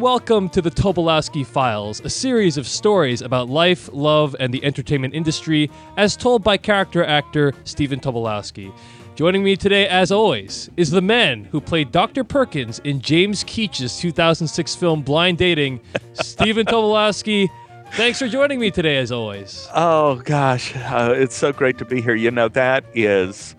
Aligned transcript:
and 0.00 0.04
welcome 0.04 0.48
to 0.48 0.62
the 0.62 0.70
Tobolowsky 0.70 1.44
Files, 1.44 2.00
a 2.00 2.08
series 2.08 2.56
of 2.56 2.66
stories 2.66 3.20
about 3.20 3.50
life, 3.50 3.90
love, 3.92 4.34
and 4.40 4.54
the 4.54 4.64
entertainment 4.64 5.14
industry, 5.14 5.70
as 5.98 6.16
told 6.16 6.42
by 6.42 6.56
character 6.56 7.04
actor 7.04 7.52
Stephen 7.64 8.00
Tobolowsky. 8.00 8.72
Joining 9.14 9.44
me 9.44 9.56
today, 9.56 9.86
as 9.88 10.10
always, 10.10 10.70
is 10.78 10.90
the 10.90 11.02
man 11.02 11.44
who 11.44 11.60
played 11.60 11.92
Dr. 11.92 12.24
Perkins 12.24 12.78
in 12.78 13.02
James 13.02 13.44
Keach's 13.44 13.98
2006 14.00 14.74
film 14.74 15.02
Blind 15.02 15.36
Dating, 15.36 15.80
Stephen 16.14 16.64
Tobolowsky. 16.64 17.50
Thanks 17.92 18.18
for 18.20 18.28
joining 18.28 18.58
me 18.58 18.70
today, 18.70 18.96
as 18.96 19.12
always. 19.12 19.68
Oh, 19.74 20.22
gosh. 20.24 20.74
Uh, 20.76 21.12
it's 21.14 21.36
so 21.36 21.52
great 21.52 21.76
to 21.76 21.84
be 21.84 22.00
here. 22.00 22.14
You 22.14 22.30
know, 22.30 22.48
that 22.48 22.84
is 22.94 23.54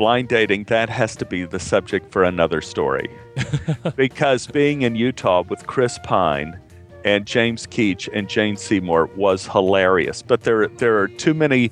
blind 0.00 0.28
dating, 0.28 0.64
that 0.64 0.88
has 0.88 1.14
to 1.14 1.26
be 1.26 1.44
the 1.44 1.58
subject 1.58 2.10
for 2.10 2.24
another 2.24 2.62
story. 2.62 3.10
because 3.96 4.46
being 4.46 4.80
in 4.80 4.96
Utah 4.96 5.42
with 5.46 5.66
Chris 5.66 5.98
Pine 6.02 6.58
and 7.04 7.26
James 7.26 7.66
Keach 7.66 8.08
and 8.14 8.26
Jane 8.26 8.56
Seymour 8.56 9.10
was 9.14 9.46
hilarious. 9.46 10.22
But 10.22 10.44
there, 10.44 10.68
there 10.68 10.98
are 10.98 11.08
too 11.08 11.34
many, 11.34 11.70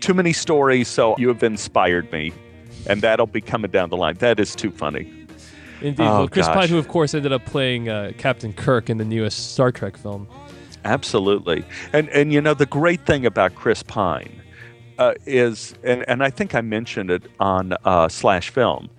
too 0.00 0.12
many 0.12 0.32
stories. 0.32 0.88
So 0.88 1.14
you 1.18 1.28
have 1.28 1.44
inspired 1.44 2.10
me, 2.10 2.32
and 2.88 3.00
that'll 3.00 3.28
be 3.28 3.40
coming 3.40 3.70
down 3.70 3.90
the 3.90 3.96
line. 3.96 4.16
That 4.16 4.40
is 4.40 4.56
too 4.56 4.72
funny. 4.72 5.04
Indeed. 5.80 6.02
Oh, 6.02 6.18
well, 6.18 6.28
Chris 6.28 6.48
gosh. 6.48 6.56
Pine, 6.56 6.68
who 6.70 6.78
of 6.78 6.88
course 6.88 7.14
ended 7.14 7.32
up 7.32 7.46
playing 7.46 7.88
uh, 7.88 8.10
Captain 8.18 8.52
Kirk 8.52 8.90
in 8.90 8.98
the 8.98 9.04
newest 9.04 9.52
Star 9.52 9.70
Trek 9.70 9.96
film. 9.96 10.26
Absolutely. 10.84 11.64
And 11.92 12.08
and 12.08 12.32
you 12.32 12.40
know 12.40 12.54
the 12.54 12.66
great 12.66 13.06
thing 13.06 13.24
about 13.24 13.54
Chris 13.54 13.84
Pine 13.84 14.37
uh, 14.98 15.14
is, 15.26 15.74
and, 15.82 16.04
and 16.08 16.22
I 16.22 16.30
think 16.30 16.54
I 16.54 16.60
mentioned 16.60 17.10
it 17.10 17.22
on 17.40 17.74
uh, 17.84 18.08
Slash 18.08 18.50
Film, 18.50 18.90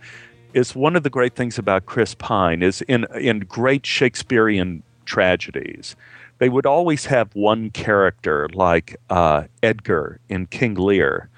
is 0.53 0.75
one 0.75 0.95
of 0.95 1.03
the 1.03 1.09
great 1.09 1.35
things 1.35 1.59
about 1.59 1.85
Chris 1.85 2.15
Pine 2.15 2.63
is 2.63 2.81
in 2.83 3.05
in 3.15 3.41
great 3.41 3.85
Shakespearean 3.85 4.81
tragedies, 5.05 5.95
they 6.39 6.49
would 6.49 6.65
always 6.65 7.05
have 7.05 7.35
one 7.35 7.69
character 7.69 8.49
like 8.53 8.95
uh, 9.09 9.43
Edgar 9.61 10.19
in 10.29 10.47
King 10.47 10.75
Lear, 10.75 11.29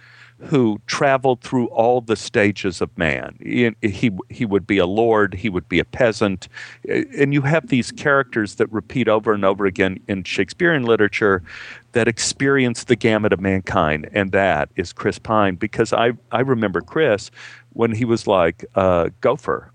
who 0.44 0.82
traveled 0.88 1.42
through 1.42 1.68
all 1.68 2.02
the 2.02 2.16
stages 2.16 2.82
of 2.82 2.96
man. 2.98 3.38
He, 3.40 4.12
he, 4.30 4.46
would 4.46 4.66
be 4.66 4.78
a 4.78 4.86
lord, 4.86 5.34
he 5.36 5.50
would 5.50 5.70
be 5.70 5.80
a 5.80 5.86
peasant. 5.86 6.48
And 6.88 7.34
you 7.34 7.42
have 7.42 7.68
these 7.68 7.92
characters 7.92 8.56
that 8.56 8.72
repeat 8.72 9.08
over 9.08 9.34
and 9.34 9.46
over 9.46 9.66
again 9.66 10.00
in 10.08 10.24
Shakespearean 10.24 10.84
literature 10.84 11.44
that 11.92 12.08
experience 12.08 12.86
the 12.86 12.96
gamut 12.96 13.34
of 13.34 13.40
mankind. 13.40 14.10
And 14.14 14.32
that 14.32 14.70
is 14.76 14.94
Chris 14.94 15.20
Pine. 15.20 15.56
Because 15.56 15.94
I, 15.94 16.14
I 16.32 16.42
remember 16.42 16.82
Chris 16.82 17.32
when 17.74 17.92
he 17.92 18.06
was 18.06 18.28
like 18.28 18.66
a 18.76 19.12
gopher 19.22 19.71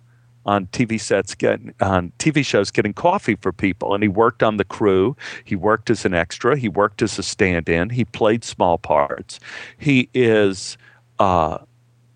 on 0.47 0.67
TV 0.69 0.99
sets, 0.99 1.35
getting 1.35 1.75
on 1.81 2.13
TV 2.19 2.45
shows, 2.45 2.71
getting 2.71 2.95
coffee 2.95 3.35
for 3.35 3.53
people. 3.53 3.95
And 3.95 4.03
he 4.03 4.09
worked 4.09 4.43
on 4.43 4.57
the 4.57 4.65
crew. 4.65 5.17
He 5.45 5.57
worked 5.57 5.91
as 5.91 6.05
an 6.05 6.15
extra. 6.15 6.57
He 6.57 6.69
worked 6.69 7.03
as 7.03 7.19
a 7.19 7.23
stand-in. 7.23 7.91
He 7.91 8.05
played 8.05 8.45
small 8.45 8.79
parts. 8.79 9.41
He 9.77 10.09
is 10.15 10.79
uh, 11.19 11.59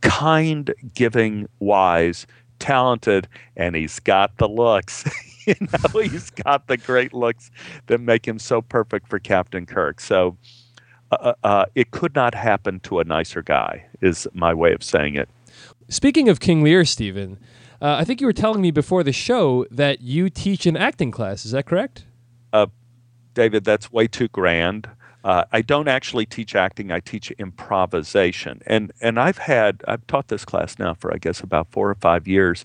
kind, 0.00 0.72
giving, 0.94 1.49
wise, 1.59 2.27
talented, 2.60 3.27
and 3.56 3.75
he's 3.75 3.99
got 3.99 4.37
the 4.38 4.49
looks. 4.49 5.05
you 5.47 5.55
know, 5.60 6.00
he's 6.00 6.31
got 6.31 6.69
the 6.69 6.76
great 6.76 7.12
looks 7.12 7.50
that 7.88 8.00
make 8.00 8.26
him 8.26 8.38
so 8.38 8.62
perfect 8.62 9.09
for 9.09 9.19
Captain 9.19 9.66
Kirk. 9.66 10.00
So. 10.00 10.37
Uh, 11.12 11.34
uh, 11.43 11.47
uh 11.49 11.65
it 11.75 11.91
could 11.91 12.15
not 12.15 12.37
happen 12.37 12.78
to 12.78 13.00
a 13.00 13.05
nicer 13.05 13.43
guy, 13.43 13.84
is 14.00 14.28
my 14.32 14.55
way 14.55 14.72
of 14.72 14.81
saying 14.81 15.16
it. 15.16 15.28
Speaking 15.88 16.28
of 16.28 16.38
King 16.38 16.62
Lear, 16.62 16.84
Stephen, 16.84 17.37
uh, 17.81 17.97
I 17.99 18.05
think 18.05 18.21
you 18.21 18.27
were 18.27 18.33
telling 18.33 18.61
me 18.61 18.71
before 18.71 19.03
the 19.03 19.13
show 19.13 19.67
that 19.71 20.01
you 20.01 20.29
teach 20.29 20.67
an 20.67 20.77
acting 20.77 21.11
class. 21.11 21.45
Is 21.45 21.53
that 21.53 21.67
correct? 21.67 22.05
Uh, 22.53 22.67
David, 23.35 23.65
that's 23.65 23.93
way 23.93 24.07
too 24.07 24.29
grand. 24.29 24.89
Uh, 25.23 25.45
I 25.53 25.63
don't 25.63 25.89
actually 25.89 26.27
teach 26.27 26.55
acting. 26.55 26.91
I 26.91 27.01
teach 27.01 27.31
improvisation, 27.33 28.63
and 28.67 28.91
and 29.03 29.21
I've 29.21 29.39
had 29.39 29.83
I've 29.87 30.07
taught 30.07 30.29
this 30.29 30.47
class 30.47 30.79
now 30.79 30.95
for 30.95 31.13
I 31.13 31.19
guess 31.19 31.41
about 31.41 31.71
four 31.71 31.91
or 31.91 31.95
five 31.95 32.27
years, 32.27 32.65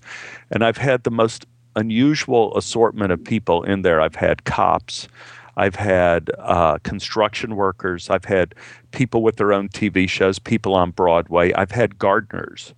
and 0.52 0.64
I've 0.64 0.78
had 0.78 1.04
the 1.04 1.12
most 1.12 1.46
unusual 1.76 2.58
assortment 2.58 3.12
of 3.12 3.22
people 3.24 3.64
in 3.64 3.82
there. 3.82 4.00
I've 4.00 4.16
had 4.16 4.46
cops, 4.46 5.10
I've 5.58 5.76
had 5.76 6.32
uh, 6.40 6.78
construction 6.80 7.58
workers, 7.58 8.10
I've 8.10 8.26
had 8.26 8.56
people 8.92 9.22
with 9.22 9.36
their 9.36 9.52
own 9.52 9.68
TV 9.68 10.08
shows, 10.08 10.40
people 10.40 10.76
on 10.76 10.92
Broadway, 10.92 11.52
I've 11.54 11.72
had 11.72 12.00
gardeners 12.00 12.74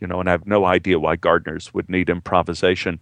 you 0.00 0.06
know, 0.06 0.20
and 0.20 0.28
I 0.28 0.32
have 0.32 0.46
no 0.46 0.64
idea 0.64 0.98
why 0.98 1.16
gardeners 1.16 1.72
would 1.74 1.88
need 1.88 2.10
improvisation. 2.10 3.00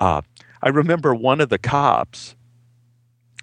Uh, 0.00 0.22
I 0.62 0.68
remember 0.68 1.14
one 1.14 1.40
of 1.40 1.48
the 1.48 1.58
cops 1.58 2.34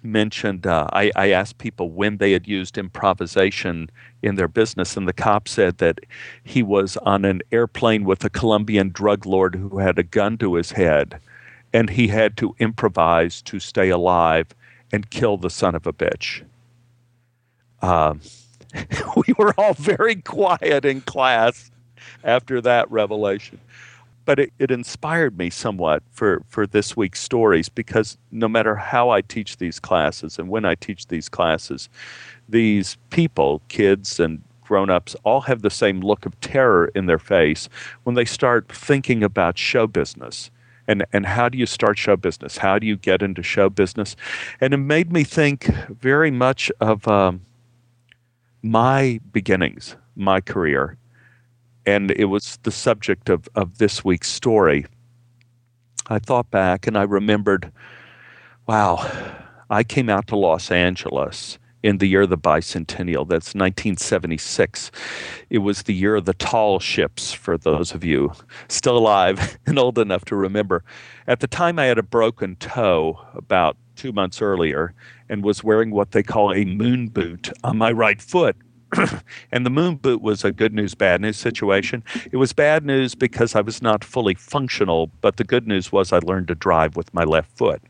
mentioned, 0.02 0.66
uh, 0.66 0.86
I, 0.92 1.10
I, 1.16 1.30
asked 1.30 1.58
people 1.58 1.90
when 1.90 2.18
they 2.18 2.32
had 2.32 2.46
used 2.46 2.76
improvisation 2.76 3.90
in 4.22 4.34
their 4.34 4.48
business, 4.48 4.96
and 4.96 5.08
the 5.08 5.14
cop 5.14 5.48
said 5.48 5.78
that 5.78 5.98
he 6.42 6.62
was 6.62 6.98
on 6.98 7.24
an 7.24 7.40
airplane 7.50 8.04
with 8.04 8.22
a 8.22 8.30
Colombian 8.30 8.90
drug 8.90 9.24
lord 9.24 9.54
who 9.54 9.78
had 9.78 9.98
a 9.98 10.02
gun 10.02 10.36
to 10.38 10.54
his 10.54 10.72
head, 10.72 11.18
and 11.72 11.88
he 11.88 12.08
had 12.08 12.36
to 12.36 12.54
improvise 12.58 13.40
to 13.42 13.58
stay 13.58 13.88
alive 13.88 14.48
and 14.92 15.10
kill 15.10 15.38
the 15.38 15.50
son 15.50 15.74
of 15.74 15.86
a 15.86 15.92
bitch. 15.92 16.44
Uh, 17.80 18.14
we 19.16 19.34
were 19.38 19.54
all 19.56 19.74
very 19.74 20.16
quiet 20.22 20.84
in 20.84 21.00
class 21.00 21.70
after 22.22 22.60
that 22.60 22.90
revelation. 22.90 23.60
But 24.24 24.38
it, 24.38 24.52
it 24.58 24.70
inspired 24.70 25.36
me 25.36 25.50
somewhat 25.50 26.02
for, 26.10 26.42
for 26.48 26.66
this 26.66 26.96
week's 26.96 27.20
stories 27.20 27.68
because 27.68 28.16
no 28.30 28.48
matter 28.48 28.74
how 28.74 29.10
I 29.10 29.20
teach 29.20 29.58
these 29.58 29.78
classes 29.78 30.38
and 30.38 30.48
when 30.48 30.64
I 30.64 30.74
teach 30.74 31.08
these 31.08 31.28
classes, 31.28 31.88
these 32.48 32.96
people, 33.10 33.60
kids 33.68 34.18
and 34.18 34.42
grown 34.62 34.88
ups, 34.88 35.14
all 35.24 35.42
have 35.42 35.62
the 35.62 35.70
same 35.70 36.00
look 36.00 36.24
of 36.24 36.38
terror 36.40 36.90
in 36.94 37.06
their 37.06 37.18
face 37.18 37.68
when 38.04 38.14
they 38.14 38.24
start 38.24 38.68
thinking 38.68 39.22
about 39.22 39.58
show 39.58 39.86
business. 39.86 40.50
And, 40.86 41.04
and 41.12 41.24
how 41.26 41.48
do 41.48 41.56
you 41.56 41.66
start 41.66 41.98
show 41.98 42.16
business? 42.16 42.58
How 42.58 42.78
do 42.78 42.86
you 42.86 42.96
get 42.96 43.22
into 43.22 43.42
show 43.42 43.70
business? 43.70 44.16
And 44.60 44.74
it 44.74 44.78
made 44.78 45.12
me 45.12 45.24
think 45.24 45.64
very 45.88 46.30
much 46.30 46.70
of 46.80 47.06
um, 47.08 47.42
my 48.62 49.20
beginnings, 49.32 49.96
my 50.16 50.40
career 50.40 50.96
and 51.86 52.10
it 52.12 52.26
was 52.26 52.58
the 52.62 52.70
subject 52.70 53.28
of, 53.28 53.48
of 53.54 53.78
this 53.78 54.04
week's 54.04 54.30
story. 54.30 54.86
I 56.06 56.18
thought 56.18 56.50
back 56.50 56.86
and 56.86 56.98
I 56.98 57.02
remembered, 57.02 57.72
wow, 58.66 59.10
I 59.70 59.84
came 59.84 60.08
out 60.08 60.26
to 60.28 60.36
Los 60.36 60.70
Angeles 60.70 61.58
in 61.82 61.98
the 61.98 62.06
year 62.06 62.22
of 62.22 62.30
the 62.30 62.38
bicentennial. 62.38 63.28
That's 63.28 63.54
1976. 63.54 64.90
It 65.50 65.58
was 65.58 65.82
the 65.82 65.94
year 65.94 66.16
of 66.16 66.24
the 66.24 66.32
tall 66.34 66.80
ships, 66.80 67.32
for 67.32 67.58
those 67.58 67.94
of 67.94 68.02
you 68.02 68.32
still 68.68 68.96
alive 68.96 69.58
and 69.66 69.78
old 69.78 69.98
enough 69.98 70.24
to 70.26 70.36
remember. 70.36 70.82
At 71.26 71.40
the 71.40 71.46
time, 71.46 71.78
I 71.78 71.84
had 71.84 71.98
a 71.98 72.02
broken 72.02 72.56
toe 72.56 73.18
about 73.34 73.76
two 73.96 74.12
months 74.12 74.40
earlier 74.40 74.94
and 75.28 75.44
was 75.44 75.62
wearing 75.62 75.90
what 75.90 76.12
they 76.12 76.22
call 76.22 76.52
a 76.52 76.64
moon 76.64 77.08
boot 77.08 77.50
on 77.62 77.76
my 77.76 77.92
right 77.92 78.20
foot. 78.20 78.56
and 79.52 79.64
the 79.66 79.70
moon 79.70 79.96
boot 79.96 80.22
was 80.22 80.44
a 80.44 80.52
good 80.52 80.74
news, 80.74 80.94
bad 80.94 81.20
news 81.20 81.36
situation. 81.36 82.02
It 82.30 82.36
was 82.36 82.52
bad 82.52 82.84
news 82.84 83.14
because 83.14 83.54
I 83.54 83.60
was 83.60 83.82
not 83.82 84.04
fully 84.04 84.34
functional, 84.34 85.10
but 85.20 85.36
the 85.36 85.44
good 85.44 85.66
news 85.66 85.92
was 85.92 86.12
I 86.12 86.18
learned 86.18 86.48
to 86.48 86.54
drive 86.54 86.96
with 86.96 87.12
my 87.14 87.24
left 87.24 87.56
foot. 87.56 87.82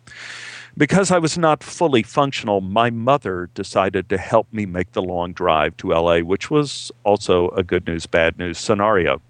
Because 0.76 1.12
I 1.12 1.18
was 1.18 1.38
not 1.38 1.62
fully 1.62 2.02
functional, 2.02 2.60
my 2.60 2.90
mother 2.90 3.48
decided 3.54 4.08
to 4.08 4.18
help 4.18 4.52
me 4.52 4.66
make 4.66 4.92
the 4.92 5.02
long 5.02 5.32
drive 5.32 5.76
to 5.78 5.90
LA, 5.90 6.18
which 6.18 6.50
was 6.50 6.90
also 7.04 7.50
a 7.50 7.62
good 7.62 7.86
news, 7.86 8.06
bad 8.06 8.38
news 8.38 8.58
scenario. 8.58 9.22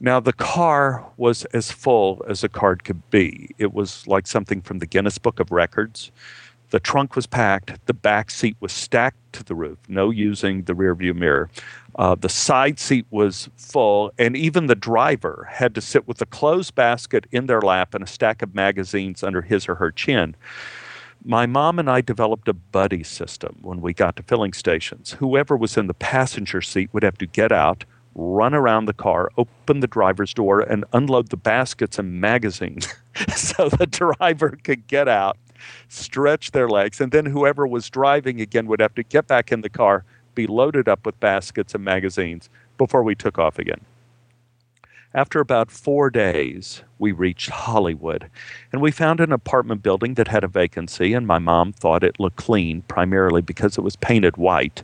Now, 0.00 0.20
the 0.20 0.34
car 0.34 1.06
was 1.16 1.46
as 1.46 1.70
full 1.70 2.22
as 2.28 2.44
a 2.44 2.48
card 2.50 2.84
could 2.84 3.08
be. 3.10 3.54
It 3.56 3.72
was 3.72 4.06
like 4.06 4.26
something 4.26 4.60
from 4.60 4.80
the 4.80 4.86
Guinness 4.86 5.16
Book 5.16 5.40
of 5.40 5.50
Records. 5.50 6.12
The 6.74 6.80
trunk 6.80 7.14
was 7.14 7.28
packed. 7.28 7.86
The 7.86 7.94
back 7.94 8.32
seat 8.32 8.56
was 8.58 8.72
stacked 8.72 9.32
to 9.34 9.44
the 9.44 9.54
roof, 9.54 9.78
no 9.86 10.10
using 10.10 10.64
the 10.64 10.74
rear 10.74 10.92
view 10.96 11.14
mirror. 11.14 11.48
Uh, 11.94 12.16
the 12.16 12.28
side 12.28 12.80
seat 12.80 13.06
was 13.12 13.48
full, 13.56 14.10
and 14.18 14.36
even 14.36 14.66
the 14.66 14.74
driver 14.74 15.46
had 15.52 15.76
to 15.76 15.80
sit 15.80 16.08
with 16.08 16.20
a 16.20 16.26
clothes 16.26 16.72
basket 16.72 17.26
in 17.30 17.46
their 17.46 17.60
lap 17.60 17.94
and 17.94 18.02
a 18.02 18.08
stack 18.08 18.42
of 18.42 18.56
magazines 18.56 19.22
under 19.22 19.40
his 19.40 19.68
or 19.68 19.76
her 19.76 19.92
chin. 19.92 20.34
My 21.24 21.46
mom 21.46 21.78
and 21.78 21.88
I 21.88 22.00
developed 22.00 22.48
a 22.48 22.52
buddy 22.52 23.04
system 23.04 23.56
when 23.62 23.80
we 23.80 23.94
got 23.94 24.16
to 24.16 24.24
filling 24.24 24.52
stations. 24.52 25.12
Whoever 25.20 25.56
was 25.56 25.76
in 25.76 25.86
the 25.86 25.94
passenger 25.94 26.60
seat 26.60 26.90
would 26.92 27.04
have 27.04 27.18
to 27.18 27.26
get 27.26 27.52
out, 27.52 27.84
run 28.16 28.52
around 28.52 28.86
the 28.86 28.94
car, 28.94 29.30
open 29.36 29.78
the 29.78 29.86
driver's 29.86 30.34
door, 30.34 30.58
and 30.58 30.84
unload 30.92 31.28
the 31.28 31.36
baskets 31.36 32.00
and 32.00 32.20
magazines 32.20 32.92
so 33.36 33.68
the 33.68 33.86
driver 33.86 34.58
could 34.64 34.88
get 34.88 35.06
out 35.06 35.38
stretch 35.88 36.50
their 36.50 36.68
legs, 36.68 37.00
and 37.00 37.12
then 37.12 37.26
whoever 37.26 37.66
was 37.66 37.90
driving 37.90 38.40
again 38.40 38.66
would 38.66 38.80
have 38.80 38.94
to 38.94 39.02
get 39.02 39.26
back 39.26 39.52
in 39.52 39.60
the 39.60 39.68
car, 39.68 40.04
be 40.34 40.46
loaded 40.46 40.88
up 40.88 41.06
with 41.06 41.18
baskets 41.20 41.74
and 41.74 41.84
magazines 41.84 42.48
before 42.78 43.02
we 43.02 43.14
took 43.14 43.38
off 43.38 43.58
again. 43.58 43.80
After 45.14 45.38
about 45.38 45.70
four 45.70 46.10
days, 46.10 46.82
we 46.98 47.12
reached 47.12 47.48
Hollywood, 47.48 48.28
and 48.72 48.82
we 48.82 48.90
found 48.90 49.20
an 49.20 49.30
apartment 49.30 49.80
building 49.80 50.14
that 50.14 50.26
had 50.26 50.42
a 50.42 50.48
vacancy, 50.48 51.12
and 51.12 51.24
my 51.24 51.38
mom 51.38 51.72
thought 51.72 52.02
it 52.02 52.18
looked 52.18 52.36
clean, 52.36 52.82
primarily 52.82 53.40
because 53.40 53.78
it 53.78 53.82
was 53.82 53.94
painted 53.94 54.36
white. 54.36 54.82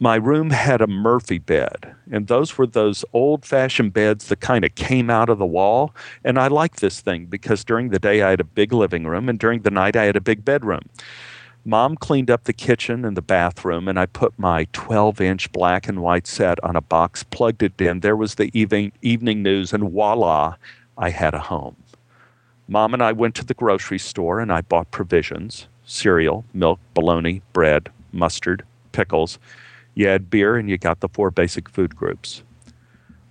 My 0.00 0.16
room 0.16 0.50
had 0.50 0.80
a 0.80 0.88
Murphy 0.88 1.38
bed, 1.38 1.94
and 2.10 2.26
those 2.26 2.58
were 2.58 2.66
those 2.66 3.04
old 3.12 3.44
fashioned 3.44 3.92
beds 3.92 4.26
that 4.28 4.40
kind 4.40 4.64
of 4.64 4.74
came 4.74 5.08
out 5.08 5.28
of 5.28 5.38
the 5.38 5.46
wall. 5.46 5.94
And 6.24 6.36
I 6.38 6.48
liked 6.48 6.80
this 6.80 7.00
thing 7.00 7.26
because 7.26 7.64
during 7.64 7.90
the 7.90 8.00
day 8.00 8.22
I 8.22 8.30
had 8.30 8.40
a 8.40 8.44
big 8.44 8.72
living 8.72 9.06
room, 9.06 9.28
and 9.28 9.38
during 9.38 9.62
the 9.62 9.70
night 9.70 9.94
I 9.94 10.04
had 10.04 10.16
a 10.16 10.20
big 10.20 10.44
bedroom. 10.44 10.82
Mom 11.64 11.96
cleaned 11.96 12.30
up 12.30 12.44
the 12.44 12.52
kitchen 12.52 13.04
and 13.04 13.16
the 13.16 13.22
bathroom, 13.22 13.86
and 13.86 13.98
I 13.98 14.06
put 14.06 14.38
my 14.38 14.66
12 14.72 15.20
inch 15.20 15.52
black 15.52 15.88
and 15.88 16.02
white 16.02 16.26
set 16.26 16.62
on 16.64 16.76
a 16.76 16.80
box, 16.80 17.22
plugged 17.22 17.62
it 17.62 17.80
in. 17.80 18.00
There 18.00 18.16
was 18.16 18.34
the 18.34 18.50
evening, 18.52 18.92
evening 19.00 19.42
news, 19.42 19.72
and 19.72 19.90
voila, 19.90 20.56
I 20.98 21.10
had 21.10 21.34
a 21.34 21.38
home. 21.38 21.76
Mom 22.66 22.94
and 22.94 23.02
I 23.02 23.12
went 23.12 23.34
to 23.36 23.44
the 23.44 23.54
grocery 23.54 23.98
store 23.98 24.40
and 24.40 24.50
I 24.52 24.62
bought 24.62 24.90
provisions 24.90 25.68
cereal, 25.86 26.44
milk, 26.54 26.80
bologna, 26.94 27.42
bread, 27.52 27.90
mustard, 28.10 28.64
pickles. 28.92 29.38
You 29.94 30.08
had 30.08 30.30
beer 30.30 30.56
and 30.56 30.68
you 30.68 30.78
got 30.78 31.00
the 31.00 31.08
four 31.08 31.30
basic 31.30 31.68
food 31.68 31.94
groups. 31.94 32.42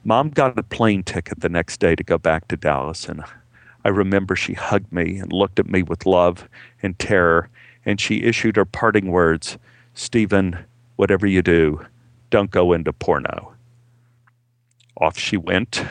Mom 0.04 0.30
got 0.30 0.58
a 0.58 0.64
plane 0.64 1.04
ticket 1.04 1.40
the 1.40 1.50
next 1.50 1.80
day 1.80 1.96
to 1.96 2.04
go 2.04 2.18
back 2.18 2.48
to 2.50 2.58
Dallas, 2.58 3.08
and 3.08 3.24
I 3.86 3.90
remember 3.90 4.36
she 4.36 4.54
hugged 4.54 4.92
me 4.92 5.18
and 5.18 5.32
looked 5.32 5.60
at 5.60 5.70
me 5.70 5.84
with 5.84 6.06
love 6.06 6.48
and 6.82 6.98
terror 7.00 7.50
and 7.86 8.00
she 8.00 8.24
issued 8.24 8.56
her 8.56 8.66
parting 8.66 9.12
words 9.12 9.58
Stephen, 9.94 10.58
whatever 10.96 11.28
you 11.28 11.44
do, 11.44 11.80
don't 12.32 12.50
go 12.50 12.74
into 12.74 12.92
porno. 12.92 13.54
Off 14.98 15.20
she 15.20 15.38
went, 15.38 15.86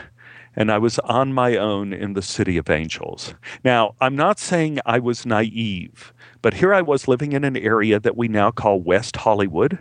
and 0.57 0.73
I 0.73 0.79
was 0.79 0.99
on 1.01 1.33
my 1.33 1.57
own 1.57 1.93
in 1.93 2.15
the 2.15 2.23
city 2.23 2.57
of 2.57 2.69
angels. 2.69 3.35
Now, 3.65 3.95
I'm 4.01 4.17
not 4.17 4.41
saying 4.41 4.81
I 4.85 4.99
was 4.99 5.25
naive, 5.25 6.13
but 6.41 6.55
here 6.55 6.75
I 6.75 6.83
was 6.83 7.07
living 7.07 7.33
in 7.33 7.45
an 7.45 7.57
area 7.57 8.01
that 8.01 8.17
we 8.17 8.27
now 8.27 8.51
call 8.51 8.81
West 8.81 9.19
Hollywood. 9.19 9.79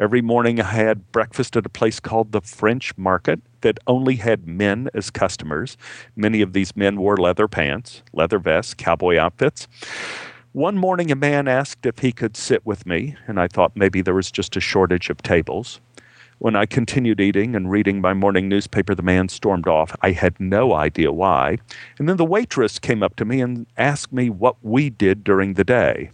Every 0.00 0.22
morning 0.22 0.60
I 0.60 0.64
had 0.64 1.12
breakfast 1.12 1.56
at 1.56 1.66
a 1.66 1.68
place 1.68 2.00
called 2.00 2.32
the 2.32 2.40
French 2.40 2.98
Market 2.98 3.40
that 3.60 3.78
only 3.86 4.16
had 4.16 4.48
men 4.48 4.88
as 4.92 5.08
customers. 5.08 5.76
Many 6.16 6.42
of 6.42 6.52
these 6.52 6.74
men 6.74 6.96
wore 6.96 7.16
leather 7.16 7.46
pants, 7.46 8.02
leather 8.12 8.40
vests, 8.40 8.74
cowboy 8.74 9.16
outfits. 9.18 9.68
One 10.50 10.76
morning, 10.76 11.12
a 11.12 11.16
man 11.16 11.46
asked 11.46 11.86
if 11.86 12.00
he 12.00 12.10
could 12.10 12.36
sit 12.36 12.66
with 12.66 12.86
me, 12.86 13.14
and 13.28 13.38
I 13.38 13.46
thought 13.46 13.76
maybe 13.76 14.02
there 14.02 14.14
was 14.14 14.32
just 14.32 14.56
a 14.56 14.60
shortage 14.60 15.10
of 15.10 15.22
tables. 15.22 15.80
When 16.38 16.56
I 16.56 16.66
continued 16.66 17.20
eating 17.20 17.54
and 17.54 17.70
reading 17.70 18.00
my 18.00 18.14
morning 18.14 18.48
newspaper, 18.48 18.96
the 18.96 19.02
man 19.02 19.28
stormed 19.28 19.68
off. 19.68 19.94
I 20.02 20.10
had 20.10 20.40
no 20.40 20.74
idea 20.74 21.12
why. 21.12 21.58
And 22.00 22.08
then 22.08 22.16
the 22.16 22.24
waitress 22.24 22.80
came 22.80 23.04
up 23.04 23.14
to 23.16 23.24
me 23.24 23.40
and 23.40 23.64
asked 23.76 24.12
me 24.12 24.28
what 24.28 24.56
we 24.60 24.90
did 24.90 25.22
during 25.22 25.54
the 25.54 25.62
day. 25.62 26.10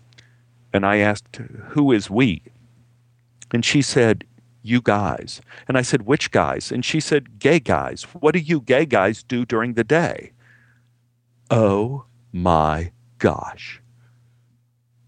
And 0.71 0.85
I 0.85 0.99
asked, 0.99 1.37
Who 1.71 1.93
is 1.93 2.11
we? 2.11 2.43
And 3.53 3.65
she 3.65 3.83
said, 3.83 4.25
You 4.63 4.81
guys. 4.81 5.41
And 5.69 5.77
I 5.77 5.83
said, 5.83 6.03
Which 6.03 6.31
guys? 6.31 6.71
And 6.73 6.85
she 6.85 7.01
said, 7.01 7.39
Gay 7.39 7.61
guys. 7.61 8.05
What 8.13 8.35
do 8.35 8.41
you 8.41 8.61
gay 8.61 8.87
guys 8.87 9.23
do 9.23 9.45
during 9.45 9.75
the 9.75 9.85
day? 9.85 10.33
Oh 11.51 12.05
my 12.33 12.93
gosh 13.19 13.81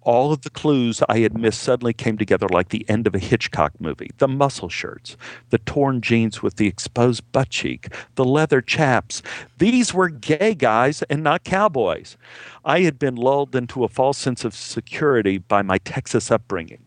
all 0.04 0.32
of 0.32 0.42
the 0.42 0.50
clues 0.50 1.02
I 1.08 1.20
had 1.20 1.36
missed 1.38 1.62
suddenly 1.62 1.92
came 1.92 2.18
together 2.18 2.48
like 2.48 2.68
the 2.68 2.88
end 2.88 3.06
of 3.06 3.14
a 3.14 3.20
Hitchcock 3.20 3.72
movie. 3.80 4.10
The 4.18 4.28
muscle 4.28 4.68
shirts, 4.68 5.16
the 5.50 5.58
torn 5.58 6.00
jeans 6.00 6.42
with 6.42 6.56
the 6.56 6.66
exposed 6.66 7.30
butt 7.32 7.50
cheek, 7.50 7.88
the 8.16 8.24
leather 8.24 8.60
chaps. 8.60 9.22
These 9.58 9.94
were 9.94 10.08
gay 10.08 10.54
guys 10.54 11.02
and 11.04 11.22
not 11.22 11.44
cowboys. 11.44 12.16
I 12.64 12.80
had 12.80 12.98
been 12.98 13.14
lulled 13.14 13.54
into 13.54 13.84
a 13.84 13.88
false 13.88 14.18
sense 14.18 14.44
of 14.44 14.54
security 14.54 15.38
by 15.38 15.62
my 15.62 15.78
Texas 15.78 16.30
upbringing. 16.30 16.82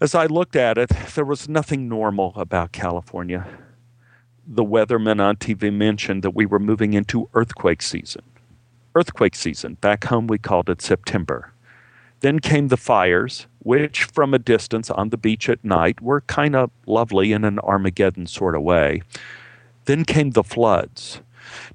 As 0.00 0.14
I 0.14 0.26
looked 0.26 0.56
at 0.56 0.76
it, 0.76 0.90
there 1.14 1.24
was 1.24 1.48
nothing 1.48 1.88
normal 1.88 2.32
about 2.34 2.72
California. 2.72 3.46
The 4.44 4.64
weatherman 4.64 5.20
on 5.20 5.36
TV 5.36 5.72
mentioned 5.72 6.24
that 6.24 6.34
we 6.34 6.46
were 6.46 6.58
moving 6.58 6.94
into 6.94 7.28
earthquake 7.32 7.80
season. 7.80 8.22
Earthquake 8.96 9.36
season. 9.36 9.74
Back 9.74 10.04
home, 10.04 10.26
we 10.26 10.38
called 10.38 10.68
it 10.68 10.82
September. 10.82 11.52
Then 12.20 12.40
came 12.40 12.68
the 12.68 12.76
fires, 12.76 13.46
which 13.60 14.04
from 14.04 14.34
a 14.34 14.38
distance 14.38 14.90
on 14.90 15.10
the 15.10 15.16
beach 15.16 15.48
at 15.48 15.64
night 15.64 16.00
were 16.00 16.22
kind 16.22 16.56
of 16.56 16.70
lovely 16.86 17.32
in 17.32 17.44
an 17.44 17.60
Armageddon 17.60 18.26
sort 18.26 18.56
of 18.56 18.62
way. 18.62 19.02
Then 19.84 20.04
came 20.04 20.30
the 20.30 20.42
floods. 20.42 21.20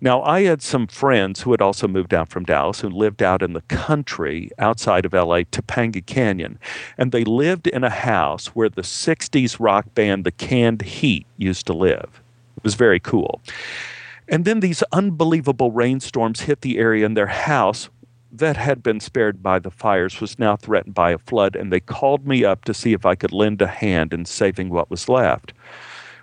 Now, 0.02 0.22
I 0.24 0.44
had 0.44 0.62
some 0.62 0.88
friends 0.88 1.42
who 1.42 1.52
had 1.52 1.62
also 1.62 1.88
moved 1.88 2.14
out 2.14 2.30
from 2.30 2.46
Dallas 2.46 2.82
who 2.82 2.90
lived 2.90 3.22
out 3.22 3.42
in 3.42 3.54
the 3.54 3.62
country 3.62 4.50
outside 4.58 5.06
of 5.06 5.14
LA, 5.14 5.42
Topanga 5.44 6.06
Canyon. 6.06 6.60
And 6.98 7.12
they 7.12 7.24
lived 7.24 7.68
in 7.68 7.84
a 7.84 7.90
house 7.90 8.48
where 8.48 8.70
the 8.70 8.82
60s 8.82 9.58
rock 9.60 9.94
band, 9.96 10.26
The 10.26 10.32
Canned 10.32 10.82
Heat, 10.82 11.26
used 11.38 11.66
to 11.68 11.74
live. 11.74 12.22
It 12.58 12.64
was 12.64 12.76
very 12.76 13.00
cool. 13.00 13.42
And 14.28 14.46
then 14.46 14.60
these 14.60 14.84
unbelievable 14.92 15.72
rainstorms 15.72 16.42
hit 16.42 16.62
the 16.62 16.78
area, 16.78 17.06
and 17.06 17.18
their 17.18 17.28
house 17.28 17.90
that 18.32 18.58
had 18.58 18.84
been 18.84 19.00
spared 19.00 19.42
by 19.42 19.58
the 19.58 19.72
fires 19.72 20.22
was 20.22 20.38
now 20.38 20.56
threatened 20.56 20.94
by 20.94 21.12
a 21.12 21.18
flood, 21.18 21.56
and 21.56 21.74
they 21.74 21.80
called 21.80 22.28
me 22.28 22.46
up 22.46 22.64
to 22.66 22.74
see 22.74 22.94
if 22.94 23.06
I 23.06 23.16
could 23.16 23.32
lend 23.32 23.62
a 23.62 23.68
hand 23.68 24.14
in 24.14 24.26
saving 24.26 24.70
what 24.70 24.92
was 24.92 25.10
left. 25.10 25.54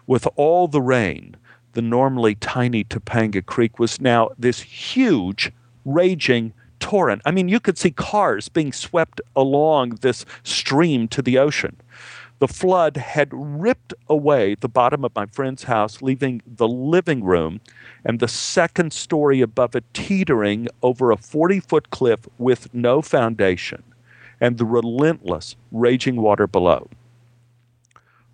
With 0.06 0.29
all 0.37 0.69
the 0.69 0.81
rain, 0.81 1.37
the 1.76 1.82
normally 1.82 2.34
tiny 2.37 2.82
Topanga 2.84 3.44
Creek 3.44 3.78
was 3.78 4.00
now 4.00 4.30
this 4.38 4.61
huge, 4.61 5.52
raging 5.85 6.54
torrent. 6.80 7.21
I 7.26 7.30
mean, 7.33 7.50
you 7.50 7.61
could 7.61 7.76
see 7.76 7.90
cars 7.90 8.49
being 8.49 8.73
swept 8.73 9.21
along 9.37 9.99
this 10.00 10.25
stream 10.42 11.06
to 11.09 11.21
the 11.21 11.37
ocean. 11.37 11.76
The 12.38 12.49
flood 12.49 12.97
had 12.97 13.28
ripped 13.30 13.92
away 14.09 14.54
the 14.54 14.71
bottom 14.71 15.04
of 15.04 15.14
my 15.14 15.26
friend's 15.26 15.64
house, 15.64 16.00
leaving 16.00 16.40
the 16.47 16.66
living 16.66 17.23
room 17.23 17.61
and 18.06 18.21
the 18.21 18.28
second 18.28 18.95
story 18.95 19.42
above 19.42 19.76
it 19.76 19.85
teetering 19.92 20.68
over 20.83 21.11
a 21.11 21.18
40 21.18 21.61
foot 21.61 21.90
cliff 21.90 22.21
with 22.38 22.73
no 22.73 23.02
foundation, 23.02 23.83
and 24.40 24.56
the 24.56 24.64
relentless, 24.64 25.56
raging 25.71 26.16
water 26.16 26.47
below. 26.47 26.88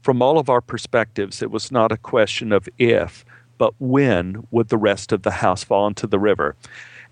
From 0.00 0.22
all 0.22 0.38
of 0.38 0.48
our 0.48 0.60
perspectives, 0.60 1.42
it 1.42 1.50
was 1.50 1.72
not 1.72 1.90
a 1.90 1.96
question 1.96 2.52
of 2.52 2.68
if, 2.78 3.24
but 3.58 3.74
when 3.78 4.46
would 4.50 4.68
the 4.68 4.78
rest 4.78 5.12
of 5.12 5.22
the 5.22 5.30
house 5.30 5.64
fall 5.64 5.86
into 5.86 6.06
the 6.06 6.18
river. 6.18 6.56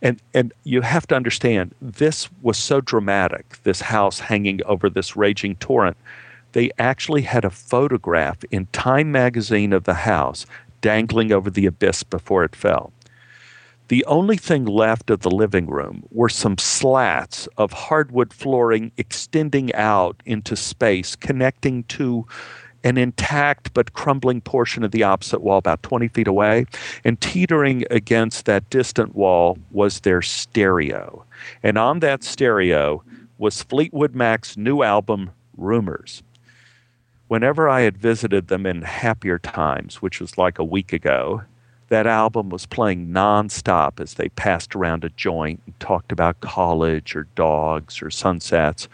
And, 0.02 0.20
and 0.32 0.52
you 0.64 0.80
have 0.80 1.06
to 1.09 1.14
understand, 1.14 1.75
this 1.80 2.28
was 2.42 2.56
so 2.56 2.80
dramatic, 2.80 3.62
this 3.62 3.82
house 3.82 4.18
hanging 4.20 4.62
over 4.64 4.88
this 4.88 5.16
raging 5.16 5.56
torrent, 5.56 5.97
they 6.52 6.70
actually 6.78 7.23
had 7.23 7.44
a 7.44 7.50
photograph 7.50 8.38
in 8.50 8.66
Time 8.73 9.12
magazine 9.12 9.73
of 9.73 9.85
the 9.85 9.94
house 9.94 10.47
dangling 10.80 11.32
over 11.32 11.50
the 11.50 11.66
abyss 11.66 12.02
before 12.02 12.44
it 12.44 12.56
fell. 12.56 12.92
The 13.88 14.04
only 14.04 14.37
thing 14.37 14.66
left 14.66 15.11
of 15.11 15.20
the 15.20 15.30
living 15.30 15.66
room 15.66 16.04
were 16.12 16.28
some 16.28 16.59
slats 16.59 17.49
of 17.56 17.73
hardwood 17.73 18.32
flooring 18.32 18.92
extending 18.97 19.75
out 19.75 20.23
into 20.25 20.54
space, 20.54 21.16
connecting 21.16 21.82
to 21.85 22.25
an 22.84 22.96
intact 22.96 23.75
but 23.75 23.92
crumbling 23.92 24.40
portion 24.40 24.84
of 24.84 24.90
the 24.90 25.02
opposite 25.02 25.40
wall 25.40 25.58
about 25.58 25.82
20 25.82 26.08
feet 26.08 26.28
away. 26.28 26.66
And 27.04 27.20
teetering 27.20 27.84
against 27.90 28.46
that 28.46 28.68
distant 28.70 29.14
wall 29.14 29.58
was 29.70 30.00
their 30.00 30.22
stereo. 30.22 31.25
And 31.62 31.76
on 31.78 32.00
that 32.00 32.22
stereo 32.25 33.02
was 33.38 33.62
Fleetwood 33.62 34.14
Mac's 34.14 34.56
new 34.56 34.82
album, 34.82 35.30
Rumors 35.56 36.22
whenever 37.30 37.68
I 37.68 37.82
had 37.82 37.96
visited 37.96 38.49
them 38.49 38.66
in 38.66 38.82
happier 38.82 39.38
times, 39.38 40.02
which 40.02 40.18
was 40.20 40.37
like 40.37 40.58
a 40.58 40.64
week 40.64 40.92
ago, 40.92 41.42
that 41.88 42.04
album 42.04 42.49
was 42.49 42.66
playing 42.66 43.06
nonstop 43.10 44.00
as 44.00 44.14
they 44.14 44.30
passed 44.30 44.75
around 44.75 45.04
a 45.04 45.10
joint 45.10 45.62
and 45.64 45.78
talked 45.78 46.10
about 46.10 46.40
college 46.40 47.14
or 47.14 47.28
dogs 47.37 48.02
or 48.02 48.10
sunsets. 48.10 48.88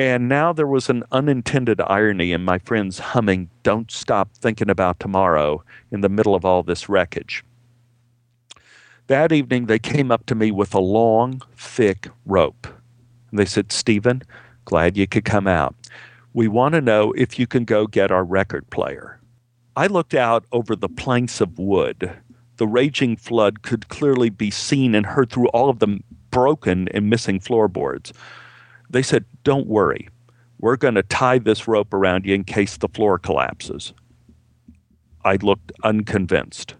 And 0.00 0.30
now 0.30 0.54
there 0.54 0.66
was 0.66 0.88
an 0.88 1.04
unintended 1.12 1.78
irony 1.82 2.32
in 2.32 2.42
my 2.42 2.56
friends 2.58 2.98
humming 2.98 3.50
Don't 3.62 3.90
Stop 3.90 4.34
Thinking 4.34 4.70
About 4.70 4.98
Tomorrow 4.98 5.62
in 5.92 6.00
the 6.00 6.08
middle 6.08 6.34
of 6.34 6.42
all 6.42 6.62
this 6.62 6.88
wreckage. 6.88 7.44
That 9.08 9.30
evening, 9.30 9.66
they 9.66 9.78
came 9.78 10.10
up 10.10 10.24
to 10.24 10.34
me 10.34 10.52
with 10.52 10.72
a 10.72 10.80
long, 10.80 11.42
thick 11.54 12.08
rope. 12.24 12.66
And 13.28 13.38
they 13.38 13.44
said, 13.44 13.72
Stephen, 13.72 14.22
glad 14.64 14.96
you 14.96 15.06
could 15.06 15.26
come 15.26 15.46
out. 15.46 15.74
We 16.32 16.48
want 16.48 16.76
to 16.76 16.80
know 16.80 17.12
if 17.12 17.38
you 17.38 17.46
can 17.46 17.66
go 17.66 17.86
get 17.86 18.10
our 18.10 18.24
record 18.24 18.70
player. 18.70 19.20
I 19.76 19.86
looked 19.86 20.14
out 20.14 20.46
over 20.50 20.74
the 20.74 20.88
planks 20.88 21.42
of 21.42 21.58
wood. 21.58 22.10
The 22.56 22.66
raging 22.66 23.18
flood 23.18 23.60
could 23.60 23.90
clearly 23.90 24.30
be 24.30 24.50
seen 24.50 24.94
and 24.94 25.04
heard 25.04 25.30
through 25.30 25.48
all 25.48 25.68
of 25.68 25.78
the 25.78 26.00
broken 26.30 26.88
and 26.88 27.10
missing 27.10 27.38
floorboards. 27.38 28.14
They 28.90 29.02
said, 29.02 29.24
Don't 29.44 29.66
worry. 29.66 30.08
We're 30.58 30.76
going 30.76 30.96
to 30.96 31.02
tie 31.02 31.38
this 31.38 31.66
rope 31.66 31.94
around 31.94 32.26
you 32.26 32.34
in 32.34 32.44
case 32.44 32.76
the 32.76 32.88
floor 32.88 33.18
collapses. 33.18 33.94
I 35.24 35.36
looked 35.36 35.72
unconvinced. 35.84 36.74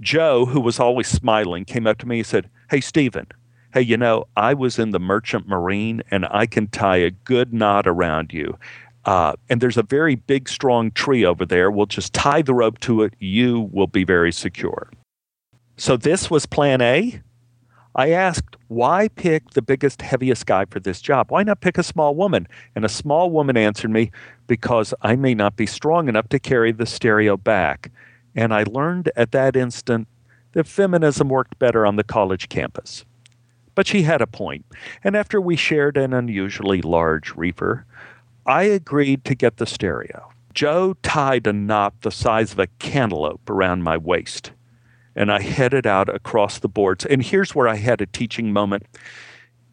Joe, 0.00 0.44
who 0.46 0.60
was 0.60 0.78
always 0.78 1.08
smiling, 1.08 1.64
came 1.64 1.86
up 1.86 1.98
to 1.98 2.06
me 2.06 2.18
and 2.18 2.26
said, 2.26 2.50
Hey, 2.70 2.80
Stephen, 2.80 3.26
hey, 3.72 3.80
you 3.82 3.96
know, 3.96 4.26
I 4.36 4.54
was 4.54 4.78
in 4.78 4.90
the 4.90 5.00
Merchant 5.00 5.48
Marine 5.48 6.02
and 6.10 6.26
I 6.30 6.46
can 6.46 6.68
tie 6.68 6.98
a 6.98 7.10
good 7.10 7.52
knot 7.52 7.86
around 7.86 8.32
you. 8.32 8.56
Uh, 9.04 9.34
and 9.50 9.60
there's 9.60 9.76
a 9.76 9.82
very 9.82 10.14
big, 10.14 10.48
strong 10.48 10.90
tree 10.92 11.24
over 11.24 11.44
there. 11.44 11.70
We'll 11.70 11.86
just 11.86 12.14
tie 12.14 12.42
the 12.42 12.54
rope 12.54 12.80
to 12.80 13.02
it. 13.02 13.14
You 13.18 13.68
will 13.72 13.86
be 13.86 14.04
very 14.04 14.32
secure. 14.32 14.90
So 15.76 15.96
this 15.96 16.30
was 16.30 16.46
plan 16.46 16.80
A. 16.80 17.20
I 17.96 18.10
asked, 18.10 18.56
why 18.68 19.08
pick 19.08 19.50
the 19.50 19.62
biggest, 19.62 20.02
heaviest 20.02 20.46
guy 20.46 20.64
for 20.64 20.80
this 20.80 21.00
job? 21.00 21.30
Why 21.30 21.44
not 21.44 21.60
pick 21.60 21.78
a 21.78 21.82
small 21.82 22.14
woman? 22.14 22.48
And 22.74 22.84
a 22.84 22.88
small 22.88 23.30
woman 23.30 23.56
answered 23.56 23.90
me, 23.90 24.10
because 24.46 24.92
I 25.02 25.14
may 25.14 25.34
not 25.34 25.56
be 25.56 25.66
strong 25.66 26.08
enough 26.08 26.28
to 26.30 26.40
carry 26.40 26.72
the 26.72 26.86
stereo 26.86 27.36
back. 27.36 27.92
And 28.34 28.52
I 28.52 28.64
learned 28.64 29.12
at 29.14 29.30
that 29.32 29.54
instant 29.54 30.08
that 30.52 30.66
feminism 30.66 31.28
worked 31.28 31.58
better 31.58 31.86
on 31.86 31.96
the 31.96 32.04
college 32.04 32.48
campus. 32.48 33.04
But 33.74 33.86
she 33.86 34.02
had 34.02 34.22
a 34.22 34.26
point, 34.26 34.64
and 35.02 35.16
after 35.16 35.40
we 35.40 35.56
shared 35.56 35.96
an 35.96 36.12
unusually 36.12 36.80
large 36.80 37.34
reefer, 37.34 37.84
I 38.46 38.64
agreed 38.64 39.24
to 39.24 39.34
get 39.34 39.56
the 39.56 39.66
stereo. 39.66 40.30
Joe 40.52 40.94
tied 41.02 41.48
a 41.48 41.52
knot 41.52 41.94
the 42.02 42.12
size 42.12 42.52
of 42.52 42.60
a 42.60 42.68
cantaloupe 42.78 43.50
around 43.50 43.82
my 43.82 43.96
waist, 43.96 44.52
and 45.16 45.30
I 45.30 45.40
headed 45.40 45.86
out 45.86 46.08
across 46.08 46.58
the 46.58 46.68
boards. 46.68 47.04
And 47.04 47.22
here's 47.22 47.54
where 47.54 47.68
I 47.68 47.76
had 47.76 48.00
a 48.00 48.06
teaching 48.06 48.52
moment. 48.52 48.84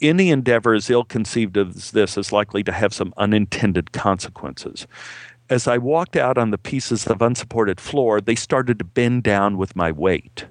Any 0.01 0.31
endeavor 0.31 0.73
as 0.73 0.89
ill 0.89 1.03
conceived 1.03 1.57
as 1.57 1.91
this 1.91 2.17
is 2.17 2.31
likely 2.31 2.63
to 2.63 2.71
have 2.71 2.93
some 2.93 3.13
unintended 3.17 3.91
consequences. 3.91 4.87
As 5.49 5.67
I 5.67 5.77
walked 5.77 6.15
out 6.15 6.37
on 6.37 6.51
the 6.51 6.57
pieces 6.57 7.05
of 7.07 7.21
unsupported 7.21 7.79
floor, 7.79 8.21
they 8.21 8.35
started 8.35 8.79
to 8.79 8.85
bend 8.85 9.23
down 9.23 9.57
with 9.57 9.75
my 9.75 9.91
weight. 9.91 10.45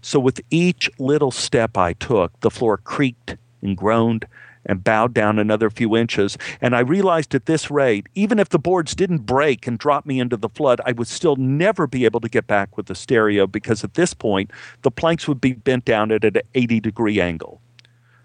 So 0.00 0.20
with 0.20 0.40
each 0.50 0.90
little 0.98 1.30
step 1.30 1.76
I 1.76 1.94
took, 1.94 2.38
the 2.40 2.50
floor 2.50 2.76
creaked 2.76 3.36
and 3.62 3.76
groaned 3.76 4.26
and 4.66 4.84
bowed 4.84 5.12
down 5.14 5.38
another 5.38 5.70
few 5.70 5.96
inches. 5.96 6.38
And 6.60 6.74
I 6.74 6.80
realized 6.80 7.34
at 7.34 7.46
this 7.46 7.70
rate, 7.70 8.06
even 8.14 8.38
if 8.38 8.48
the 8.48 8.58
boards 8.58 8.94
didn't 8.94 9.26
break 9.26 9.66
and 9.66 9.78
drop 9.78 10.06
me 10.06 10.20
into 10.20 10.36
the 10.36 10.48
flood, 10.48 10.80
I 10.84 10.92
would 10.92 11.08
still 11.08 11.36
never 11.36 11.86
be 11.86 12.04
able 12.04 12.20
to 12.20 12.28
get 12.28 12.46
back 12.46 12.76
with 12.76 12.86
the 12.86 12.94
stereo 12.94 13.46
because 13.46 13.84
at 13.84 13.94
this 13.94 14.14
point, 14.14 14.50
the 14.82 14.90
planks 14.90 15.26
would 15.26 15.40
be 15.40 15.52
bent 15.52 15.84
down 15.84 16.12
at 16.12 16.24
an 16.24 16.42
80 16.54 16.80
degree 16.80 17.20
angle. 17.20 17.60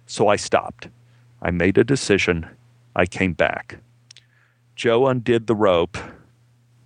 So 0.05 0.27
I 0.27 0.35
stopped. 0.35 0.87
I 1.41 1.51
made 1.51 1.77
a 1.77 1.83
decision. 1.83 2.47
I 2.95 3.05
came 3.05 3.33
back. 3.33 3.77
Joe 4.75 5.07
undid 5.07 5.47
the 5.47 5.55
rope 5.55 5.97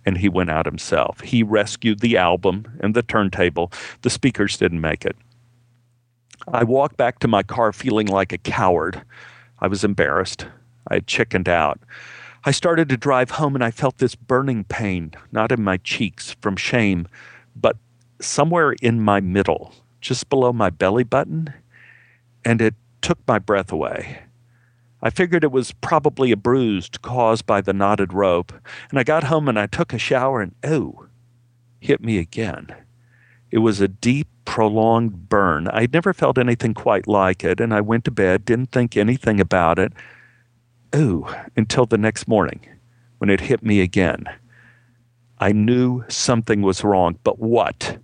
and 0.04 0.18
he 0.18 0.28
went 0.28 0.50
out 0.50 0.66
himself. 0.66 1.20
He 1.20 1.42
rescued 1.42 2.00
the 2.00 2.16
album 2.16 2.66
and 2.80 2.94
the 2.94 3.02
turntable. 3.02 3.70
The 4.02 4.10
speakers 4.10 4.56
didn't 4.56 4.80
make 4.80 5.04
it. 5.04 5.16
I 6.48 6.64
walked 6.64 6.96
back 6.96 7.20
to 7.20 7.28
my 7.28 7.42
car 7.42 7.72
feeling 7.72 8.08
like 8.08 8.32
a 8.32 8.38
coward. 8.38 9.00
I 9.62 9.68
was 9.68 9.84
embarrassed. 9.84 10.46
I 10.88 10.94
had 10.94 11.06
chickened 11.06 11.48
out. 11.48 11.78
I 12.44 12.50
started 12.50 12.88
to 12.88 12.96
drive 12.96 13.30
home 13.30 13.54
and 13.54 13.62
I 13.62 13.70
felt 13.70 13.98
this 13.98 14.16
burning 14.16 14.64
pain, 14.64 15.12
not 15.30 15.52
in 15.52 15.62
my 15.62 15.76
cheeks 15.76 16.34
from 16.40 16.56
shame, 16.56 17.06
but 17.54 17.76
somewhere 18.20 18.72
in 18.82 19.00
my 19.00 19.20
middle, 19.20 19.72
just 20.00 20.28
below 20.28 20.52
my 20.52 20.68
belly 20.68 21.04
button, 21.04 21.54
and 22.44 22.60
it 22.60 22.74
took 23.02 23.18
my 23.28 23.38
breath 23.38 23.70
away. 23.70 24.24
I 25.00 25.10
figured 25.10 25.44
it 25.44 25.52
was 25.52 25.70
probably 25.70 26.32
a 26.32 26.36
bruise 26.36 26.90
caused 27.00 27.46
by 27.46 27.60
the 27.60 27.72
knotted 27.72 28.12
rope, 28.12 28.52
and 28.90 28.98
I 28.98 29.04
got 29.04 29.24
home 29.24 29.48
and 29.48 29.58
I 29.58 29.66
took 29.66 29.92
a 29.92 29.98
shower 29.98 30.40
and 30.40 30.56
oh, 30.64 31.06
hit 31.78 32.02
me 32.02 32.18
again. 32.18 32.74
It 33.52 33.58
was 33.58 33.80
a 33.80 33.86
deep, 33.86 34.41
prolonged 34.52 35.30
burn. 35.30 35.66
I'd 35.68 35.94
never 35.94 36.12
felt 36.12 36.36
anything 36.36 36.74
quite 36.74 37.08
like 37.08 37.42
it, 37.42 37.58
and 37.58 37.72
I 37.72 37.80
went 37.80 38.04
to 38.04 38.10
bed, 38.10 38.44
didn't 38.44 38.70
think 38.70 38.98
anything 38.98 39.40
about 39.40 39.78
it. 39.78 39.94
Oh, 40.92 41.34
until 41.56 41.86
the 41.86 41.96
next 41.96 42.28
morning 42.28 42.60
when 43.16 43.30
it 43.30 43.40
hit 43.40 43.62
me 43.62 43.80
again. 43.80 44.24
I 45.38 45.52
knew 45.52 46.04
something 46.08 46.60
was 46.60 46.84
wrong, 46.84 47.18
but 47.24 47.38
what? 47.38 47.96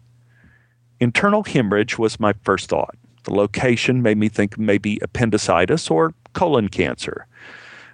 Internal 1.00 1.45
hemorrhage 1.45 1.99
was 1.99 2.19
my 2.19 2.33
first 2.45 2.71
thought. 2.71 2.97
The 3.25 3.35
location 3.35 4.00
made 4.00 4.17
me 4.17 4.31
think 4.31 4.57
maybe 4.57 4.99
appendicitis 5.02 5.90
or 5.90 6.14
colon 6.33 6.69
cancer. 6.71 7.26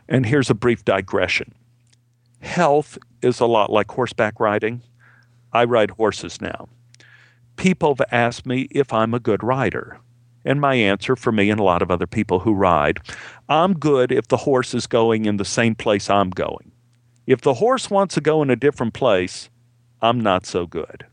And 0.08 0.26
here's 0.26 0.49
a 0.49 0.54
brief 0.54 0.84
digression 0.84 1.52
health 2.40 2.99
is 3.20 3.40
a 3.40 3.46
lot 3.46 3.73
like 3.73 3.90
horseback 3.90 4.38
riding. 4.38 4.80
I 5.52 5.64
ride 5.64 5.90
horses 5.90 6.40
now. 6.40 6.68
People 7.56 7.94
have 7.94 8.06
asked 8.11 8.46
me 8.46 8.68
if 8.70 8.92
I'm 8.92 9.14
a 9.14 9.20
good 9.20 9.42
rider. 9.42 9.99
And 10.44 10.61
my 10.61 10.75
answer 10.75 11.16
for 11.16 11.32
me 11.32 11.50
and 11.50 11.58
a 11.58 11.64
lot 11.64 11.82
of 11.82 11.90
other 11.90 12.06
people 12.06 12.40
who 12.40 12.52
ride 12.52 13.00
I'm 13.49 13.75
good 13.75 14.12
if 14.12 14.28
the 14.28 14.38
horse 14.38 14.75
is 14.75 14.87
going 14.87 15.25
in 15.25 15.37
the 15.37 15.44
same 15.44 15.75
place 15.75 16.11
I'm 16.11 16.30
going. 16.30 16.73
If 17.26 17.40
the 17.40 17.54
horse 17.54 17.90
wants 17.90 18.14
to 18.14 18.20
go 18.20 18.42
in 18.42 18.50
a 18.50 18.56
different 18.56 18.92
place, 18.92 19.49
I'm 20.02 20.20
not 20.20 20.44
so 20.44 20.66
good. 20.66 21.06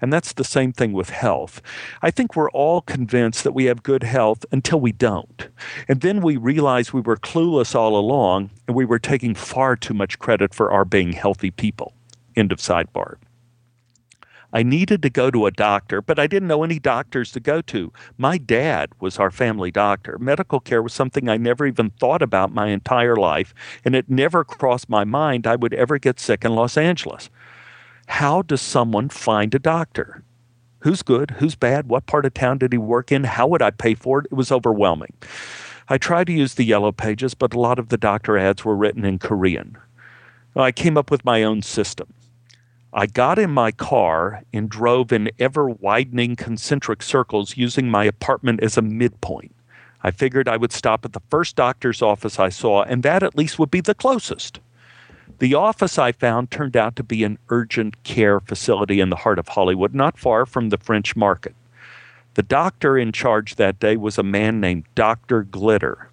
And 0.00 0.12
that's 0.12 0.34
the 0.34 0.44
same 0.44 0.72
thing 0.72 0.92
with 0.92 1.08
health. 1.08 1.62
I 2.02 2.10
think 2.10 2.36
we're 2.36 2.50
all 2.50 2.82
convinced 2.82 3.42
that 3.44 3.54
we 3.54 3.64
have 3.64 3.82
good 3.82 4.02
health 4.02 4.44
until 4.52 4.78
we 4.78 4.92
don't. 4.92 5.48
And 5.88 6.02
then 6.02 6.20
we 6.20 6.36
realize 6.36 6.92
we 6.92 7.00
were 7.00 7.16
clueless 7.16 7.74
all 7.74 7.96
along 7.96 8.50
and 8.66 8.76
we 8.76 8.84
were 8.84 8.98
taking 8.98 9.34
far 9.34 9.76
too 9.76 9.94
much 9.94 10.18
credit 10.18 10.52
for 10.52 10.70
our 10.70 10.84
being 10.84 11.12
healthy 11.12 11.50
people. 11.50 11.94
End 12.36 12.52
of 12.52 12.58
sidebar. 12.58 13.16
I 14.54 14.62
needed 14.62 15.02
to 15.02 15.10
go 15.10 15.32
to 15.32 15.46
a 15.46 15.50
doctor, 15.50 16.00
but 16.00 16.20
I 16.20 16.28
didn't 16.28 16.46
know 16.46 16.62
any 16.62 16.78
doctors 16.78 17.32
to 17.32 17.40
go 17.40 17.60
to. 17.62 17.92
My 18.16 18.38
dad 18.38 18.90
was 19.00 19.18
our 19.18 19.32
family 19.32 19.72
doctor. 19.72 20.16
Medical 20.20 20.60
care 20.60 20.80
was 20.80 20.92
something 20.92 21.28
I 21.28 21.36
never 21.36 21.66
even 21.66 21.90
thought 21.90 22.22
about 22.22 22.54
my 22.54 22.68
entire 22.68 23.16
life, 23.16 23.52
and 23.84 23.96
it 23.96 24.08
never 24.08 24.44
crossed 24.44 24.88
my 24.88 25.02
mind 25.02 25.44
I 25.44 25.56
would 25.56 25.74
ever 25.74 25.98
get 25.98 26.20
sick 26.20 26.44
in 26.44 26.54
Los 26.54 26.76
Angeles. 26.76 27.30
How 28.06 28.42
does 28.42 28.62
someone 28.62 29.08
find 29.08 29.52
a 29.56 29.58
doctor? 29.58 30.22
Who's 30.80 31.02
good? 31.02 31.32
Who's 31.38 31.56
bad? 31.56 31.88
What 31.88 32.06
part 32.06 32.24
of 32.24 32.34
town 32.34 32.58
did 32.58 32.72
he 32.72 32.78
work 32.78 33.10
in? 33.10 33.24
How 33.24 33.48
would 33.48 33.62
I 33.62 33.72
pay 33.72 33.94
for 33.94 34.20
it? 34.20 34.26
It 34.30 34.34
was 34.34 34.52
overwhelming. 34.52 35.14
I 35.88 35.98
tried 35.98 36.28
to 36.28 36.32
use 36.32 36.54
the 36.54 36.64
yellow 36.64 36.92
pages, 36.92 37.34
but 37.34 37.54
a 37.54 37.60
lot 37.60 37.80
of 37.80 37.88
the 37.88 37.98
doctor 37.98 38.38
ads 38.38 38.64
were 38.64 38.76
written 38.76 39.04
in 39.04 39.18
Korean. 39.18 39.76
I 40.54 40.70
came 40.70 40.96
up 40.96 41.10
with 41.10 41.24
my 41.24 41.42
own 41.42 41.62
system. 41.62 42.14
I 42.96 43.06
got 43.06 43.40
in 43.40 43.50
my 43.50 43.72
car 43.72 44.44
and 44.52 44.70
drove 44.70 45.12
in 45.12 45.28
ever 45.40 45.68
widening 45.68 46.36
concentric 46.36 47.02
circles 47.02 47.56
using 47.56 47.90
my 47.90 48.04
apartment 48.04 48.62
as 48.62 48.76
a 48.76 48.82
midpoint. 48.82 49.52
I 50.04 50.12
figured 50.12 50.48
I 50.48 50.56
would 50.56 50.70
stop 50.70 51.04
at 51.04 51.12
the 51.12 51.22
first 51.28 51.56
doctor's 51.56 52.02
office 52.02 52.38
I 52.38 52.50
saw, 52.50 52.84
and 52.84 53.02
that 53.02 53.24
at 53.24 53.36
least 53.36 53.58
would 53.58 53.70
be 53.70 53.80
the 53.80 53.96
closest. 53.96 54.60
The 55.40 55.54
office 55.54 55.98
I 55.98 56.12
found 56.12 56.52
turned 56.52 56.76
out 56.76 56.94
to 56.94 57.02
be 57.02 57.24
an 57.24 57.38
urgent 57.48 58.00
care 58.04 58.38
facility 58.38 59.00
in 59.00 59.10
the 59.10 59.16
heart 59.16 59.40
of 59.40 59.48
Hollywood, 59.48 59.92
not 59.92 60.16
far 60.16 60.46
from 60.46 60.68
the 60.68 60.78
French 60.78 61.16
market. 61.16 61.56
The 62.34 62.44
doctor 62.44 62.96
in 62.96 63.10
charge 63.10 63.56
that 63.56 63.80
day 63.80 63.96
was 63.96 64.18
a 64.18 64.22
man 64.22 64.60
named 64.60 64.84
Dr. 64.94 65.42
Glitter. 65.42 66.10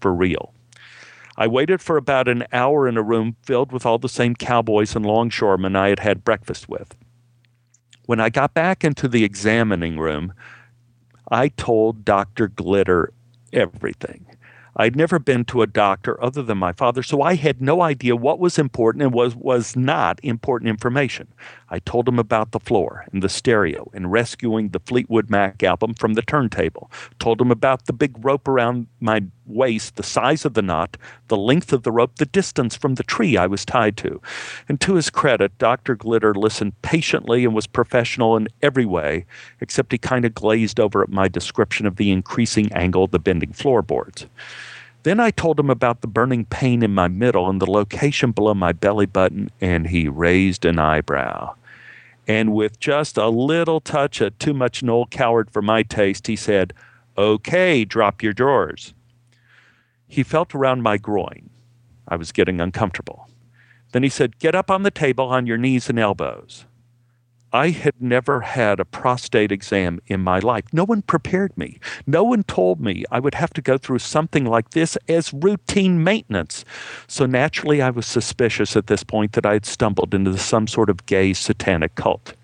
For 0.00 0.14
real. 0.14 0.52
I 1.40 1.46
waited 1.46 1.80
for 1.80 1.96
about 1.96 2.26
an 2.26 2.44
hour 2.52 2.88
in 2.88 2.96
a 2.96 3.02
room 3.02 3.36
filled 3.44 3.70
with 3.70 3.86
all 3.86 3.98
the 3.98 4.08
same 4.08 4.34
cowboys 4.34 4.96
and 4.96 5.06
longshoremen 5.06 5.76
I 5.76 5.90
had 5.90 6.00
had 6.00 6.24
breakfast 6.24 6.68
with. 6.68 6.96
When 8.06 8.18
I 8.18 8.28
got 8.28 8.54
back 8.54 8.82
into 8.82 9.06
the 9.06 9.22
examining 9.22 10.00
room, 10.00 10.32
I 11.30 11.48
told 11.50 12.04
Dr. 12.04 12.48
Glitter 12.48 13.12
everything. 13.52 14.26
I'd 14.74 14.96
never 14.96 15.20
been 15.20 15.44
to 15.46 15.62
a 15.62 15.68
doctor 15.68 16.22
other 16.22 16.42
than 16.42 16.58
my 16.58 16.72
father, 16.72 17.04
so 17.04 17.22
I 17.22 17.36
had 17.36 17.62
no 17.62 17.82
idea 17.82 18.16
what 18.16 18.40
was 18.40 18.58
important 18.58 19.02
and 19.02 19.14
was, 19.14 19.36
was 19.36 19.76
not 19.76 20.18
important 20.24 20.70
information. 20.70 21.28
I 21.70 21.78
told 21.80 22.08
him 22.08 22.18
about 22.18 22.52
the 22.52 22.60
floor 22.60 23.04
and 23.12 23.22
the 23.22 23.28
stereo 23.28 23.90
and 23.92 24.10
rescuing 24.10 24.70
the 24.70 24.80
Fleetwood 24.80 25.30
Mac 25.30 25.62
album 25.62 25.94
from 25.94 26.14
the 26.14 26.22
turntable. 26.22 26.90
Told 27.18 27.40
him 27.40 27.50
about 27.50 27.86
the 27.86 27.92
big 27.92 28.24
rope 28.24 28.48
around 28.48 28.86
my 29.00 29.24
waist, 29.46 29.96
the 29.96 30.02
size 30.02 30.44
of 30.44 30.54
the 30.54 30.62
knot, 30.62 30.96
the 31.28 31.36
length 31.36 31.72
of 31.72 31.82
the 31.82 31.92
rope, 31.92 32.16
the 32.16 32.26
distance 32.26 32.76
from 32.76 32.94
the 32.94 33.02
tree 33.02 33.36
I 33.36 33.46
was 33.46 33.64
tied 33.64 33.96
to. 33.98 34.20
And 34.68 34.80
to 34.80 34.94
his 34.94 35.10
credit, 35.10 35.56
Dr. 35.58 35.94
Glitter 35.94 36.34
listened 36.34 36.80
patiently 36.82 37.44
and 37.44 37.54
was 37.54 37.66
professional 37.66 38.36
in 38.36 38.48
every 38.62 38.86
way, 38.86 39.26
except 39.60 39.92
he 39.92 39.98
kind 39.98 40.24
of 40.24 40.34
glazed 40.34 40.80
over 40.80 41.02
at 41.02 41.08
my 41.08 41.28
description 41.28 41.86
of 41.86 41.96
the 41.96 42.10
increasing 42.10 42.72
angle 42.72 43.04
of 43.04 43.10
the 43.10 43.18
bending 43.18 43.52
floorboards. 43.52 44.26
Then 45.04 45.20
I 45.20 45.30
told 45.30 45.60
him 45.60 45.70
about 45.70 46.00
the 46.00 46.08
burning 46.08 46.44
pain 46.44 46.82
in 46.82 46.92
my 46.92 47.08
middle 47.08 47.48
and 47.48 47.60
the 47.60 47.70
location 47.70 48.32
below 48.32 48.54
my 48.54 48.72
belly 48.72 49.06
button, 49.06 49.50
and 49.60 49.86
he 49.86 50.08
raised 50.08 50.64
an 50.64 50.78
eyebrow. 50.78 51.54
And 52.26 52.52
with 52.52 52.78
just 52.78 53.16
a 53.16 53.28
little 53.28 53.80
touch 53.80 54.20
of 54.20 54.38
too 54.38 54.52
much 54.52 54.82
Noel 54.82 55.06
Coward 55.06 55.50
for 55.50 55.62
my 55.62 55.82
taste, 55.82 56.26
he 56.26 56.36
said, 56.36 56.74
Okay, 57.16 57.84
drop 57.84 58.22
your 58.22 58.32
drawers. 58.32 58.92
He 60.06 60.22
felt 60.22 60.54
around 60.54 60.82
my 60.82 60.98
groin. 60.98 61.50
I 62.06 62.16
was 62.16 62.32
getting 62.32 62.60
uncomfortable. 62.60 63.28
Then 63.92 64.02
he 64.02 64.08
said, 64.08 64.38
Get 64.38 64.54
up 64.54 64.70
on 64.70 64.82
the 64.82 64.90
table 64.90 65.26
on 65.26 65.46
your 65.46 65.58
knees 65.58 65.88
and 65.88 65.98
elbows. 65.98 66.66
I 67.52 67.70
had 67.70 67.94
never 68.00 68.40
had 68.42 68.78
a 68.78 68.84
prostate 68.84 69.50
exam 69.50 70.00
in 70.06 70.20
my 70.20 70.38
life. 70.38 70.64
No 70.72 70.84
one 70.84 71.00
prepared 71.00 71.56
me. 71.56 71.80
No 72.06 72.22
one 72.22 72.42
told 72.42 72.78
me 72.80 73.04
I 73.10 73.20
would 73.20 73.34
have 73.34 73.54
to 73.54 73.62
go 73.62 73.78
through 73.78 74.00
something 74.00 74.44
like 74.44 74.70
this 74.70 74.98
as 75.08 75.32
routine 75.32 76.04
maintenance. 76.04 76.66
So 77.06 77.24
naturally, 77.24 77.80
I 77.80 77.88
was 77.88 78.06
suspicious 78.06 78.76
at 78.76 78.88
this 78.88 79.02
point 79.02 79.32
that 79.32 79.46
I 79.46 79.54
had 79.54 79.64
stumbled 79.64 80.12
into 80.12 80.36
some 80.36 80.66
sort 80.66 80.90
of 80.90 81.06
gay 81.06 81.32
satanic 81.32 81.94
cult. 81.94 82.34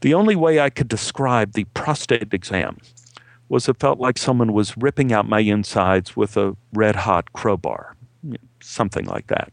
The 0.00 0.14
only 0.14 0.36
way 0.36 0.60
I 0.60 0.70
could 0.70 0.88
describe 0.88 1.52
the 1.52 1.64
prostate 1.74 2.32
exam 2.32 2.78
was 3.48 3.68
it 3.68 3.80
felt 3.80 3.98
like 3.98 4.18
someone 4.18 4.52
was 4.52 4.76
ripping 4.76 5.12
out 5.12 5.28
my 5.28 5.40
insides 5.40 6.16
with 6.16 6.36
a 6.36 6.56
red 6.72 6.94
hot 6.94 7.32
crowbar, 7.32 7.96
something 8.60 9.06
like 9.06 9.26
that. 9.26 9.52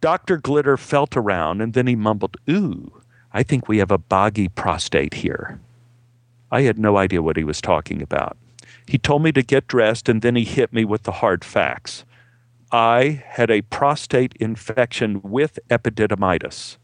Dr. 0.00 0.36
Glitter 0.36 0.76
felt 0.76 1.16
around 1.16 1.60
and 1.60 1.72
then 1.72 1.86
he 1.86 1.96
mumbled, 1.96 2.36
Ooh, 2.48 2.92
I 3.36 3.42
think 3.42 3.68
we 3.68 3.76
have 3.80 3.90
a 3.90 3.98
boggy 3.98 4.48
prostate 4.48 5.12
here. 5.12 5.60
I 6.50 6.62
had 6.62 6.78
no 6.78 6.96
idea 6.96 7.20
what 7.20 7.36
he 7.36 7.44
was 7.44 7.60
talking 7.60 8.00
about. 8.00 8.38
He 8.86 8.96
told 8.96 9.22
me 9.22 9.30
to 9.32 9.42
get 9.42 9.66
dressed 9.66 10.08
and 10.08 10.22
then 10.22 10.36
he 10.36 10.44
hit 10.44 10.72
me 10.72 10.86
with 10.86 11.02
the 11.02 11.12
hard 11.20 11.44
facts. 11.44 12.06
I 12.72 13.22
had 13.26 13.50
a 13.50 13.60
prostate 13.60 14.32
infection 14.40 15.20
with 15.22 15.58
epididymitis. 15.68 16.78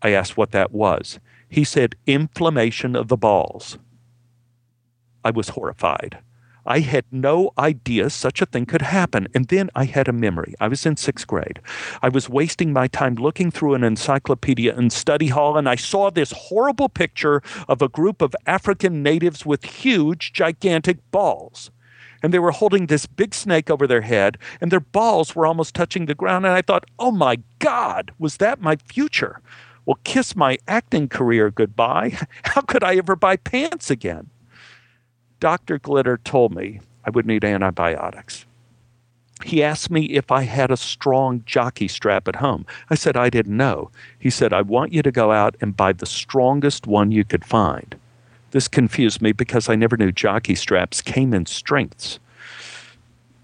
I 0.00 0.12
asked 0.12 0.38
what 0.38 0.52
that 0.52 0.72
was. 0.72 1.20
He 1.50 1.64
said 1.64 1.96
inflammation 2.06 2.96
of 2.96 3.08
the 3.08 3.18
balls. 3.18 3.76
I 5.22 5.32
was 5.32 5.50
horrified. 5.50 6.16
I 6.66 6.80
had 6.80 7.04
no 7.12 7.52
idea 7.56 8.10
such 8.10 8.42
a 8.42 8.46
thing 8.46 8.66
could 8.66 8.82
happen. 8.82 9.28
And 9.34 9.46
then 9.48 9.70
I 9.74 9.84
had 9.84 10.08
a 10.08 10.12
memory. 10.12 10.54
I 10.60 10.68
was 10.68 10.84
in 10.84 10.96
sixth 10.96 11.26
grade. 11.26 11.60
I 12.02 12.08
was 12.08 12.28
wasting 12.28 12.72
my 12.72 12.88
time 12.88 13.14
looking 13.14 13.50
through 13.50 13.74
an 13.74 13.84
encyclopedia 13.84 14.76
in 14.76 14.90
study 14.90 15.28
hall, 15.28 15.56
and 15.56 15.68
I 15.68 15.76
saw 15.76 16.10
this 16.10 16.32
horrible 16.32 16.88
picture 16.88 17.42
of 17.68 17.80
a 17.80 17.88
group 17.88 18.20
of 18.20 18.34
African 18.46 19.02
natives 19.02 19.46
with 19.46 19.64
huge, 19.64 20.32
gigantic 20.32 20.98
balls. 21.10 21.70
And 22.22 22.34
they 22.34 22.38
were 22.38 22.50
holding 22.50 22.86
this 22.86 23.06
big 23.06 23.34
snake 23.34 23.70
over 23.70 23.86
their 23.86 24.00
head, 24.00 24.38
and 24.60 24.72
their 24.72 24.80
balls 24.80 25.36
were 25.36 25.46
almost 25.46 25.74
touching 25.74 26.06
the 26.06 26.14
ground. 26.14 26.44
And 26.46 26.54
I 26.54 26.62
thought, 26.62 26.84
oh 26.98 27.12
my 27.12 27.38
God, 27.60 28.10
was 28.18 28.38
that 28.38 28.60
my 28.60 28.76
future? 28.76 29.40
Well, 29.84 29.98
kiss 30.02 30.34
my 30.34 30.58
acting 30.66 31.08
career 31.08 31.50
goodbye. 31.50 32.18
How 32.42 32.62
could 32.62 32.82
I 32.82 32.96
ever 32.96 33.14
buy 33.14 33.36
pants 33.36 33.90
again? 33.90 34.30
Dr. 35.38 35.78
Glitter 35.78 36.16
told 36.18 36.54
me 36.54 36.80
I 37.04 37.10
would 37.10 37.26
need 37.26 37.44
antibiotics. 37.44 38.46
He 39.44 39.62
asked 39.62 39.90
me 39.90 40.06
if 40.06 40.32
I 40.32 40.44
had 40.44 40.70
a 40.70 40.78
strong 40.78 41.42
jockey 41.44 41.88
strap 41.88 42.26
at 42.26 42.36
home. 42.36 42.64
I 42.88 42.94
said 42.94 43.16
I 43.16 43.28
didn't 43.28 43.56
know. 43.56 43.90
He 44.18 44.30
said, 44.30 44.52
I 44.52 44.62
want 44.62 44.94
you 44.94 45.02
to 45.02 45.12
go 45.12 45.30
out 45.30 45.56
and 45.60 45.76
buy 45.76 45.92
the 45.92 46.06
strongest 46.06 46.86
one 46.86 47.12
you 47.12 47.22
could 47.22 47.44
find. 47.44 47.96
This 48.52 48.66
confused 48.66 49.20
me 49.20 49.32
because 49.32 49.68
I 49.68 49.74
never 49.74 49.98
knew 49.98 50.10
jockey 50.10 50.54
straps 50.54 51.02
came 51.02 51.34
in 51.34 51.44
strengths. 51.44 52.18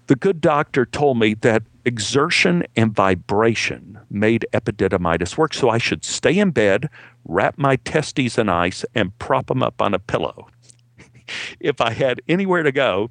The 0.07 0.15
good 0.15 0.41
doctor 0.41 0.85
told 0.85 1.19
me 1.19 1.35
that 1.35 1.61
exertion 1.85 2.63
and 2.75 2.93
vibration 2.93 3.99
made 4.09 4.47
epididymitis 4.51 5.37
work, 5.37 5.53
so 5.53 5.69
I 5.69 5.77
should 5.77 6.03
stay 6.03 6.39
in 6.39 6.51
bed, 6.51 6.89
wrap 7.23 7.57
my 7.57 7.75
testes 7.77 8.37
in 8.37 8.49
ice, 8.49 8.83
and 8.95 9.17
prop 9.19 9.47
them 9.47 9.61
up 9.61 9.81
on 9.81 9.93
a 9.93 9.99
pillow 9.99 10.47
if 11.59 11.81
I 11.81 11.91
had 11.91 12.21
anywhere 12.27 12.63
to 12.63 12.71
go, 12.71 13.09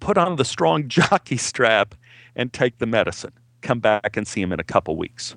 put 0.00 0.18
on 0.18 0.36
the 0.36 0.44
strong 0.44 0.88
jockey 0.88 1.36
strap 1.36 1.94
and 2.34 2.52
take 2.52 2.78
the 2.78 2.86
medicine. 2.86 3.32
Come 3.60 3.80
back 3.80 4.16
and 4.16 4.26
see 4.26 4.42
him 4.42 4.52
in 4.52 4.60
a 4.60 4.64
couple 4.64 4.96
weeks. 4.96 5.36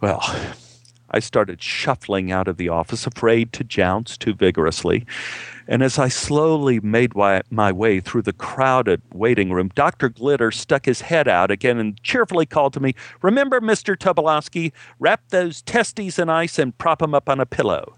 Well, 0.00 0.22
I 1.10 1.20
started 1.20 1.62
shuffling 1.62 2.32
out 2.32 2.48
of 2.48 2.56
the 2.56 2.68
office, 2.68 3.06
afraid 3.06 3.52
to 3.54 3.64
jounce 3.64 4.16
too 4.16 4.34
vigorously. 4.34 5.06
And 5.66 5.82
as 5.82 5.98
I 5.98 6.08
slowly 6.08 6.80
made 6.80 7.14
my 7.14 7.72
way 7.72 8.00
through 8.00 8.22
the 8.22 8.32
crowded 8.32 9.00
waiting 9.12 9.52
room, 9.52 9.70
Dr. 9.74 10.08
Glitter 10.08 10.50
stuck 10.50 10.84
his 10.86 11.02
head 11.02 11.26
out 11.26 11.50
again 11.50 11.78
and 11.78 12.02
cheerfully 12.02 12.46
called 12.46 12.72
to 12.74 12.80
me, 12.80 12.94
Remember, 13.22 13.60
Mr. 13.60 13.96
Tobolowsky, 13.96 14.72
wrap 14.98 15.22
those 15.30 15.62
testes 15.62 16.18
in 16.18 16.28
ice 16.28 16.58
and 16.58 16.76
prop 16.76 16.98
them 16.98 17.14
up 17.14 17.28
on 17.28 17.40
a 17.40 17.46
pillow 17.46 17.96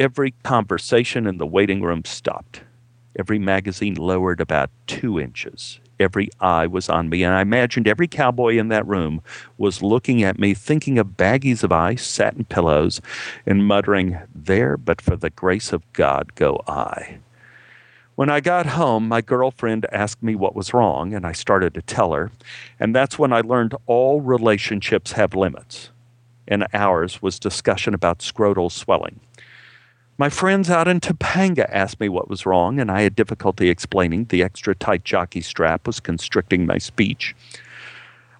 every 0.00 0.30
conversation 0.42 1.26
in 1.26 1.36
the 1.36 1.46
waiting 1.46 1.82
room 1.82 2.02
stopped. 2.06 2.62
Every 3.18 3.38
magazine 3.38 3.96
lowered 3.96 4.40
about 4.40 4.70
two 4.86 5.20
inches. 5.20 5.78
Every 6.00 6.30
eye 6.40 6.66
was 6.66 6.88
on 6.88 7.10
me, 7.10 7.22
and 7.22 7.34
I 7.34 7.42
imagined 7.42 7.86
every 7.86 8.08
cowboy 8.08 8.56
in 8.56 8.68
that 8.68 8.86
room 8.86 9.20
was 9.58 9.82
looking 9.82 10.22
at 10.22 10.38
me, 10.38 10.54
thinking 10.54 10.98
of 10.98 11.18
baggies 11.18 11.62
of 11.62 11.70
ice, 11.70 12.06
satin 12.06 12.46
pillows, 12.46 13.02
and 13.44 13.66
muttering, 13.66 14.18
There, 14.34 14.78
but 14.78 15.02
for 15.02 15.16
the 15.16 15.28
grace 15.28 15.70
of 15.70 15.92
God, 15.92 16.34
go 16.34 16.62
I. 16.66 17.18
When 18.14 18.30
I 18.30 18.40
got 18.40 18.66
home, 18.66 19.06
my 19.06 19.20
girlfriend 19.20 19.84
asked 19.92 20.22
me 20.22 20.34
what 20.34 20.56
was 20.56 20.72
wrong, 20.72 21.12
and 21.12 21.26
I 21.26 21.32
started 21.32 21.74
to 21.74 21.82
tell 21.82 22.14
her. 22.14 22.30
And 22.78 22.96
that's 22.96 23.18
when 23.18 23.34
I 23.34 23.42
learned 23.42 23.74
all 23.86 24.22
relationships 24.22 25.12
have 25.12 25.34
limits. 25.34 25.90
And 26.48 26.66
ours 26.72 27.20
was 27.20 27.38
discussion 27.38 27.92
about 27.92 28.20
scrotal 28.20 28.72
swelling. 28.72 29.20
My 30.20 30.28
friends 30.28 30.68
out 30.68 30.86
in 30.86 31.00
Topanga 31.00 31.66
asked 31.72 31.98
me 31.98 32.10
what 32.10 32.28
was 32.28 32.44
wrong, 32.44 32.78
and 32.78 32.90
I 32.90 33.00
had 33.00 33.16
difficulty 33.16 33.70
explaining 33.70 34.26
the 34.26 34.42
extra 34.42 34.74
tight 34.74 35.02
jockey 35.02 35.40
strap 35.40 35.86
was 35.86 35.98
constricting 35.98 36.66
my 36.66 36.76
speech. 36.76 37.34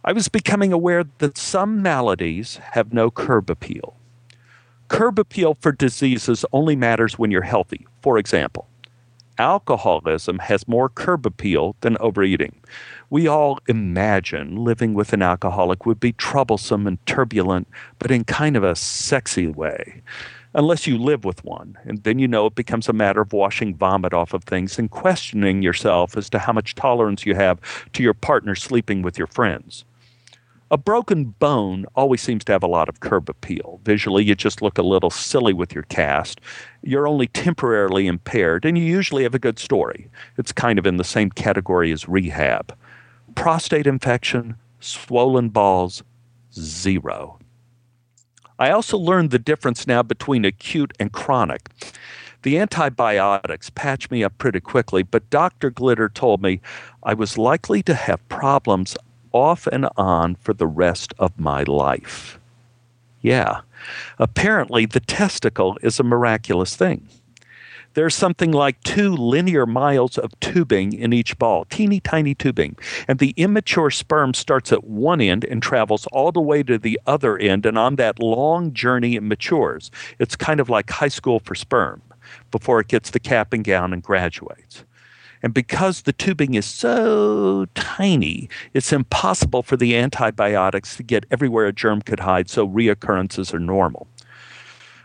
I 0.05 0.13
was 0.13 0.29
becoming 0.29 0.75
aware 0.75 1.05
that 1.21 1.39
some 1.39 1.81
maladies 1.81 2.57
have 2.73 2.93
no 2.93 3.11
curb 3.11 3.49
appeal. 3.49 3.97
Curb 4.89 5.19
appeal 5.19 5.57
for 5.59 5.73
diseases 5.73 6.45
only 6.53 6.77
matters 6.77 7.19
when 7.19 7.31
you're 7.31 7.41
healthy. 7.41 7.87
For 8.03 8.19
example, 8.19 8.69
alcoholism 9.39 10.39
has 10.39 10.69
more 10.69 10.91
curb 10.91 11.25
appeal 11.25 11.77
than 11.81 11.97
overeating. 11.97 12.61
We 13.09 13.27
all 13.27 13.59
imagine 13.69 14.55
living 14.55 14.93
with 14.93 15.15
an 15.15 15.23
alcoholic 15.23 15.87
would 15.87 15.99
be 15.99 16.13
troublesome 16.13 16.87
and 16.87 17.07
turbulent, 17.07 17.69
but 17.99 18.11
in 18.11 18.25
kind 18.25 18.55
of 18.55 18.65
a 18.65 18.77
sexy 18.77 19.47
way 19.47 20.03
unless 20.55 20.87
you 20.87 20.99
live 20.99 21.25
with 21.25 21.45
one. 21.45 21.79
And 21.85 22.03
then 22.03 22.19
you 22.19 22.29
know 22.29 22.47
it 22.47 22.55
becomes 22.55 22.89
a 22.89 22.93
matter 22.93 23.21
of 23.21 23.33
washing 23.33 23.75
vomit 23.75 24.13
off 24.13 24.35
of 24.35 24.45
things 24.45 24.79
and 24.79 24.91
questioning 24.91 25.63
yourself 25.63 26.17
as 26.17 26.29
to 26.31 26.39
how 26.39 26.53
much 26.53 26.75
tolerance 26.75 27.27
you 27.27 27.35
have 27.35 27.61
to 27.93 28.03
your 28.03 28.15
partner 28.15 28.55
sleeping 28.55 29.03
with 29.03 29.19
your 29.19 29.29
friends. 29.29 29.85
A 30.73 30.79
broken 30.79 31.25
bone 31.25 31.85
always 31.97 32.21
seems 32.21 32.45
to 32.45 32.53
have 32.53 32.63
a 32.63 32.69
lot 32.69 32.89
of 32.89 33.01
curb 33.01 33.29
appeal. 33.29 33.81
Visually, 33.83 34.23
you 34.23 34.37
just 34.37 34.63
look 34.63 34.79
a 34.79 34.83
little 34.83 35.11
silly 35.11 35.53
with 35.53 35.75
your 35.75 35.83
cast. 35.85 36.41
You're 36.83 37.09
only 37.09 37.27
temporarily 37.27 38.07
impaired, 38.07 38.65
and 38.65 38.79
you 38.79 38.85
usually 38.85 39.25
have 39.25 39.35
a 39.35 39.41
good 39.41 39.59
story. 39.59 40.09
It's 40.39 40.53
kind 40.53 40.79
of 40.79 40.87
in 40.87 40.97
the 40.97 41.03
same 41.03 41.31
category 41.31 41.91
as 41.91 42.09
rehab. 42.09 42.73
Prostate 43.35 43.89
infection, 43.89 44.55
swollen 44.79 45.49
balls, 45.49 46.05
zero. 46.55 47.40
I 48.61 48.71
also 48.71 48.99
learned 48.99 49.31
the 49.31 49.39
difference 49.39 49.87
now 49.87 50.03
between 50.03 50.45
acute 50.45 50.93
and 51.01 51.11
chronic. 51.11 51.71
The 52.43 52.59
antibiotics 52.59 53.71
patched 53.71 54.11
me 54.11 54.23
up 54.23 54.37
pretty 54.37 54.61
quickly, 54.61 55.03
but 55.03 55.31
Dr. 55.31 55.71
Glitter 55.71 56.11
told 56.11 56.43
me 56.43 56.61
I 57.03 57.15
was 57.15 57.39
likely 57.39 57.83
to 57.85 57.95
have 57.95 58.29
problems 58.29 58.97
off 59.33 59.67
and 59.67 59.89
on 59.97 60.35
for 60.37 60.53
the 60.53 60.67
rest 60.67 61.15
of 61.19 61.41
my 61.41 61.63
life. 61.63 62.39
Yeah, 63.23 63.63
apparently 64.19 64.85
the 64.85 65.01
testicle 65.01 65.79
is 65.83 65.99
a 65.99 66.05
miraculous 66.05 66.77
thing 66.77 67.09
there's 67.95 68.15
something 68.15 68.53
like 68.53 68.81
two 68.83 69.15
linear 69.15 69.67
miles 69.67 70.17
of 70.19 70.39
tubing 70.41 70.93
in 70.93 71.13
each 71.13 71.39
ball, 71.39 71.65
teeny 71.67 72.01
tiny 72.01 72.35
tubing. 72.35 72.77
And 73.09 73.19
the 73.19 73.35
immature 73.37 73.91
sperm 73.91 74.35
starts 74.35 74.73
at 74.73 74.85
one 74.85 75.21
end 75.21 75.45
and 75.45 75.63
travels 75.63 76.07
all 76.13 76.33
the 76.33 76.41
way 76.41 76.63
to 76.63 76.79
the 76.79 77.01
other 77.07 77.37
end. 77.39 77.67
And 77.67 77.77
on 77.79 77.97
that 77.97 78.21
long 78.21 78.73
journey, 78.73 79.17
it 79.17 79.23
matures. 79.23 79.91
It's 80.19 80.37
kind 80.37 80.61
of 80.61 80.69
like 80.69 80.91
high 80.91 81.09
school 81.09 81.41
for 81.41 81.55
sperm 81.55 82.03
before 82.51 82.81
it 82.81 82.89
gets 82.89 83.11
the 83.11 83.21
cap 83.21 83.53
and 83.53 83.65
gown 83.65 83.93
and 83.93 84.03
graduates. 84.03 84.85
And 85.43 85.55
because 85.55 86.03
the 86.03 86.13
tubing 86.13 86.55
is 86.55 86.67
so 86.67 87.67
tiny, 87.75 88.49
it's 88.75 88.93
impossible 88.93 89.63
for 89.63 89.77
the 89.77 89.97
antibiotics 89.97 90.97
to 90.97 91.03
get 91.03 91.25
everywhere 91.31 91.67
a 91.67 91.73
germ 91.73 92.03
could 92.03 92.21
hide, 92.21 92.51
so 92.51 92.69
reoccurrences 92.69 93.55
are 93.55 93.59
normal. 93.59 94.07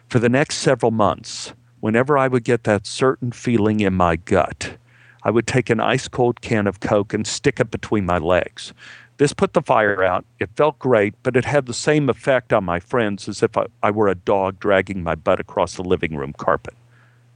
For 0.10 0.20
the 0.20 0.30
next 0.30 0.58
several 0.58 0.92
months, 0.92 1.54
whenever 1.86 2.18
I 2.18 2.28
would 2.28 2.44
get 2.44 2.64
that 2.64 2.88
certain 2.88 3.32
feeling 3.32 3.80
in 3.80 3.94
my 3.94 4.16
gut, 4.16 4.76
I 5.22 5.30
would 5.30 5.46
take 5.46 5.70
an 5.70 5.80
ice 5.80 6.08
cold 6.08 6.42
can 6.42 6.66
of 6.66 6.80
Coke 6.80 7.14
and 7.14 7.28
stick 7.28 7.60
it 7.60 7.70
between 7.70 8.08
my 8.08 8.18
legs. 8.18 8.74
This 9.18 9.34
put 9.34 9.54
the 9.54 9.62
fire 9.62 10.04
out. 10.04 10.26
It 10.40 10.50
felt 10.56 10.80
great, 10.80 11.14
but 11.22 11.38
it 11.38 11.46
had 11.46 11.68
the 11.68 11.76
same 11.76 12.10
effect 12.10 12.52
on 12.52 12.64
my 12.64 12.80
friends 12.80 13.30
as 13.30 13.44
if 13.44 13.56
I, 13.56 13.68
I 13.84 13.92
were 13.92 14.08
a 14.08 14.16
dog 14.16 14.60
dragging 14.60 15.04
my 15.04 15.14
butt 15.14 15.40
across 15.40 15.76
the 15.76 15.84
living 15.84 16.16
room 16.16 16.34
carpet. 16.34 16.74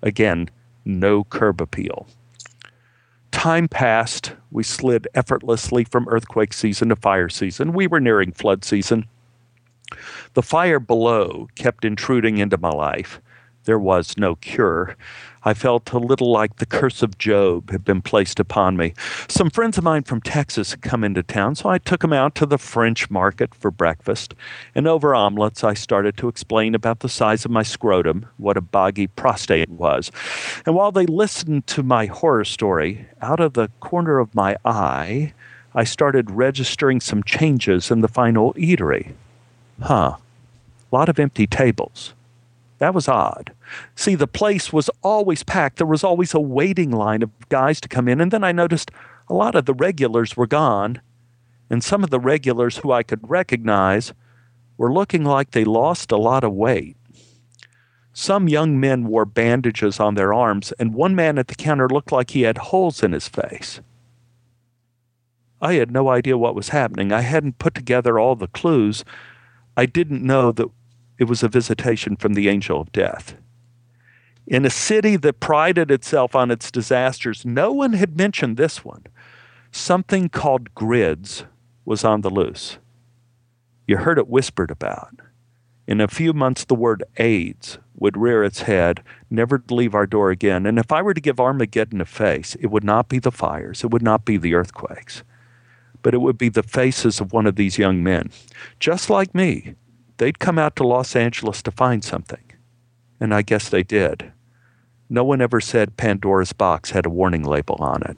Again, 0.02 0.50
no 0.84 1.26
curb 1.26 1.62
appeal. 1.62 2.08
Time 3.32 3.68
passed. 3.68 4.34
We 4.50 4.64
slid 4.64 5.08
effortlessly 5.14 5.84
from 5.84 6.10
earthquake 6.10 6.54
season 6.54 6.90
to 6.90 6.96
fire 6.96 7.30
season. 7.30 7.72
We 7.72 7.86
were 7.86 8.00
nearing 8.00 8.32
flood 8.32 8.66
season. 8.66 9.06
The 10.34 10.42
fire 10.42 10.80
below 10.80 11.50
kept 11.54 11.86
intruding 11.86 12.40
into 12.40 12.58
my 12.58 12.72
life. 12.72 13.22
There 13.66 13.80
was 13.80 14.18
no 14.18 14.36
cure. 14.36 14.96
I 15.44 15.54
felt 15.54 15.92
a 15.94 16.00
little 16.00 16.32
like 16.32 16.58
the 16.58 16.66
curse 16.66 17.02
of 17.02 17.18
Job 17.18 17.72
had 17.72 17.86
been 17.86 18.02
placed 18.02 18.40
upon 18.40 18.76
me. 18.76 18.94
Some 19.30 19.50
friends 19.50 19.78
of 19.78 19.84
mine 19.84 20.04
from 20.04 20.22
Texas 20.22 20.72
had 20.72 20.82
come 20.82 21.04
into 21.04 21.24
town, 21.24 21.56
so 21.56 21.70
I 21.70 21.78
took 21.78 22.02
them 22.02 22.12
out 22.12 22.36
to 22.36 22.46
the 22.46 22.58
French 22.58 23.10
market 23.10 23.56
for 23.56 23.72
breakfast. 23.72 24.34
And 24.76 24.88
over 24.88 25.16
omelets, 25.16 25.64
I 25.64 25.76
started 25.76 26.18
to 26.18 26.28
explain 26.28 26.76
about 26.76 27.00
the 27.00 27.10
size 27.10 27.46
of 27.46 27.52
my 27.52 27.64
scrotum, 27.64 28.26
what 28.38 28.58
a 28.58 28.62
boggy 28.62 29.08
prostate 29.08 29.70
was. 29.70 30.12
And 30.66 30.76
while 30.76 30.92
they 30.92 31.06
listened 31.06 31.68
to 31.68 31.84
my 31.84 32.08
horror 32.08 32.46
story, 32.46 33.08
out 33.22 33.40
of 33.40 33.54
the 33.54 33.70
corner 33.80 34.20
of 34.20 34.36
my 34.36 34.58
eye, 34.66 35.34
I 35.74 35.84
started 35.84 36.32
registering 36.32 37.00
some 37.00 37.24
changes 37.24 37.92
in 37.92 38.02
the 38.02 38.08
final 38.08 38.54
eatery. 38.56 39.14
Huh. 39.82 40.18
A 40.92 40.96
lot 40.96 41.08
of 41.08 41.20
empty 41.20 41.48
tables. 41.48 42.14
That 42.80 42.94
was 42.94 43.08
odd. 43.08 43.54
See, 43.96 44.16
the 44.16 44.28
place 44.28 44.74
was 44.74 44.90
always 45.04 45.44
packed. 45.44 45.78
There 45.78 45.88
was 45.88 46.04
always 46.04 46.34
a 46.34 46.40
waiting 46.40 46.92
line 46.92 47.22
of 47.22 47.50
guys 47.50 47.80
to 47.82 47.90
come 47.90 48.08
in. 48.08 48.20
And 48.22 48.32
then 48.32 48.44
I 48.44 48.52
noticed 48.52 48.92
a 49.28 49.34
lot 49.34 49.56
of 49.56 49.66
the 49.66 49.74
regulars 49.74 50.36
were 50.36 50.48
gone. 50.48 51.02
And 51.70 51.84
some 51.84 52.04
of 52.04 52.10
the 52.10 52.20
regulars 52.20 52.78
who 52.78 52.92
I 52.92 53.04
could 53.04 53.30
recognize 53.30 54.14
were 54.78 54.92
looking 54.92 55.26
like 55.26 55.52
they 55.52 55.66
lost 55.66 56.12
a 56.12 56.18
lot 56.18 56.44
of 56.44 56.54
weight. 56.54 56.96
Some 58.14 58.48
young 58.50 58.80
men 58.80 59.08
wore 59.08 59.26
bandages 59.26 60.00
on 60.00 60.16
their 60.16 60.34
arms, 60.34 60.74
and 60.80 60.94
one 60.94 61.16
man 61.16 61.38
at 61.38 61.48
the 61.48 61.56
counter 61.56 61.88
looked 61.88 62.12
like 62.12 62.32
he 62.32 62.42
had 62.42 62.58
holes 62.58 63.04
in 63.04 63.12
his 63.12 63.28
face. 63.28 63.82
I 65.62 65.74
had 65.74 65.92
no 65.92 66.10
idea 66.10 66.38
what 66.38 66.56
was 66.56 66.70
happening. 66.70 67.12
I 67.12 67.22
hadn't 67.22 67.60
put 67.60 67.76
together 67.76 68.18
all 68.18 68.36
the 68.36 68.48
clues. 68.48 69.04
I 69.78 69.86
didn't 69.86 70.24
know 70.24 70.52
that 70.54 70.70
it 71.20 71.26
was 71.26 71.44
a 71.44 71.50
visitation 71.50 72.16
from 72.16 72.34
the 72.34 72.50
angel 72.50 72.82
of 72.82 72.92
death. 72.92 73.36
In 74.48 74.66
a 74.66 74.70
city 74.72 75.16
that 75.18 75.40
prided 75.40 75.92
itself 75.92 76.34
on 76.34 76.50
its 76.50 76.72
disasters, 76.72 77.46
no 77.46 77.72
one 77.72 77.94
had 77.94 78.18
mentioned 78.18 78.58
this 78.58 78.84
one. 78.84 79.04
Something 79.72 80.30
called 80.30 80.74
grids 80.74 81.46
was 81.86 82.04
on 82.04 82.22
the 82.22 82.32
loose. 82.32 82.80
You 83.86 83.98
heard 83.98 84.18
it 84.18 84.28
whispered 84.28 84.72
about. 84.72 85.20
In 85.86 86.02
a 86.02 86.08
few 86.08 86.34
months, 86.34 86.66
the 86.66 86.76
word 86.76 87.04
AIDS 87.18 87.80
would 87.96 88.16
rear 88.16 88.44
its 88.44 88.62
head, 88.62 89.04
never 89.30 89.60
to 89.60 89.74
leave 89.74 89.94
our 89.94 90.08
door 90.08 90.32
again. 90.32 90.66
And 90.66 90.80
if 90.80 90.92
I 90.92 91.02
were 91.02 91.14
to 91.14 91.22
give 91.22 91.40
Armageddon 91.40 92.00
a 92.00 92.06
face, 92.06 92.56
it 92.56 92.68
would 92.68 92.84
not 92.84 93.10
be 93.10 93.20
the 93.20 93.32
fires, 93.32 93.84
it 93.84 93.92
would 93.92 94.02
not 94.02 94.24
be 94.26 94.38
the 94.38 94.54
earthquakes, 94.54 95.24
but 96.02 96.14
it 96.14 96.22
would 96.22 96.38
be 96.38 96.50
the 96.50 96.64
faces 96.64 97.20
of 97.20 97.34
one 97.34 97.46
of 97.46 97.56
these 97.56 97.78
young 97.78 98.02
men, 98.02 98.32
just 98.80 99.10
like 99.10 99.36
me, 99.36 99.76
they'd 100.20 100.38
come 100.38 100.60
out 100.60 100.76
to 100.76 100.86
Los 100.86 101.16
Angeles 101.16 101.64
to 101.64 101.72
find 101.72 102.04
something. 102.04 102.44
And 103.20 103.34
I 103.34 103.42
guess 103.42 103.68
they 103.68 103.84
did. 103.84 104.32
No 105.10 105.24
one 105.24 105.42
ever 105.42 105.60
said 105.60 105.98
Pandora's 105.98 106.54
box 106.54 106.92
had 106.92 107.08
a 107.08 107.10
warning 107.10 107.44
label 107.44 107.78
on 107.80 108.04
it. 108.04 108.18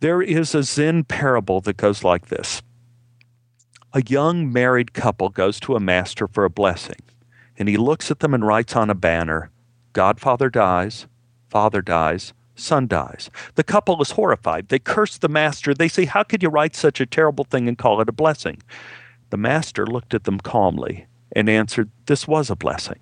There 0.00 0.22
is 0.22 0.54
a 0.54 0.62
Zen 0.62 1.04
parable 1.04 1.60
that 1.60 1.76
goes 1.76 2.02
like 2.02 2.28
this 2.28 2.62
A 3.92 4.02
young 4.02 4.50
married 4.50 4.94
couple 4.94 5.28
goes 5.28 5.60
to 5.60 5.76
a 5.76 5.80
master 5.80 6.26
for 6.26 6.44
a 6.44 6.50
blessing, 6.50 7.02
and 7.58 7.68
he 7.68 7.76
looks 7.76 8.10
at 8.10 8.20
them 8.20 8.32
and 8.32 8.46
writes 8.46 8.74
on 8.74 8.88
a 8.88 8.94
banner 8.94 9.50
Godfather 9.92 10.48
dies, 10.48 11.06
father 11.48 11.82
dies, 11.82 12.32
son 12.54 12.86
dies. 12.86 13.30
The 13.56 13.64
couple 13.64 14.00
is 14.00 14.12
horrified. 14.12 14.68
They 14.68 14.78
curse 14.78 15.18
the 15.18 15.28
master. 15.28 15.74
They 15.74 15.88
say, 15.88 16.04
How 16.04 16.22
could 16.22 16.42
you 16.42 16.48
write 16.48 16.76
such 16.76 17.00
a 17.00 17.06
terrible 17.06 17.44
thing 17.44 17.68
and 17.68 17.76
call 17.76 18.00
it 18.00 18.08
a 18.08 18.12
blessing? 18.12 18.62
The 19.30 19.36
master 19.36 19.86
looked 19.86 20.14
at 20.14 20.24
them 20.24 20.38
calmly 20.38 21.06
and 21.32 21.48
answered, 21.48 21.90
This 22.06 22.26
was 22.26 22.50
a 22.50 22.56
blessing. 22.56 23.00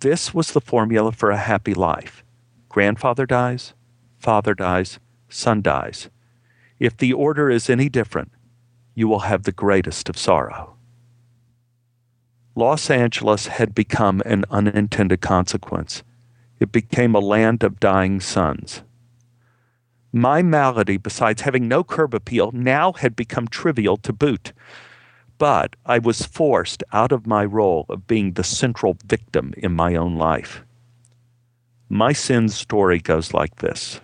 This 0.00 0.32
was 0.32 0.52
the 0.52 0.60
formula 0.60 1.12
for 1.12 1.30
a 1.30 1.36
happy 1.36 1.74
life. 1.74 2.24
Grandfather 2.68 3.26
dies, 3.26 3.74
father 4.18 4.54
dies, 4.54 4.98
son 5.28 5.62
dies. 5.62 6.08
If 6.78 6.96
the 6.96 7.12
order 7.12 7.50
is 7.50 7.70
any 7.70 7.88
different, 7.88 8.32
you 8.94 9.06
will 9.08 9.20
have 9.20 9.44
the 9.44 9.52
greatest 9.52 10.08
of 10.08 10.18
sorrow. 10.18 10.76
Los 12.54 12.90
Angeles 12.90 13.46
had 13.46 13.74
become 13.74 14.22
an 14.26 14.44
unintended 14.50 15.20
consequence. 15.20 16.02
It 16.60 16.72
became 16.72 17.14
a 17.14 17.20
land 17.20 17.62
of 17.62 17.80
dying 17.80 18.20
sons. 18.20 18.82
My 20.12 20.42
malady, 20.42 20.98
besides 20.98 21.42
having 21.42 21.68
no 21.68 21.82
curb 21.82 22.12
appeal, 22.12 22.50
now 22.52 22.92
had 22.92 23.16
become 23.16 23.48
trivial 23.48 23.96
to 23.98 24.12
boot 24.12 24.52
but 25.38 25.76
I 25.86 25.98
was 25.98 26.26
forced 26.26 26.84
out 26.92 27.12
of 27.12 27.26
my 27.26 27.44
role 27.44 27.86
of 27.88 28.06
being 28.06 28.32
the 28.32 28.44
central 28.44 28.96
victim 29.04 29.54
in 29.56 29.72
my 29.72 29.94
own 29.96 30.16
life. 30.16 30.62
My 31.88 32.12
sin 32.12 32.48
story 32.48 32.98
goes 32.98 33.34
like 33.34 33.56
this. 33.56 34.00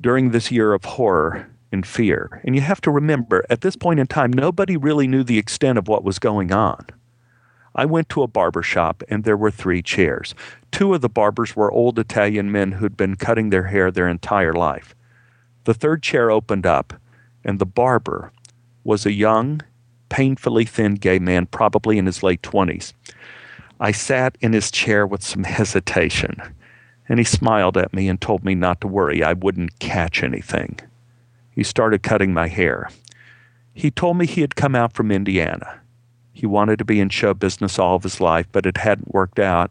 During 0.00 0.30
this 0.30 0.50
year 0.50 0.72
of 0.72 0.84
horror 0.84 1.50
and 1.72 1.86
fear, 1.86 2.40
and 2.44 2.54
you 2.54 2.62
have 2.62 2.80
to 2.82 2.90
remember, 2.90 3.44
at 3.50 3.60
this 3.60 3.76
point 3.76 4.00
in 4.00 4.06
time, 4.06 4.32
nobody 4.32 4.76
really 4.76 5.06
knew 5.06 5.24
the 5.24 5.38
extent 5.38 5.78
of 5.78 5.88
what 5.88 6.04
was 6.04 6.18
going 6.18 6.52
on. 6.52 6.86
I 7.74 7.84
went 7.84 8.08
to 8.10 8.22
a 8.22 8.28
barber 8.28 8.62
shop 8.62 9.02
and 9.08 9.24
there 9.24 9.36
were 9.36 9.50
three 9.50 9.82
chairs. 9.82 10.34
Two 10.72 10.94
of 10.94 11.02
the 11.02 11.10
barbers 11.10 11.54
were 11.54 11.70
old 11.70 11.98
Italian 11.98 12.50
men 12.50 12.72
who'd 12.72 12.96
been 12.96 13.16
cutting 13.16 13.50
their 13.50 13.64
hair 13.64 13.90
their 13.90 14.08
entire 14.08 14.54
life. 14.54 14.94
The 15.64 15.74
third 15.74 16.02
chair 16.02 16.30
opened 16.30 16.64
up, 16.64 16.94
and 17.44 17.58
the 17.58 17.66
barber, 17.66 18.32
was 18.86 19.04
a 19.04 19.12
young, 19.12 19.60
painfully 20.08 20.64
thin 20.64 20.94
gay 20.94 21.18
man, 21.18 21.46
probably 21.46 21.98
in 21.98 22.06
his 22.06 22.22
late 22.22 22.42
20s. 22.42 22.92
I 23.80 23.92
sat 23.92 24.38
in 24.40 24.52
his 24.52 24.70
chair 24.70 25.06
with 25.06 25.22
some 25.22 25.44
hesitation, 25.44 26.40
and 27.08 27.18
he 27.18 27.24
smiled 27.24 27.76
at 27.76 27.92
me 27.92 28.08
and 28.08 28.20
told 28.20 28.44
me 28.44 28.54
not 28.54 28.80
to 28.80 28.88
worry, 28.88 29.22
I 29.22 29.34
wouldn't 29.34 29.78
catch 29.80 30.22
anything. 30.22 30.78
He 31.50 31.62
started 31.62 32.02
cutting 32.02 32.32
my 32.32 32.48
hair. 32.48 32.88
He 33.74 33.90
told 33.90 34.16
me 34.16 34.26
he 34.26 34.40
had 34.40 34.56
come 34.56 34.74
out 34.74 34.92
from 34.94 35.10
Indiana. 35.10 35.80
He 36.32 36.46
wanted 36.46 36.78
to 36.78 36.84
be 36.84 37.00
in 37.00 37.08
show 37.08 37.34
business 37.34 37.78
all 37.78 37.96
of 37.96 38.02
his 38.02 38.20
life, 38.20 38.46
but 38.52 38.66
it 38.66 38.76
hadn't 38.76 39.14
worked 39.14 39.38
out. 39.38 39.70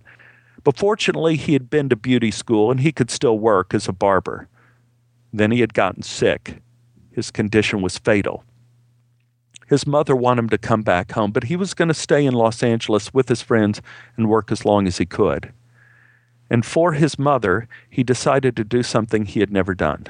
But 0.63 0.77
fortunately, 0.77 1.35
he 1.35 1.53
had 1.53 1.69
been 1.69 1.89
to 1.89 1.95
beauty 1.95 2.31
school 2.31 2.71
and 2.71 2.79
he 2.79 2.91
could 2.91 3.11
still 3.11 3.37
work 3.37 3.73
as 3.73 3.87
a 3.87 3.93
barber. 3.93 4.47
Then 5.31 5.51
he 5.51 5.61
had 5.61 5.73
gotten 5.75 6.01
sick. 6.01 6.61
His 7.11 7.29
condition 7.29 7.81
was 7.81 7.97
fatal. 7.97 8.43
His 9.67 9.87
mother 9.87 10.15
wanted 10.15 10.43
him 10.43 10.49
to 10.49 10.57
come 10.57 10.83
back 10.83 11.13
home, 11.13 11.31
but 11.31 11.45
he 11.45 11.55
was 11.55 11.73
going 11.73 11.87
to 11.87 11.93
stay 11.93 12.25
in 12.25 12.33
Los 12.33 12.61
Angeles 12.61 13.13
with 13.13 13.29
his 13.29 13.41
friends 13.41 13.81
and 14.15 14.29
work 14.29 14.51
as 14.51 14.65
long 14.65 14.87
as 14.87 14.97
he 14.97 15.05
could. 15.05 15.51
And 16.49 16.65
for 16.65 16.93
his 16.93 17.17
mother, 17.17 17.67
he 17.89 18.03
decided 18.03 18.55
to 18.55 18.63
do 18.63 18.83
something 18.83 19.25
he 19.25 19.39
had 19.39 19.51
never 19.51 19.73
done. 19.73 20.05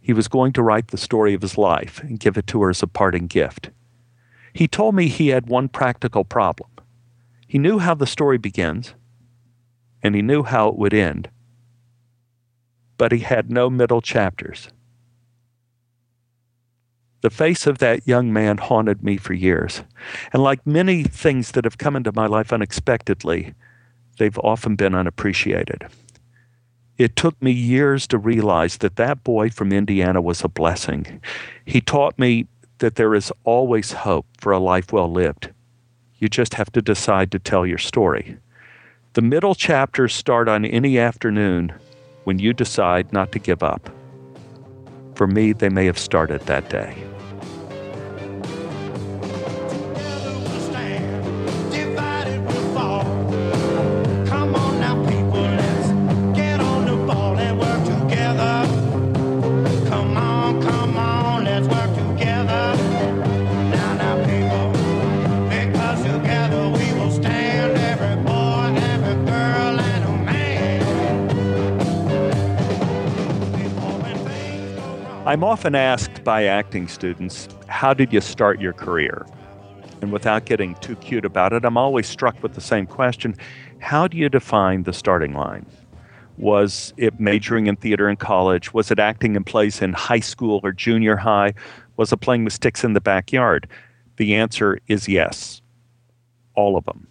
He 0.00 0.12
was 0.12 0.28
going 0.28 0.52
to 0.52 0.62
write 0.62 0.88
the 0.88 0.98
story 0.98 1.34
of 1.34 1.42
his 1.42 1.58
life 1.58 2.00
and 2.00 2.20
give 2.20 2.36
it 2.36 2.46
to 2.48 2.62
her 2.62 2.70
as 2.70 2.82
a 2.82 2.86
parting 2.86 3.26
gift. 3.26 3.70
He 4.52 4.68
told 4.68 4.94
me 4.94 5.08
he 5.08 5.28
had 5.28 5.48
one 5.48 5.68
practical 5.68 6.24
problem. 6.24 6.70
He 7.48 7.58
knew 7.58 7.78
how 7.80 7.94
the 7.94 8.06
story 8.06 8.38
begins, 8.38 8.94
and 10.02 10.14
he 10.14 10.22
knew 10.22 10.44
how 10.44 10.68
it 10.68 10.76
would 10.76 10.94
end, 10.94 11.30
but 12.98 13.10
he 13.10 13.20
had 13.20 13.50
no 13.50 13.68
middle 13.68 14.00
chapters. 14.00 14.68
The 17.24 17.30
face 17.30 17.66
of 17.66 17.78
that 17.78 18.06
young 18.06 18.34
man 18.34 18.58
haunted 18.58 19.02
me 19.02 19.16
for 19.16 19.32
years. 19.32 19.82
And 20.34 20.42
like 20.42 20.66
many 20.66 21.04
things 21.04 21.52
that 21.52 21.64
have 21.64 21.78
come 21.78 21.96
into 21.96 22.12
my 22.12 22.26
life 22.26 22.52
unexpectedly, 22.52 23.54
they've 24.18 24.38
often 24.40 24.76
been 24.76 24.94
unappreciated. 24.94 25.86
It 26.98 27.16
took 27.16 27.40
me 27.42 27.50
years 27.50 28.06
to 28.08 28.18
realize 28.18 28.76
that 28.76 28.96
that 28.96 29.24
boy 29.24 29.48
from 29.48 29.72
Indiana 29.72 30.20
was 30.20 30.44
a 30.44 30.48
blessing. 30.48 31.22
He 31.64 31.80
taught 31.80 32.18
me 32.18 32.46
that 32.80 32.96
there 32.96 33.14
is 33.14 33.32
always 33.44 33.92
hope 33.92 34.26
for 34.38 34.52
a 34.52 34.58
life 34.58 34.92
well 34.92 35.10
lived. 35.10 35.48
You 36.18 36.28
just 36.28 36.52
have 36.52 36.70
to 36.72 36.82
decide 36.82 37.32
to 37.32 37.38
tell 37.38 37.64
your 37.64 37.78
story. 37.78 38.36
The 39.14 39.22
middle 39.22 39.54
chapters 39.54 40.14
start 40.14 40.46
on 40.46 40.66
any 40.66 40.98
afternoon 40.98 41.72
when 42.24 42.38
you 42.38 42.52
decide 42.52 43.14
not 43.14 43.32
to 43.32 43.38
give 43.38 43.62
up. 43.62 43.88
For 45.14 45.26
me, 45.26 45.54
they 45.54 45.70
may 45.70 45.86
have 45.86 45.98
started 45.98 46.42
that 46.42 46.68
day. 46.68 46.94
I'm 75.34 75.42
often 75.42 75.74
asked 75.74 76.22
by 76.22 76.44
acting 76.44 76.86
students, 76.86 77.48
How 77.66 77.92
did 77.92 78.12
you 78.12 78.20
start 78.20 78.60
your 78.60 78.72
career? 78.72 79.26
And 80.00 80.12
without 80.12 80.44
getting 80.44 80.76
too 80.76 80.94
cute 80.94 81.24
about 81.24 81.52
it, 81.52 81.64
I'm 81.64 81.76
always 81.76 82.06
struck 82.06 82.40
with 82.40 82.54
the 82.54 82.60
same 82.60 82.86
question 82.86 83.34
How 83.80 84.06
do 84.06 84.16
you 84.16 84.28
define 84.28 84.84
the 84.84 84.92
starting 84.92 85.34
line? 85.34 85.66
Was 86.38 86.94
it 86.96 87.18
majoring 87.18 87.66
in 87.66 87.74
theater 87.74 88.08
in 88.08 88.14
college? 88.14 88.72
Was 88.72 88.92
it 88.92 89.00
acting 89.00 89.34
in 89.34 89.42
plays 89.42 89.82
in 89.82 89.92
high 89.92 90.20
school 90.20 90.60
or 90.62 90.70
junior 90.70 91.16
high? 91.16 91.54
Was 91.96 92.12
it 92.12 92.18
playing 92.18 92.44
with 92.44 92.52
sticks 92.52 92.84
in 92.84 92.92
the 92.92 93.00
backyard? 93.00 93.68
The 94.18 94.36
answer 94.36 94.78
is 94.86 95.08
yes, 95.08 95.62
all 96.54 96.76
of 96.76 96.84
them. 96.84 97.08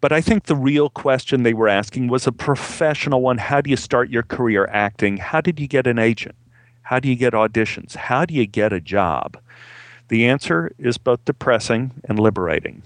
But 0.00 0.10
I 0.10 0.20
think 0.20 0.46
the 0.46 0.56
real 0.56 0.90
question 0.90 1.44
they 1.44 1.54
were 1.54 1.68
asking 1.68 2.08
was 2.08 2.26
a 2.26 2.32
professional 2.32 3.22
one. 3.22 3.38
How 3.38 3.60
do 3.60 3.70
you 3.70 3.76
start 3.76 4.10
your 4.10 4.24
career 4.24 4.66
acting? 4.72 5.18
How 5.18 5.40
did 5.40 5.60
you 5.60 5.68
get 5.68 5.86
an 5.86 6.00
agent? 6.00 6.34
How 6.82 6.98
do 6.98 7.08
you 7.08 7.16
get 7.16 7.32
auditions? 7.32 7.94
How 7.94 8.24
do 8.24 8.34
you 8.34 8.46
get 8.46 8.72
a 8.72 8.80
job? 8.80 9.38
The 10.08 10.26
answer 10.26 10.72
is 10.78 10.98
both 10.98 11.24
depressing 11.24 11.92
and 12.04 12.18
liberating. 12.18 12.82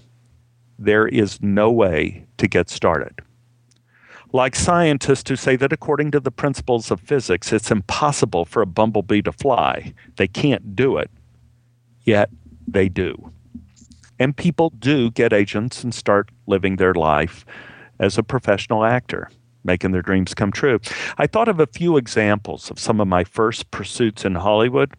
There 0.77 1.07
is 1.07 1.41
no 1.41 1.71
way 1.71 2.25
to 2.37 2.47
get 2.47 2.69
started. 2.69 3.21
Like 4.31 4.55
scientists 4.55 5.29
who 5.29 5.35
say 5.35 5.55
that 5.55 5.73
according 5.73 6.11
to 6.11 6.19
the 6.19 6.31
principles 6.31 6.91
of 6.91 6.99
physics, 6.99 7.53
it's 7.53 7.71
impossible 7.71 8.45
for 8.45 8.61
a 8.61 8.67
bumblebee 8.67 9.21
to 9.23 9.31
fly, 9.31 9.93
they 10.17 10.27
can't 10.27 10.75
do 10.75 10.97
it, 10.97 11.09
yet 12.03 12.29
they 12.67 12.89
do. 12.89 13.31
And 14.19 14.35
people 14.35 14.71
do 14.71 15.09
get 15.11 15.33
agents 15.33 15.83
and 15.83 15.93
start 15.93 16.29
living 16.47 16.75
their 16.75 16.93
life 16.93 17.45
as 17.99 18.17
a 18.17 18.23
professional 18.23 18.83
actor 18.83 19.29
making 19.65 19.91
their 19.91 20.01
dreams 20.01 20.33
come 20.33 20.51
true. 20.51 20.79
I 21.17 21.27
thought 21.27 21.47
of 21.47 21.59
a 21.59 21.67
few 21.67 21.97
examples 21.97 22.71
of 22.71 22.79
some 22.79 23.01
of 23.01 23.07
my 23.07 23.23
first 23.23 23.71
pursuits 23.71 24.23
in 24.23 24.35
Hollywood, 24.35 24.93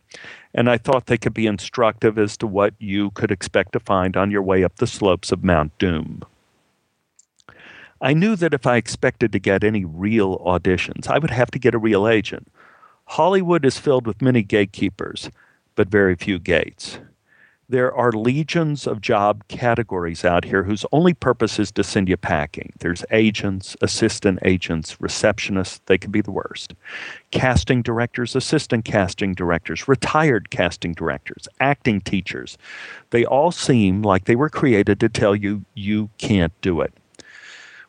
and 0.52 0.68
I 0.68 0.79
thought 0.79 1.07
they 1.07 1.18
could 1.18 1.35
be 1.35 1.46
instructive 1.46 2.18
as 2.18 2.37
to 2.38 2.46
what 2.46 2.74
you 2.79 3.11
could 3.12 3.31
expect 3.31 3.72
to 3.72 3.81
find 3.81 4.16
on 4.16 4.31
your 4.31 4.42
way 4.42 4.64
up 4.64 4.76
the 4.76 4.87
slopes 4.87 5.33
of 5.33 5.44
Mount 5.44 5.76
Doom. 5.79 6.22
I 8.00 8.12
knew 8.12 8.37
that 8.37 8.52
if 8.52 8.66
I 8.66 8.76
expected 8.76 9.33
to 9.33 9.38
get 9.38 9.64
any 9.64 9.85
real 9.85 10.38
auditions, 10.40 11.09
I 11.09 11.18
would 11.18 11.31
have 11.31 11.50
to 11.52 11.59
get 11.59 11.74
a 11.74 11.79
real 11.79 12.07
agent. 12.07 12.48
Hollywood 13.07 13.64
is 13.64 13.79
filled 13.79 14.07
with 14.07 14.20
many 14.20 14.42
gatekeepers, 14.42 15.31
but 15.76 15.88
very 15.88 16.14
few 16.14 16.38
gates 16.38 16.98
there 17.68 17.92
are 17.92 18.12
legions 18.12 18.87
of 18.87 19.00
job 19.00 19.42
categories 19.48 20.24
out 20.24 20.44
here 20.44 20.62
whose 20.62 20.87
only 20.92 21.14
purpose 21.14 21.59
is 21.59 21.72
to 21.72 21.83
send 21.83 22.09
you 22.09 22.16
packing. 22.16 22.72
There's 22.79 23.05
agents, 23.11 23.76
assistant 23.83 24.38
agents, 24.44 24.96
receptionists, 24.96 25.81
they 25.87 25.98
could 25.98 26.12
be 26.12 26.20
the 26.20 26.31
worst. 26.31 26.74
Casting 27.33 27.83
directors, 27.83 28.37
assistant 28.37 28.85
casting 28.85 29.35
directors, 29.35 29.88
retired 29.88 30.50
casting 30.50 30.94
directors, 30.94 31.48
acting 31.59 32.00
teachers. 32.00 32.57
They 33.11 33.24
all 33.24 33.50
seem 33.50 34.02
like 34.02 34.24
they 34.24 34.37
were 34.37 34.50
created 34.50 35.00
to 35.00 35.09
tell 35.09 35.35
you 35.35 35.64
you 35.74 36.11
can't 36.18 36.52
do 36.61 36.81
it. 36.81 36.94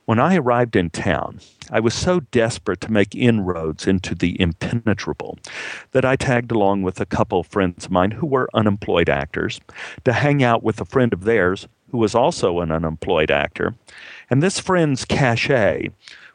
When 0.08 0.20
I 0.20 0.38
arrived 0.38 0.78
in 0.78 0.90
town, 0.90 1.42
I 1.70 1.82
was 1.82 1.94
so 1.94 2.22
desperate 2.22 2.80
to 2.80 2.92
make 2.94 3.14
inroads 3.14 3.86
into 3.86 4.16
the 4.16 4.40
impenetrable 4.40 5.38
that 5.92 6.06
I 6.06 6.16
tagged 6.16 6.50
along 6.50 6.84
with 6.84 7.02
a 7.02 7.06
couple 7.06 7.44
friends 7.44 7.84
of 7.84 7.92
mine 7.92 8.12
who 8.12 8.26
were 8.26 8.50
unemployed 8.54 9.10
actors 9.10 9.60
to 10.06 10.14
hang 10.14 10.42
out 10.42 10.64
with 10.64 10.80
a 10.80 10.86
friend 10.86 11.12
of 11.12 11.26
theirs 11.26 11.68
who 11.92 11.98
was 11.98 12.16
also 12.16 12.62
an 12.62 12.72
unemployed 12.72 13.30
actor. 13.30 13.76
And 14.30 14.42
this 14.42 14.62
friend's 14.62 15.04
cachet 15.04 15.90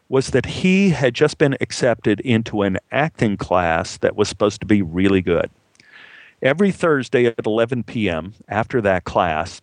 was 0.07 0.33
that 0.33 0.45
he 0.45 0.91
had 0.91 1.15
just 1.15 1.39
been 1.39 1.57
accepted 1.59 2.21
into 2.21 2.61
an 2.61 2.77
acting 2.91 3.39
class 3.39 3.97
that 3.97 4.17
was 4.17 4.29
supposed 4.29 4.61
to 4.61 4.67
be 4.67 4.83
really 4.83 5.23
good. 5.23 5.49
Every 6.43 6.73
Thursday 6.73 7.25
at 7.25 7.47
11 7.47 7.85
p.m., 7.85 8.35
after 8.49 8.83
that 8.83 9.05
class, 9.05 9.62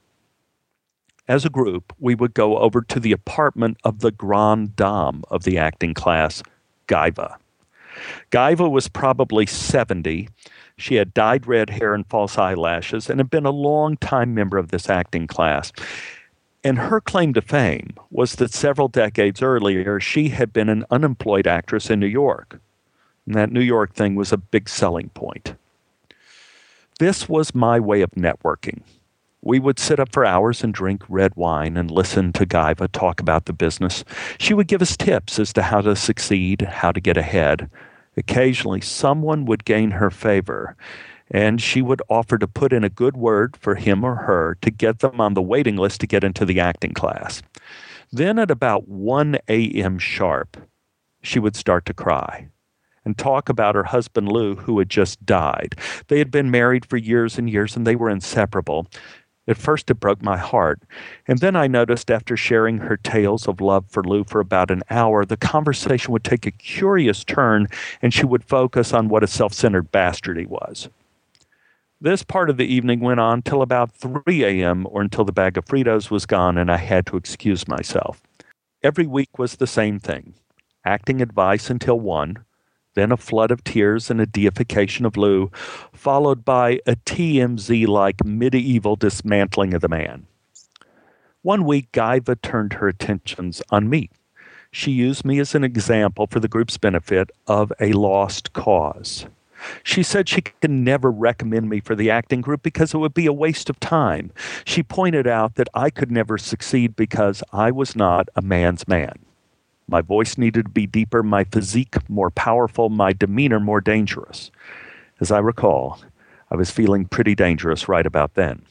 as 1.30 1.46
a 1.46 1.50
group, 1.50 1.94
we 2.00 2.16
would 2.16 2.34
go 2.34 2.58
over 2.58 2.82
to 2.82 3.00
the 3.00 3.12
apartment 3.12 3.78
of 3.84 4.00
the 4.00 4.12
grande 4.12 4.76
dame 4.76 5.24
of 5.30 5.44
the 5.44 5.60
acting 5.60 5.94
class, 5.94 6.42
Gaiva. 6.88 7.38
Gaiva 8.32 8.70
was 8.70 8.88
probably 8.88 9.46
70. 9.46 10.28
She 10.78 10.96
had 10.96 11.14
dyed 11.14 11.46
red 11.46 11.70
hair 11.70 11.94
and 11.94 12.06
false 12.08 12.38
eyelashes 12.38 13.10
and 13.10 13.20
had 13.20 13.30
been 13.30 13.46
a 13.46 13.52
long 13.52 13.96
time 13.98 14.34
member 14.34 14.58
of 14.58 14.70
this 14.70 14.90
acting 14.90 15.28
class. 15.28 15.72
And 16.64 16.80
her 16.80 17.00
claim 17.00 17.34
to 17.36 17.42
fame 17.42 17.94
was 18.10 18.36
that 18.36 18.52
several 18.52 18.88
decades 18.88 19.44
earlier, 19.44 20.00
she 20.00 20.30
had 20.30 20.52
been 20.52 20.68
an 20.68 20.84
unemployed 20.90 21.46
actress 21.46 21.92
in 21.92 22.00
New 22.00 22.08
York. 22.08 22.60
And 23.28 23.36
that 23.36 23.52
New 23.52 23.62
York 23.62 23.94
thing 23.94 24.16
was 24.16 24.34
a 24.34 24.38
big 24.38 24.68
selling 24.68 25.10
point. 25.10 25.54
This 26.98 27.30
was 27.30 27.54
my 27.54 27.80
way 27.80 28.02
of 28.02 28.12
networking. 28.12 28.82
We 29.42 29.60
would 29.60 29.80
sit 29.80 30.00
up 30.00 30.12
for 30.12 30.26
hours 30.26 30.64
and 30.64 30.74
drink 30.74 31.04
red 31.08 31.36
wine 31.36 31.78
and 31.78 31.90
listen 31.90 32.34
to 32.34 32.46
Gaiva 32.46 32.90
talk 32.92 33.22
about 33.22 33.46
the 33.46 33.54
business. 33.54 34.04
She 34.38 34.54
would 34.54 34.68
give 34.68 34.82
us 34.82 34.98
tips 34.98 35.40
as 35.40 35.54
to 35.54 35.62
how 35.62 35.82
to 35.82 35.96
succeed, 35.96 36.62
how 36.62 36.92
to 36.92 37.00
get 37.00 37.16
ahead. 37.16 37.70
Occasionally, 38.18 38.82
someone 38.82 39.46
would 39.46 39.64
gain 39.64 39.92
her 39.92 40.10
favor, 40.10 40.76
and 41.32 41.62
she 41.62 41.82
would 41.82 42.02
offer 42.10 42.38
to 42.38 42.48
put 42.48 42.74
in 42.74 42.84
a 42.84 42.90
good 42.90 43.16
word 43.16 43.56
for 43.56 43.76
him 43.76 44.04
or 44.04 44.16
her 44.16 44.58
to 44.62 44.70
get 44.70 45.00
them 45.00 45.22
on 45.22 45.36
the 45.36 45.42
waiting 45.42 45.78
list 45.78 46.02
to 46.02 46.08
get 46.08 46.24
into 46.24 46.44
the 46.44 46.60
acting 46.60 46.94
class. 46.94 47.42
Then, 48.12 48.40
at 48.40 48.52
about 48.52 48.90
1 48.90 49.38
a.m. 49.48 50.00
sharp, 50.00 50.58
she 51.22 51.40
would 51.40 51.56
start 51.56 51.86
to 51.86 51.94
cry 51.94 52.50
and 53.06 53.18
talk 53.18 53.50
about 53.50 53.76
her 53.76 53.86
husband 53.86 54.30
Lou, 54.30 54.56
who 54.56 54.78
had 54.80 54.90
just 54.90 55.26
died. 55.26 55.76
They 56.08 56.20
had 56.20 56.32
been 56.32 56.52
married 56.52 56.86
for 56.86 56.98
years 56.98 57.38
and 57.38 57.50
years 57.50 57.76
and 57.76 57.88
they 57.88 57.96
were 57.96 58.10
inseparable. 58.10 58.88
At 59.50 59.58
first, 59.58 59.90
it 59.90 59.96
broke 59.96 60.22
my 60.22 60.38
heart. 60.38 60.80
And 61.28 61.40
then 61.40 61.56
I 61.56 61.66
noticed 61.66 62.12
after 62.12 62.38
sharing 62.38 62.78
her 62.78 62.96
tales 62.96 63.48
of 63.48 63.60
love 63.60 63.86
for 63.90 64.04
Lou 64.04 64.24
for 64.24 64.40
about 64.40 64.70
an 64.70 64.84
hour, 64.92 65.26
the 65.26 65.38
conversation 65.38 66.14
would 66.14 66.24
take 66.24 66.46
a 66.46 66.52
curious 66.52 67.24
turn 67.24 67.68
and 68.00 68.14
she 68.14 68.26
would 68.26 68.44
focus 68.44 68.94
on 68.94 69.10
what 69.10 69.24
a 69.24 69.28
self 69.28 69.54
centered 69.54 69.92
bastard 69.92 70.38
he 70.38 70.46
was. 70.46 70.90
This 72.00 72.22
part 72.22 72.52
of 72.52 72.58
the 72.58 72.72
evening 72.72 73.00
went 73.00 73.20
on 73.20 73.42
till 73.42 73.64
about 73.64 73.92
3 73.92 74.46
a.m. 74.46 74.88
or 74.88 75.02
until 75.02 75.26
the 75.26 75.34
bag 75.34 75.58
of 75.58 75.66
Fritos 75.66 76.12
was 76.12 76.28
gone 76.28 76.58
and 76.58 76.72
I 76.72 76.78
had 76.78 77.08
to 77.08 77.18
excuse 77.18 77.68
myself. 77.68 78.22
Every 78.84 79.08
week 79.08 79.40
was 79.40 79.56
the 79.56 79.68
same 79.68 80.00
thing 80.00 80.36
acting 80.86 81.22
advice 81.22 81.70
until 81.72 82.00
1, 82.00 82.38
then 83.00 83.12
a 83.12 83.18
flood 83.18 83.50
of 83.50 83.64
tears 83.64 84.12
and 84.12 84.20
a 84.20 84.26
deification 84.26 85.06
of 85.06 85.16
Lou, 85.16 85.50
followed 85.94 86.44
by 86.44 86.82
a 86.86 86.98
TMZ 86.98 87.88
like 87.88 88.26
medieval 88.26 88.98
dismantling 88.98 89.74
of 89.74 89.82
the 89.82 89.88
man. 89.88 90.28
One 91.42 91.64
week, 91.64 91.92
Guyva 91.94 92.42
turned 92.42 92.74
her 92.74 92.90
attentions 92.90 93.62
on 93.70 93.90
me. 93.90 94.10
She 94.72 94.92
used 94.92 95.24
me 95.24 95.40
as 95.40 95.56
an 95.56 95.64
example 95.64 96.28
for 96.28 96.42
the 96.42 96.50
group's 96.50 96.78
benefit 96.78 97.32
of 97.48 97.72
a 97.80 97.94
lost 97.94 98.52
cause. 98.52 99.26
She 99.84 100.04
said 100.04 100.30
she 100.30 100.42
could 100.42 100.70
never 100.70 101.10
recommend 101.12 101.70
me 101.70 101.80
for 101.80 101.96
the 101.96 102.10
acting 102.10 102.42
group 102.42 102.62
because 102.62 102.94
it 102.94 102.98
would 102.98 103.14
be 103.14 103.26
a 103.26 103.34
waste 103.34 103.70
of 103.70 103.80
time. 103.80 104.32
She 104.66 104.84
pointed 104.84 105.28
out 105.28 105.56
that 105.56 105.70
I 105.74 105.90
could 105.90 106.12
never 106.12 106.38
succeed 106.38 106.96
because 106.96 107.44
I 107.52 107.72
was 107.72 107.96
not 107.96 108.30
a 108.36 108.42
man's 108.42 108.88
man. 108.88 109.20
My 109.90 110.02
voice 110.02 110.38
needed 110.38 110.66
to 110.66 110.72
be 110.72 110.86
deeper, 110.86 111.24
my 111.24 111.46
physique 111.46 111.98
more 112.08 112.30
powerful, 112.30 112.90
my 112.90 113.12
demeanor 113.12 113.60
more 113.60 113.82
dangerous. 113.82 114.52
As 115.20 115.32
I 115.32 115.40
recall, 115.40 116.00
I 116.52 116.56
was 116.56 116.70
feeling 116.70 117.06
pretty 117.06 117.34
dangerous 117.34 117.90
right 117.90 118.06
about 118.06 118.36
then. 118.36 118.62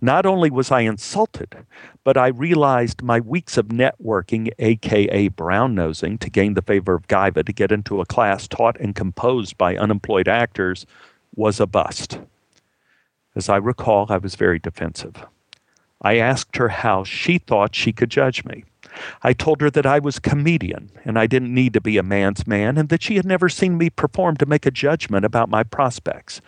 Not 0.00 0.26
only 0.26 0.50
was 0.50 0.72
I 0.72 0.80
insulted, 0.80 1.64
but 2.02 2.16
I 2.16 2.26
realized 2.26 3.04
my 3.04 3.20
weeks 3.20 3.56
of 3.56 3.66
networking, 3.68 4.50
aka 4.58 5.28
brown 5.28 5.76
nosing, 5.76 6.18
to 6.18 6.28
gain 6.28 6.54
the 6.54 6.62
favor 6.62 6.94
of 6.94 7.06
Guyva 7.06 7.46
to 7.46 7.52
get 7.52 7.70
into 7.70 8.00
a 8.00 8.06
class 8.06 8.48
taught 8.48 8.76
and 8.80 8.96
composed 8.96 9.56
by 9.56 9.76
unemployed 9.76 10.26
actors 10.26 10.86
was 11.36 11.60
a 11.60 11.68
bust. 11.68 12.18
As 13.36 13.48
I 13.48 13.58
recall, 13.58 14.06
I 14.08 14.16
was 14.18 14.34
very 14.34 14.58
defensive. 14.58 15.24
I 16.02 16.16
asked 16.16 16.56
her 16.56 16.68
how 16.68 17.04
she 17.04 17.38
thought 17.38 17.76
she 17.76 17.92
could 17.92 18.10
judge 18.10 18.44
me. 18.44 18.64
I 19.22 19.32
told 19.32 19.60
her 19.60 19.70
that 19.70 19.86
I 19.86 19.98
was 19.98 20.18
comedian 20.18 20.90
and 21.04 21.18
I 21.18 21.26
didn't 21.26 21.54
need 21.54 21.72
to 21.74 21.80
be 21.80 21.98
a 21.98 22.02
man's 22.02 22.46
man 22.46 22.78
and 22.78 22.88
that 22.88 23.02
she 23.02 23.16
had 23.16 23.24
never 23.24 23.48
seen 23.48 23.78
me 23.78 23.90
perform 23.90 24.36
to 24.38 24.46
make 24.46 24.66
a 24.66 24.70
judgment 24.70 25.24
about 25.24 25.48
my 25.48 25.62
prospects 25.62 26.40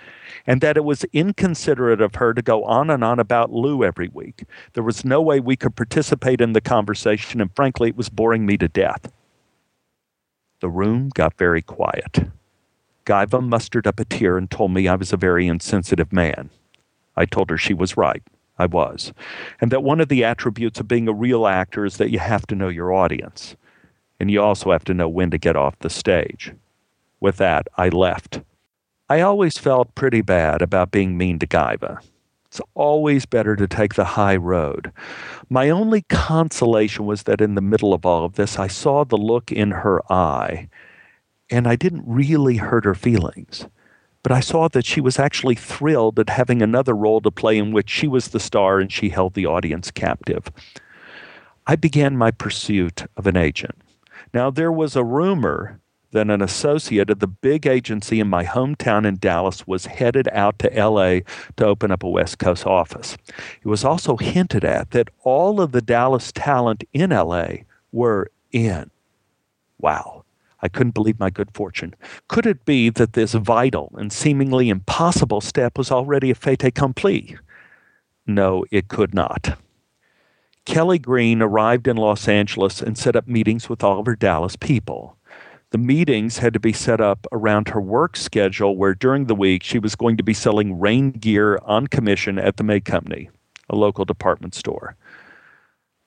and 0.46 0.60
that 0.60 0.76
it 0.76 0.84
was 0.84 1.04
inconsiderate 1.12 2.00
of 2.00 2.16
her 2.16 2.34
to 2.34 2.42
go 2.42 2.64
on 2.64 2.90
and 2.90 3.02
on 3.02 3.18
about 3.18 3.52
Lou 3.52 3.84
every 3.84 4.08
week. 4.08 4.44
There 4.74 4.82
was 4.82 5.04
no 5.04 5.20
way 5.22 5.40
we 5.40 5.56
could 5.56 5.76
participate 5.76 6.40
in 6.40 6.52
the 6.52 6.60
conversation 6.60 7.40
and 7.40 7.54
frankly 7.54 7.90
it 7.90 7.96
was 7.96 8.08
boring 8.08 8.46
me 8.46 8.56
to 8.58 8.68
death. 8.68 9.12
The 10.60 10.68
room 10.68 11.10
got 11.14 11.36
very 11.36 11.62
quiet. 11.62 12.28
Guyva 13.04 13.46
mustered 13.46 13.86
up 13.86 14.00
a 14.00 14.04
tear 14.04 14.38
and 14.38 14.50
told 14.50 14.72
me 14.72 14.88
I 14.88 14.94
was 14.94 15.12
a 15.12 15.18
very 15.18 15.46
insensitive 15.46 16.12
man. 16.12 16.50
I 17.16 17.26
told 17.26 17.50
her 17.50 17.58
she 17.58 17.74
was 17.74 17.96
right. 17.96 18.22
I 18.58 18.66
was. 18.66 19.12
And 19.60 19.70
that 19.70 19.82
one 19.82 20.00
of 20.00 20.08
the 20.08 20.24
attributes 20.24 20.80
of 20.80 20.88
being 20.88 21.08
a 21.08 21.12
real 21.12 21.46
actor 21.46 21.84
is 21.84 21.96
that 21.96 22.10
you 22.10 22.18
have 22.18 22.46
to 22.48 22.54
know 22.54 22.68
your 22.68 22.92
audience. 22.92 23.56
And 24.20 24.30
you 24.30 24.40
also 24.40 24.70
have 24.70 24.84
to 24.84 24.94
know 24.94 25.08
when 25.08 25.30
to 25.30 25.38
get 25.38 25.56
off 25.56 25.78
the 25.80 25.90
stage. 25.90 26.52
With 27.20 27.36
that, 27.38 27.66
I 27.76 27.88
left. 27.88 28.42
I 29.08 29.20
always 29.20 29.58
felt 29.58 29.94
pretty 29.94 30.22
bad 30.22 30.62
about 30.62 30.90
being 30.90 31.18
mean 31.18 31.38
to 31.40 31.46
Guyva. 31.46 32.00
It's 32.46 32.60
always 32.74 33.26
better 33.26 33.56
to 33.56 33.66
take 33.66 33.94
the 33.94 34.04
high 34.04 34.36
road. 34.36 34.92
My 35.50 35.70
only 35.70 36.02
consolation 36.02 37.04
was 37.04 37.24
that 37.24 37.40
in 37.40 37.56
the 37.56 37.60
middle 37.60 37.92
of 37.92 38.06
all 38.06 38.24
of 38.24 38.34
this, 38.34 38.58
I 38.58 38.68
saw 38.68 39.04
the 39.04 39.16
look 39.16 39.50
in 39.50 39.72
her 39.72 40.00
eye, 40.12 40.68
and 41.50 41.66
I 41.66 41.74
didn't 41.74 42.04
really 42.06 42.58
hurt 42.58 42.84
her 42.84 42.94
feelings. 42.94 43.66
But 44.24 44.32
I 44.32 44.40
saw 44.40 44.68
that 44.68 44.86
she 44.86 45.02
was 45.02 45.18
actually 45.18 45.54
thrilled 45.54 46.18
at 46.18 46.30
having 46.30 46.62
another 46.62 46.96
role 46.96 47.20
to 47.20 47.30
play 47.30 47.58
in 47.58 47.72
which 47.72 47.90
she 47.90 48.08
was 48.08 48.28
the 48.28 48.40
star 48.40 48.80
and 48.80 48.90
she 48.90 49.10
held 49.10 49.34
the 49.34 49.46
audience 49.46 49.90
captive. 49.92 50.50
I 51.66 51.76
began 51.76 52.16
my 52.16 52.30
pursuit 52.30 53.04
of 53.18 53.26
an 53.26 53.36
agent. 53.36 53.76
Now, 54.32 54.50
there 54.50 54.72
was 54.72 54.96
a 54.96 55.04
rumor 55.04 55.78
that 56.12 56.30
an 56.30 56.40
associate 56.40 57.10
of 57.10 57.18
the 57.18 57.26
big 57.26 57.66
agency 57.66 58.18
in 58.18 58.28
my 58.28 58.44
hometown 58.44 59.04
in 59.04 59.18
Dallas 59.18 59.66
was 59.66 59.86
headed 59.86 60.28
out 60.32 60.58
to 60.60 60.68
LA 60.68 61.20
to 61.56 61.66
open 61.66 61.90
up 61.90 62.02
a 62.02 62.08
West 62.08 62.38
Coast 62.38 62.66
office. 62.66 63.18
It 63.62 63.66
was 63.66 63.84
also 63.84 64.16
hinted 64.16 64.64
at 64.64 64.92
that 64.92 65.10
all 65.22 65.60
of 65.60 65.72
the 65.72 65.82
Dallas 65.82 66.32
talent 66.32 66.84
in 66.94 67.10
LA 67.10 67.48
were 67.92 68.30
in. 68.52 68.90
Wow. 69.78 70.13
I 70.64 70.68
couldn't 70.68 70.94
believe 70.94 71.20
my 71.20 71.30
good 71.30 71.50
fortune. 71.54 71.94
Could 72.26 72.46
it 72.46 72.64
be 72.64 72.88
that 72.90 73.12
this 73.12 73.34
vital 73.34 73.92
and 73.96 74.10
seemingly 74.10 74.70
impossible 74.70 75.42
step 75.42 75.76
was 75.76 75.92
already 75.92 76.30
a 76.30 76.34
fait 76.34 76.64
accompli? 76.64 77.36
No, 78.26 78.64
it 78.70 78.88
could 78.88 79.14
not. 79.14 79.58
Kelly 80.64 80.98
Green 80.98 81.42
arrived 81.42 81.86
in 81.86 81.98
Los 81.98 82.26
Angeles 82.26 82.80
and 82.80 82.96
set 82.96 83.14
up 83.14 83.28
meetings 83.28 83.68
with 83.68 83.84
all 83.84 84.00
of 84.00 84.06
her 84.06 84.16
Dallas 84.16 84.56
people 84.56 85.18
the 85.74 85.78
meetings 85.78 86.38
had 86.38 86.52
to 86.52 86.60
be 86.60 86.72
set 86.72 87.00
up 87.00 87.26
around 87.32 87.70
her 87.70 87.80
work 87.80 88.16
schedule, 88.16 88.76
where 88.76 88.94
during 88.94 89.24
the 89.24 89.34
week 89.34 89.64
she 89.64 89.80
was 89.80 89.96
going 89.96 90.16
to 90.16 90.22
be 90.22 90.32
selling 90.32 90.78
rain 90.78 91.10
gear 91.10 91.58
on 91.64 91.88
commission 91.88 92.38
at 92.38 92.58
the 92.58 92.62
May 92.62 92.78
Company, 92.78 93.28
a 93.68 93.74
local 93.74 94.04
department 94.04 94.54
store. 94.54 94.94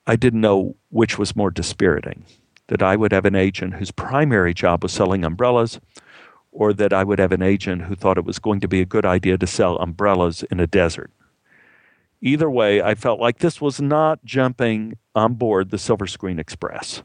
I 0.06 0.16
didn't 0.16 0.40
know 0.40 0.74
which 0.88 1.18
was 1.18 1.36
more 1.36 1.50
dispiriting 1.50 2.24
that 2.68 2.82
I 2.82 2.96
would 2.96 3.12
have 3.12 3.24
an 3.24 3.34
agent 3.34 3.74
whose 3.74 3.90
primary 3.90 4.54
job 4.54 4.82
was 4.82 4.92
selling 4.92 5.24
umbrellas, 5.24 5.80
or 6.52 6.72
that 6.72 6.92
I 6.92 7.04
would 7.04 7.18
have 7.18 7.32
an 7.32 7.42
agent 7.42 7.82
who 7.82 7.94
thought 7.94 8.18
it 8.18 8.24
was 8.24 8.38
going 8.38 8.60
to 8.60 8.68
be 8.68 8.80
a 8.80 8.86
good 8.86 9.04
idea 9.04 9.36
to 9.38 9.46
sell 9.46 9.76
umbrellas 9.78 10.44
in 10.50 10.60
a 10.60 10.66
desert. 10.66 11.10
Either 12.20 12.50
way, 12.50 12.82
I 12.82 12.94
felt 12.94 13.20
like 13.20 13.38
this 13.38 13.60
was 13.60 13.80
not 13.80 14.24
jumping 14.24 14.96
on 15.14 15.34
board 15.34 15.70
the 15.70 15.78
Silver 15.78 16.06
Screen 16.06 16.38
Express. 16.38 17.02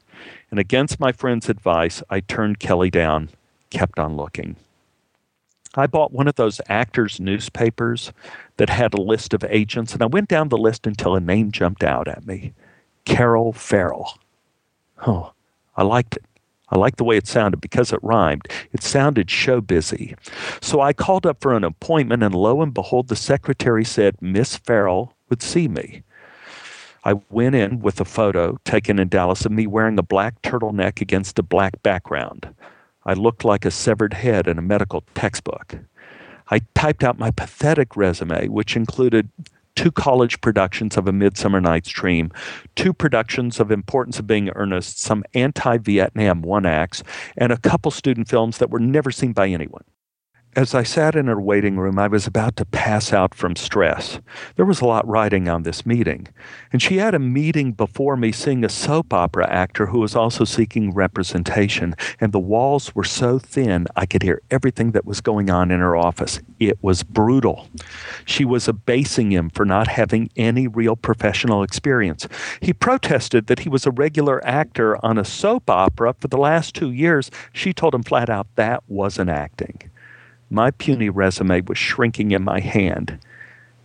And 0.50 0.60
against 0.60 1.00
my 1.00 1.12
friend's 1.12 1.50
advice, 1.50 2.02
I 2.10 2.20
turned 2.20 2.60
Kelly 2.60 2.90
down, 2.90 3.30
kept 3.70 4.00
on 4.00 4.18
looking. 4.18 4.56
I 5.76 5.88
bought 5.88 6.12
one 6.12 6.28
of 6.28 6.36
those 6.36 6.62
actors' 6.68 7.20
newspapers 7.20 8.12
that 8.58 8.70
had 8.70 8.94
a 8.94 9.02
list 9.02 9.34
of 9.34 9.44
agents, 9.50 9.94
and 9.94 10.02
I 10.02 10.08
went 10.08 10.30
down 10.30 10.50
the 10.50 10.58
list 10.58 10.86
until 10.86 11.16
a 11.16 11.20
name 11.20 11.52
jumped 11.52 11.84
out 11.84 12.08
at 12.08 12.26
me 12.26 12.54
Carol 13.06 13.54
Farrell. 13.54 14.18
Oh, 15.06 15.34
I 15.76 15.84
liked 15.84 16.18
it. 16.18 16.26
I 16.70 16.78
liked 16.78 16.98
the 16.98 17.04
way 17.04 17.18
it 17.18 17.28
sounded 17.28 17.62
because 17.62 17.94
it 17.94 18.00
rhymed. 18.02 18.48
It 18.72 18.82
sounded 18.82 19.30
show 19.30 19.62
busy. 19.62 20.16
So 20.60 20.82
I 20.82 20.92
called 20.92 21.26
up 21.28 21.40
for 21.40 21.54
an 21.54 21.64
appointment, 21.64 22.24
and 22.24 22.34
lo 22.34 22.64
and 22.64 22.74
behold, 22.74 23.10
the 23.10 23.16
secretary 23.16 23.86
said 23.86 24.20
Miss 24.22 24.58
Farrell 24.58 25.16
would 25.30 25.44
see 25.44 25.68
me. 25.68 26.02
I 27.04 27.16
went 27.30 27.54
in 27.54 27.80
with 27.80 28.00
a 28.00 28.06
photo 28.06 28.58
taken 28.66 28.98
in 28.98 29.10
Dallas 29.10 29.46
of 29.46 29.52
me 29.52 29.68
wearing 29.68 30.00
a 30.00 30.04
black 30.04 30.42
turtleneck 30.42 31.02
against 31.02 31.38
a 31.38 31.44
black 31.44 31.84
background. 31.84 32.56
I 33.06 33.14
looked 33.14 33.44
like 33.44 33.66
a 33.66 33.72
severed 33.72 34.14
head 34.14 34.48
in 34.48 34.58
a 34.58 34.62
medical 34.62 35.04
textbook. 35.14 35.76
I 36.50 36.62
typed 36.76 37.04
out 37.04 37.20
my 37.20 37.32
pathetic 37.32 37.98
resume, 37.98 38.48
which 38.48 38.76
included 38.76 39.30
two 39.76 39.92
college 39.92 40.40
productions 40.42 40.98
of 40.98 41.08
A 41.08 41.12
Midsummer 41.12 41.62
Night's 41.62 41.90
Dream, 41.90 42.32
two 42.76 42.94
productions 42.94 43.60
of 43.60 43.72
Importance 43.72 44.20
of 44.20 44.28
Being 44.28 44.50
Earnest, 44.50 45.00
some 45.00 45.24
anti 45.34 45.78
Vietnam 45.78 46.42
one 46.42 46.66
acts, 46.66 47.04
and 47.38 47.52
a 47.52 47.58
couple 47.58 47.92
student 47.92 48.28
films 48.28 48.58
that 48.58 48.70
were 48.70 48.80
never 48.80 49.12
seen 49.12 49.34
by 49.34 49.50
anyone. 49.50 49.84
As 50.56 50.76
I 50.76 50.84
sat 50.84 51.16
in 51.16 51.26
her 51.26 51.42
waiting 51.42 51.78
room, 51.78 51.98
I 51.98 52.08
was 52.08 52.28
about 52.28 52.58
to 52.58 52.66
pass 52.66 53.12
out 53.12 53.34
from 53.34 53.56
stress. 53.56 54.20
There 54.56 54.68
was 54.68 54.82
a 54.82 54.86
lot 54.86 55.08
riding 55.08 55.50
on 55.50 55.64
this 55.64 55.84
meeting. 55.84 56.28
And 56.72 56.80
she 56.80 56.98
had 56.98 57.16
a 57.16 57.20
meeting 57.20 57.72
before 57.72 58.16
me 58.16 58.32
seeing 58.32 58.64
a 58.64 58.70
soap 58.70 59.14
opera 59.14 59.50
actor 59.50 59.88
who 59.88 60.00
was 60.00 60.16
also 60.16 60.46
seeking 60.46 60.94
representation. 60.94 61.96
And 62.20 62.32
the 62.32 62.40
walls 62.40 62.94
were 62.94 63.04
so 63.04 63.40
thin, 63.40 63.88
I 63.96 64.06
could 64.06 64.22
hear 64.22 64.44
everything 64.52 64.92
that 64.92 65.06
was 65.06 65.22
going 65.22 65.50
on 65.50 65.72
in 65.72 65.80
her 65.80 65.96
office. 65.96 66.40
It 66.60 66.78
was 66.84 67.02
brutal. 67.02 67.68
She 68.24 68.46
was 68.46 68.68
abasing 68.68 69.32
him 69.32 69.50
for 69.50 69.66
not 69.66 69.88
having 69.88 70.30
any 70.36 70.68
real 70.68 70.96
professional 70.96 71.64
experience. 71.64 72.28
He 72.62 72.74
protested 72.74 73.48
that 73.48 73.60
he 73.60 73.70
was 73.70 73.88
a 73.88 73.92
regular 73.92 74.46
actor 74.46 75.04
on 75.04 75.18
a 75.18 75.26
soap 75.26 75.68
opera 75.68 76.14
for 76.20 76.28
the 76.28 76.38
last 76.38 76.76
two 76.76 76.92
years. 76.92 77.32
She 77.54 77.74
told 77.74 77.96
him 77.96 78.04
flat 78.04 78.30
out 78.30 78.46
that 78.56 78.84
wasn't 78.88 79.32
acting. 79.32 79.90
My 80.54 80.70
puny 80.70 81.10
resume 81.10 81.62
was 81.62 81.80
shrinking 81.80 82.30
in 82.30 82.44
my 82.44 82.60
hand. 82.60 83.18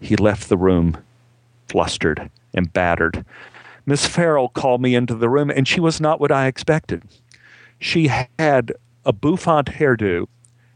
He 0.03 0.17
left 0.17 0.51
the 0.51 0.59
room, 0.59 0.99
flustered 1.67 2.31
and 2.53 2.71
battered. 2.71 3.25
Miss 3.87 4.07
Farrell 4.07 4.51
called 4.51 4.83
me 4.83 4.95
into 4.95 5.15
the 5.15 5.31
room, 5.31 5.49
and 5.49 5.67
she 5.67 5.81
was 5.81 5.99
not 5.99 6.21
what 6.21 6.31
I 6.31 6.47
expected. 6.47 7.05
She 7.79 8.09
had 8.39 8.75
a 9.07 9.15
bouffant 9.15 9.69
hairdo, 9.69 10.27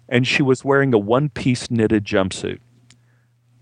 and 0.08 0.26
she 0.26 0.42
was 0.42 0.64
wearing 0.64 0.94
a 0.94 0.98
one 0.98 1.28
piece 1.28 1.70
knitted 1.70 2.06
jumpsuit. 2.06 2.60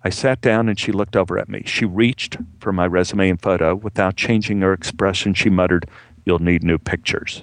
I 0.05 0.11
sat 0.11 0.41
down 0.41 0.69
and 0.69 0.79
she 0.79 0.93
looked 0.93 1.17
over 1.17 1.37
at 1.37 1.49
me. 1.49 1.65
She 1.67 1.85
reached 1.85 2.37
for 2.61 2.73
my 2.73 2.87
resume 2.87 3.29
and 3.29 3.43
photo. 3.43 3.75
Without 3.75 4.15
changing 4.15 4.61
her 4.61 4.73
expression, 4.73 5.35
she 5.35 5.51
muttered, 5.51 5.91
You'll 6.25 6.39
need 6.39 6.63
new 6.63 6.79
pictures. 6.79 7.43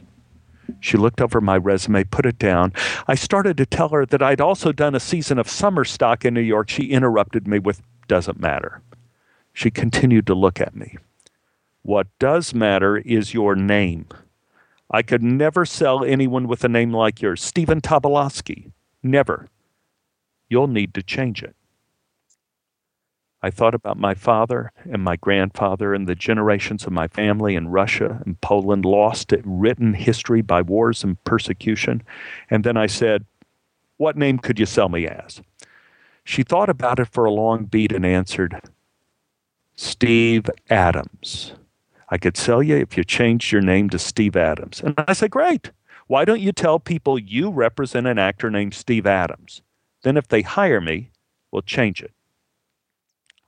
She 0.79 0.97
looked 0.97 1.21
over 1.21 1.41
my 1.41 1.57
resume, 1.57 2.03
put 2.03 2.25
it 2.25 2.37
down. 2.37 2.73
I 3.07 3.15
started 3.15 3.57
to 3.57 3.65
tell 3.65 3.89
her 3.89 4.05
that 4.05 4.21
I'd 4.21 4.41
also 4.41 4.71
done 4.71 4.95
a 4.95 4.99
season 4.99 5.39
of 5.39 5.49
summer 5.49 5.83
stock 5.83 6.23
in 6.23 6.33
New 6.33 6.41
York. 6.41 6.69
She 6.69 6.91
interrupted 6.91 7.47
me 7.47 7.59
with, 7.59 7.81
doesn't 8.07 8.39
matter. 8.39 8.81
She 9.53 9.71
continued 9.71 10.27
to 10.27 10.35
look 10.35 10.61
at 10.61 10.75
me. 10.75 10.97
What 11.81 12.07
does 12.19 12.53
matter 12.53 12.97
is 12.97 13.33
your 13.33 13.55
name. 13.55 14.07
I 14.89 15.01
could 15.01 15.23
never 15.23 15.65
sell 15.65 16.05
anyone 16.05 16.47
with 16.47 16.63
a 16.63 16.69
name 16.69 16.93
like 16.93 17.21
yours, 17.21 17.41
Stephen 17.41 17.81
Tobolowsky. 17.81 18.71
Never. 19.03 19.49
You'll 20.49 20.67
need 20.67 20.93
to 20.93 21.03
change 21.03 21.43
it. 21.43 21.56
I 23.47 23.49
thought 23.49 23.73
about 23.73 23.97
my 23.97 24.13
father 24.13 24.73
and 24.91 25.01
my 25.01 25.15
grandfather 25.15 25.93
and 25.93 26.05
the 26.05 26.15
generations 26.15 26.85
of 26.85 26.91
my 26.91 27.07
family 27.07 27.55
in 27.55 27.69
Russia 27.69 28.21
and 28.25 28.41
Poland 28.41 28.83
lost 28.83 29.29
to 29.29 29.41
written 29.45 29.93
history 29.93 30.41
by 30.41 30.61
wars 30.61 31.01
and 31.01 31.23
persecution. 31.23 32.03
And 32.49 32.65
then 32.65 32.75
I 32.75 32.87
said, 32.87 33.23
What 33.95 34.17
name 34.17 34.37
could 34.37 34.59
you 34.59 34.65
sell 34.65 34.89
me 34.89 35.07
as? 35.07 35.41
She 36.25 36.43
thought 36.43 36.67
about 36.67 36.99
it 36.99 37.07
for 37.07 37.23
a 37.23 37.31
long 37.31 37.63
beat 37.63 37.93
and 37.93 38.05
answered, 38.05 38.59
Steve 39.77 40.49
Adams. 40.69 41.53
I 42.09 42.17
could 42.17 42.35
sell 42.35 42.61
you 42.61 42.75
if 42.75 42.97
you 42.97 43.05
changed 43.05 43.53
your 43.53 43.61
name 43.61 43.89
to 43.91 43.97
Steve 43.99 44.35
Adams. 44.35 44.81
And 44.81 44.93
I 45.07 45.13
said, 45.13 45.31
Great. 45.31 45.71
Why 46.07 46.25
don't 46.25 46.41
you 46.41 46.51
tell 46.51 46.79
people 46.79 47.17
you 47.17 47.49
represent 47.49 48.07
an 48.07 48.19
actor 48.19 48.51
named 48.51 48.73
Steve 48.73 49.07
Adams? 49.07 49.61
Then 50.01 50.17
if 50.17 50.27
they 50.27 50.41
hire 50.41 50.81
me, 50.81 51.11
we'll 51.49 51.61
change 51.61 52.01
it. 52.01 52.11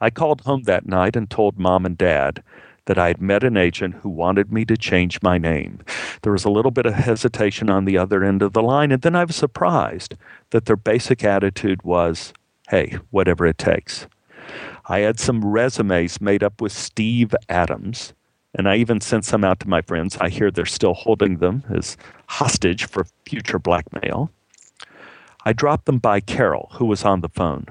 I 0.01 0.09
called 0.09 0.41
home 0.41 0.63
that 0.63 0.85
night 0.85 1.15
and 1.15 1.29
told 1.29 1.59
mom 1.59 1.85
and 1.85 1.97
dad 1.97 2.41
that 2.85 2.97
I 2.97 3.07
had 3.07 3.21
met 3.21 3.43
an 3.43 3.57
agent 3.57 3.95
who 3.95 4.09
wanted 4.09 4.51
me 4.51 4.65
to 4.65 4.77
change 4.77 5.21
my 5.21 5.37
name. 5.37 5.79
There 6.21 6.31
was 6.31 6.45
a 6.45 6.49
little 6.49 6.71
bit 6.71 6.85
of 6.85 6.95
hesitation 6.95 7.69
on 7.69 7.85
the 7.85 7.97
other 7.97 8.23
end 8.23 8.41
of 8.41 8.53
the 8.53 8.63
line, 8.63 8.91
and 8.91 9.01
then 9.01 9.15
I 9.15 9.25
was 9.25 9.35
surprised 9.35 10.15
that 10.49 10.65
their 10.65 10.75
basic 10.75 11.23
attitude 11.23 11.83
was, 11.83 12.33
hey, 12.69 12.97
whatever 13.11 13.45
it 13.45 13.57
takes. 13.57 14.07
I 14.87 14.99
had 14.99 15.19
some 15.19 15.45
resumes 15.45 16.19
made 16.19 16.43
up 16.43 16.61
with 16.61 16.71
Steve 16.71 17.35
Adams, 17.47 18.13
and 18.55 18.67
I 18.67 18.77
even 18.77 19.01
sent 19.01 19.25
some 19.25 19.43
out 19.43 19.59
to 19.59 19.69
my 19.69 19.81
friends. 19.81 20.17
I 20.19 20.29
hear 20.29 20.49
they're 20.49 20.65
still 20.65 20.95
holding 20.95 21.37
them 21.37 21.63
as 21.69 21.95
hostage 22.27 22.85
for 22.85 23.05
future 23.25 23.59
blackmail. 23.59 24.31
I 25.45 25.53
dropped 25.53 25.85
them 25.85 25.99
by 25.99 26.21
Carol, 26.21 26.71
who 26.73 26.85
was 26.85 27.05
on 27.05 27.21
the 27.21 27.29
phone. 27.29 27.67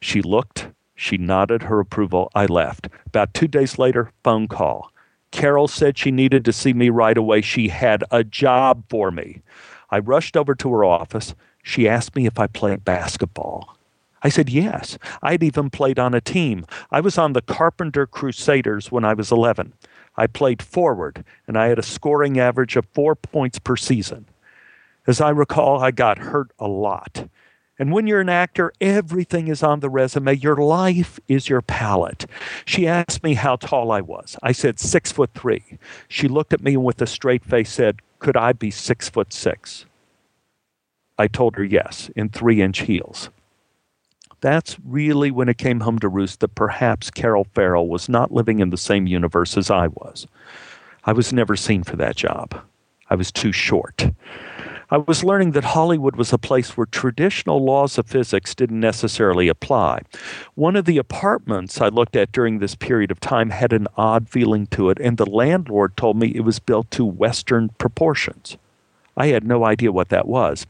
She 0.00 0.22
looked 0.22 0.68
she 0.94 1.16
nodded 1.16 1.64
her 1.64 1.80
approval. 1.80 2.30
I 2.34 2.46
left. 2.46 2.88
About 3.06 3.34
two 3.34 3.48
days 3.48 3.78
later, 3.78 4.12
phone 4.22 4.48
call. 4.48 4.90
Carol 5.30 5.66
said 5.66 5.96
she 5.96 6.10
needed 6.10 6.44
to 6.44 6.52
see 6.52 6.72
me 6.72 6.90
right 6.90 7.16
away. 7.16 7.40
She 7.40 7.68
had 7.68 8.04
a 8.10 8.22
job 8.22 8.84
for 8.88 9.10
me. 9.10 9.42
I 9.90 9.98
rushed 9.98 10.36
over 10.36 10.54
to 10.54 10.72
her 10.72 10.84
office. 10.84 11.34
She 11.62 11.88
asked 11.88 12.14
me 12.14 12.26
if 12.26 12.38
I 12.38 12.46
played 12.46 12.84
basketball. 12.84 13.76
I 14.22 14.28
said 14.28 14.48
yes. 14.48 14.98
I'd 15.22 15.42
even 15.42 15.70
played 15.70 15.98
on 15.98 16.14
a 16.14 16.20
team. 16.20 16.64
I 16.90 17.00
was 17.00 17.18
on 17.18 17.32
the 17.32 17.42
Carpenter 17.42 18.06
Crusaders 18.06 18.92
when 18.92 19.04
I 19.04 19.14
was 19.14 19.32
11. 19.32 19.72
I 20.16 20.26
played 20.26 20.62
forward, 20.62 21.24
and 21.46 21.56
I 21.56 21.66
had 21.66 21.78
a 21.78 21.82
scoring 21.82 22.38
average 22.38 22.76
of 22.76 22.86
four 22.92 23.14
points 23.16 23.58
per 23.58 23.76
season. 23.76 24.26
As 25.06 25.20
I 25.20 25.30
recall, 25.30 25.82
I 25.82 25.90
got 25.90 26.18
hurt 26.18 26.52
a 26.58 26.68
lot. 26.68 27.28
And 27.82 27.90
when 27.90 28.06
you're 28.06 28.20
an 28.20 28.28
actor, 28.28 28.72
everything 28.80 29.48
is 29.48 29.60
on 29.60 29.80
the 29.80 29.90
resume. 29.90 30.36
Your 30.36 30.54
life 30.54 31.18
is 31.26 31.48
your 31.48 31.62
palette. 31.62 32.26
She 32.64 32.86
asked 32.86 33.24
me 33.24 33.34
how 33.34 33.56
tall 33.56 33.90
I 33.90 34.00
was. 34.00 34.36
I 34.40 34.52
said 34.52 34.78
six 34.78 35.10
foot 35.10 35.30
three. 35.34 35.80
She 36.06 36.28
looked 36.28 36.52
at 36.52 36.62
me 36.62 36.74
and 36.74 36.84
with 36.84 37.02
a 37.02 37.08
straight 37.08 37.44
face 37.44 37.70
and 37.70 37.74
said, 37.74 38.00
Could 38.20 38.36
I 38.36 38.52
be 38.52 38.70
six 38.70 39.08
foot 39.08 39.32
six? 39.32 39.84
I 41.18 41.26
told 41.26 41.56
her 41.56 41.64
yes, 41.64 42.08
in 42.14 42.28
three 42.28 42.62
inch 42.62 42.82
heels. 42.82 43.30
That's 44.40 44.76
really 44.86 45.32
when 45.32 45.48
it 45.48 45.58
came 45.58 45.80
home 45.80 45.98
to 45.98 46.08
roost 46.08 46.38
that 46.38 46.54
perhaps 46.54 47.10
Carol 47.10 47.48
Farrell 47.52 47.88
was 47.88 48.08
not 48.08 48.30
living 48.30 48.60
in 48.60 48.70
the 48.70 48.76
same 48.76 49.08
universe 49.08 49.56
as 49.56 49.72
I 49.72 49.88
was. 49.88 50.28
I 51.02 51.12
was 51.12 51.32
never 51.32 51.56
seen 51.56 51.82
for 51.82 51.96
that 51.96 52.14
job. 52.14 52.64
I 53.10 53.16
was 53.16 53.32
too 53.32 53.50
short. 53.50 54.06
I 54.92 54.98
was 54.98 55.24
learning 55.24 55.52
that 55.52 55.64
Hollywood 55.64 56.16
was 56.16 56.34
a 56.34 56.38
place 56.38 56.76
where 56.76 56.84
traditional 56.84 57.64
laws 57.64 57.96
of 57.96 58.06
physics 58.06 58.54
didn't 58.54 58.80
necessarily 58.80 59.48
apply. 59.48 60.02
One 60.54 60.76
of 60.76 60.84
the 60.84 60.98
apartments 60.98 61.80
I 61.80 61.88
looked 61.88 62.14
at 62.14 62.30
during 62.30 62.58
this 62.58 62.74
period 62.74 63.10
of 63.10 63.18
time 63.18 63.48
had 63.48 63.72
an 63.72 63.88
odd 63.96 64.28
feeling 64.28 64.66
to 64.66 64.90
it, 64.90 64.98
and 65.00 65.16
the 65.16 65.24
landlord 65.24 65.96
told 65.96 66.18
me 66.18 66.28
it 66.34 66.44
was 66.44 66.58
built 66.58 66.90
to 66.90 67.06
Western 67.06 67.70
proportions. 67.70 68.58
I 69.16 69.28
had 69.28 69.44
no 69.44 69.64
idea 69.64 69.90
what 69.90 70.10
that 70.10 70.28
was. 70.28 70.66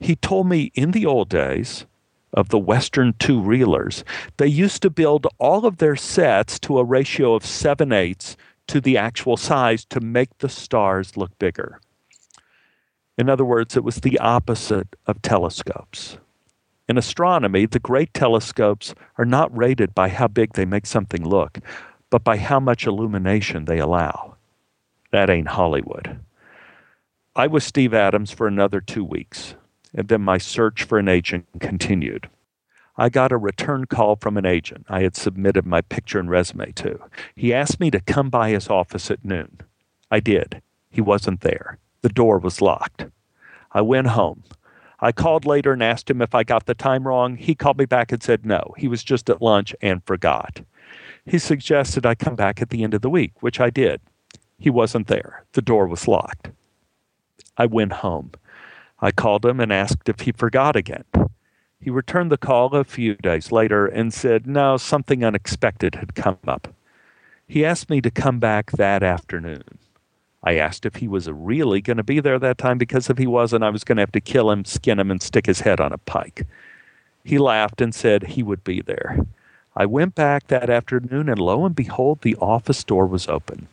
He 0.00 0.16
told 0.16 0.48
me 0.48 0.72
in 0.74 0.90
the 0.90 1.06
old 1.06 1.28
days, 1.28 1.86
of 2.32 2.48
the 2.48 2.58
Western 2.58 3.14
two 3.20 3.40
reelers, 3.40 4.02
they 4.38 4.48
used 4.48 4.82
to 4.82 4.90
build 4.90 5.28
all 5.38 5.66
of 5.66 5.76
their 5.76 5.94
sets 5.94 6.58
to 6.58 6.80
a 6.80 6.84
ratio 6.84 7.34
of 7.34 7.46
7 7.46 7.92
eighths 7.92 8.36
to 8.66 8.80
the 8.80 8.98
actual 8.98 9.36
size 9.36 9.84
to 9.84 10.00
make 10.00 10.36
the 10.38 10.48
stars 10.48 11.16
look 11.16 11.38
bigger. 11.38 11.78
In 13.18 13.28
other 13.28 13.44
words, 13.44 13.76
it 13.76 13.84
was 13.84 13.96
the 13.96 14.18
opposite 14.18 14.96
of 15.06 15.22
telescopes. 15.22 16.18
In 16.88 16.98
astronomy, 16.98 17.66
the 17.66 17.78
great 17.78 18.12
telescopes 18.12 18.94
are 19.16 19.24
not 19.24 19.56
rated 19.56 19.94
by 19.94 20.08
how 20.08 20.28
big 20.28 20.54
they 20.54 20.64
make 20.64 20.86
something 20.86 21.26
look, 21.26 21.58
but 22.10 22.24
by 22.24 22.36
how 22.36 22.60
much 22.60 22.86
illumination 22.86 23.64
they 23.64 23.78
allow. 23.78 24.36
That 25.10 25.30
ain't 25.30 25.48
Hollywood. 25.48 26.20
I 27.36 27.46
was 27.46 27.64
Steve 27.64 27.94
Adams 27.94 28.30
for 28.30 28.46
another 28.46 28.80
two 28.80 29.04
weeks, 29.04 29.54
and 29.94 30.08
then 30.08 30.22
my 30.22 30.38
search 30.38 30.84
for 30.84 30.98
an 30.98 31.08
agent 31.08 31.46
continued. 31.60 32.28
I 32.96 33.08
got 33.08 33.32
a 33.32 33.38
return 33.38 33.86
call 33.86 34.16
from 34.16 34.36
an 34.36 34.44
agent 34.44 34.84
I 34.88 35.00
had 35.02 35.16
submitted 35.16 35.64
my 35.64 35.80
picture 35.80 36.18
and 36.18 36.28
resume 36.28 36.72
to. 36.72 36.98
He 37.34 37.54
asked 37.54 37.80
me 37.80 37.90
to 37.90 38.00
come 38.00 38.28
by 38.28 38.50
his 38.50 38.68
office 38.68 39.10
at 39.10 39.24
noon. 39.24 39.60
I 40.10 40.20
did. 40.20 40.60
He 40.90 41.00
wasn't 41.00 41.40
there. 41.40 41.78
The 42.02 42.08
door 42.08 42.38
was 42.38 42.60
locked. 42.60 43.06
I 43.72 43.80
went 43.80 44.08
home. 44.08 44.42
I 45.00 45.10
called 45.10 45.46
later 45.46 45.72
and 45.72 45.82
asked 45.82 46.10
him 46.10 46.22
if 46.22 46.34
I 46.34 46.44
got 46.44 46.66
the 46.66 46.74
time 46.74 47.06
wrong. 47.06 47.36
He 47.36 47.54
called 47.54 47.78
me 47.78 47.86
back 47.86 48.12
and 48.12 48.22
said 48.22 48.44
no. 48.46 48.74
He 48.76 48.86
was 48.86 49.02
just 49.02 49.30
at 49.30 49.42
lunch 49.42 49.74
and 49.80 50.04
forgot. 50.04 50.60
He 51.24 51.38
suggested 51.38 52.04
I 52.04 52.14
come 52.14 52.36
back 52.36 52.60
at 52.60 52.70
the 52.70 52.84
end 52.84 52.94
of 52.94 53.02
the 53.02 53.10
week, 53.10 53.32
which 53.40 53.60
I 53.60 53.70
did. 53.70 54.00
He 54.58 54.70
wasn't 54.70 55.08
there. 55.08 55.44
The 55.52 55.62
door 55.62 55.86
was 55.86 56.06
locked. 56.06 56.50
I 57.56 57.66
went 57.66 57.94
home. 57.94 58.32
I 59.00 59.10
called 59.10 59.44
him 59.44 59.58
and 59.58 59.72
asked 59.72 60.08
if 60.08 60.20
he 60.20 60.32
forgot 60.32 60.76
again. 60.76 61.04
He 61.80 61.90
returned 61.90 62.30
the 62.30 62.38
call 62.38 62.72
a 62.74 62.84
few 62.84 63.16
days 63.16 63.50
later 63.50 63.86
and 63.86 64.14
said, 64.14 64.46
no, 64.46 64.76
something 64.76 65.24
unexpected 65.24 65.96
had 65.96 66.14
come 66.14 66.38
up. 66.46 66.72
He 67.48 67.64
asked 67.64 67.90
me 67.90 68.00
to 68.00 68.10
come 68.10 68.38
back 68.38 68.70
that 68.72 69.02
afternoon. 69.02 69.64
I 70.44 70.56
asked 70.56 70.84
if 70.84 70.96
he 70.96 71.06
was 71.06 71.30
really 71.30 71.80
going 71.80 71.98
to 71.98 72.02
be 72.02 72.20
there 72.20 72.38
that 72.38 72.58
time 72.58 72.78
because 72.78 73.08
if 73.08 73.18
he 73.18 73.26
wasn't, 73.26 73.64
I 73.64 73.70
was 73.70 73.84
going 73.84 73.96
to 73.96 74.02
have 74.02 74.12
to 74.12 74.20
kill 74.20 74.50
him, 74.50 74.64
skin 74.64 74.98
him, 74.98 75.10
and 75.10 75.22
stick 75.22 75.46
his 75.46 75.60
head 75.60 75.80
on 75.80 75.92
a 75.92 75.98
pike. 75.98 76.46
He 77.24 77.38
laughed 77.38 77.80
and 77.80 77.94
said 77.94 78.22
he 78.24 78.42
would 78.42 78.64
be 78.64 78.80
there. 78.80 79.24
I 79.76 79.86
went 79.86 80.14
back 80.14 80.48
that 80.48 80.68
afternoon, 80.68 81.28
and 81.28 81.38
lo 81.38 81.64
and 81.64 81.74
behold, 81.74 82.20
the 82.22 82.36
office 82.36 82.82
door 82.84 83.06
was 83.06 83.28
open. 83.28 83.68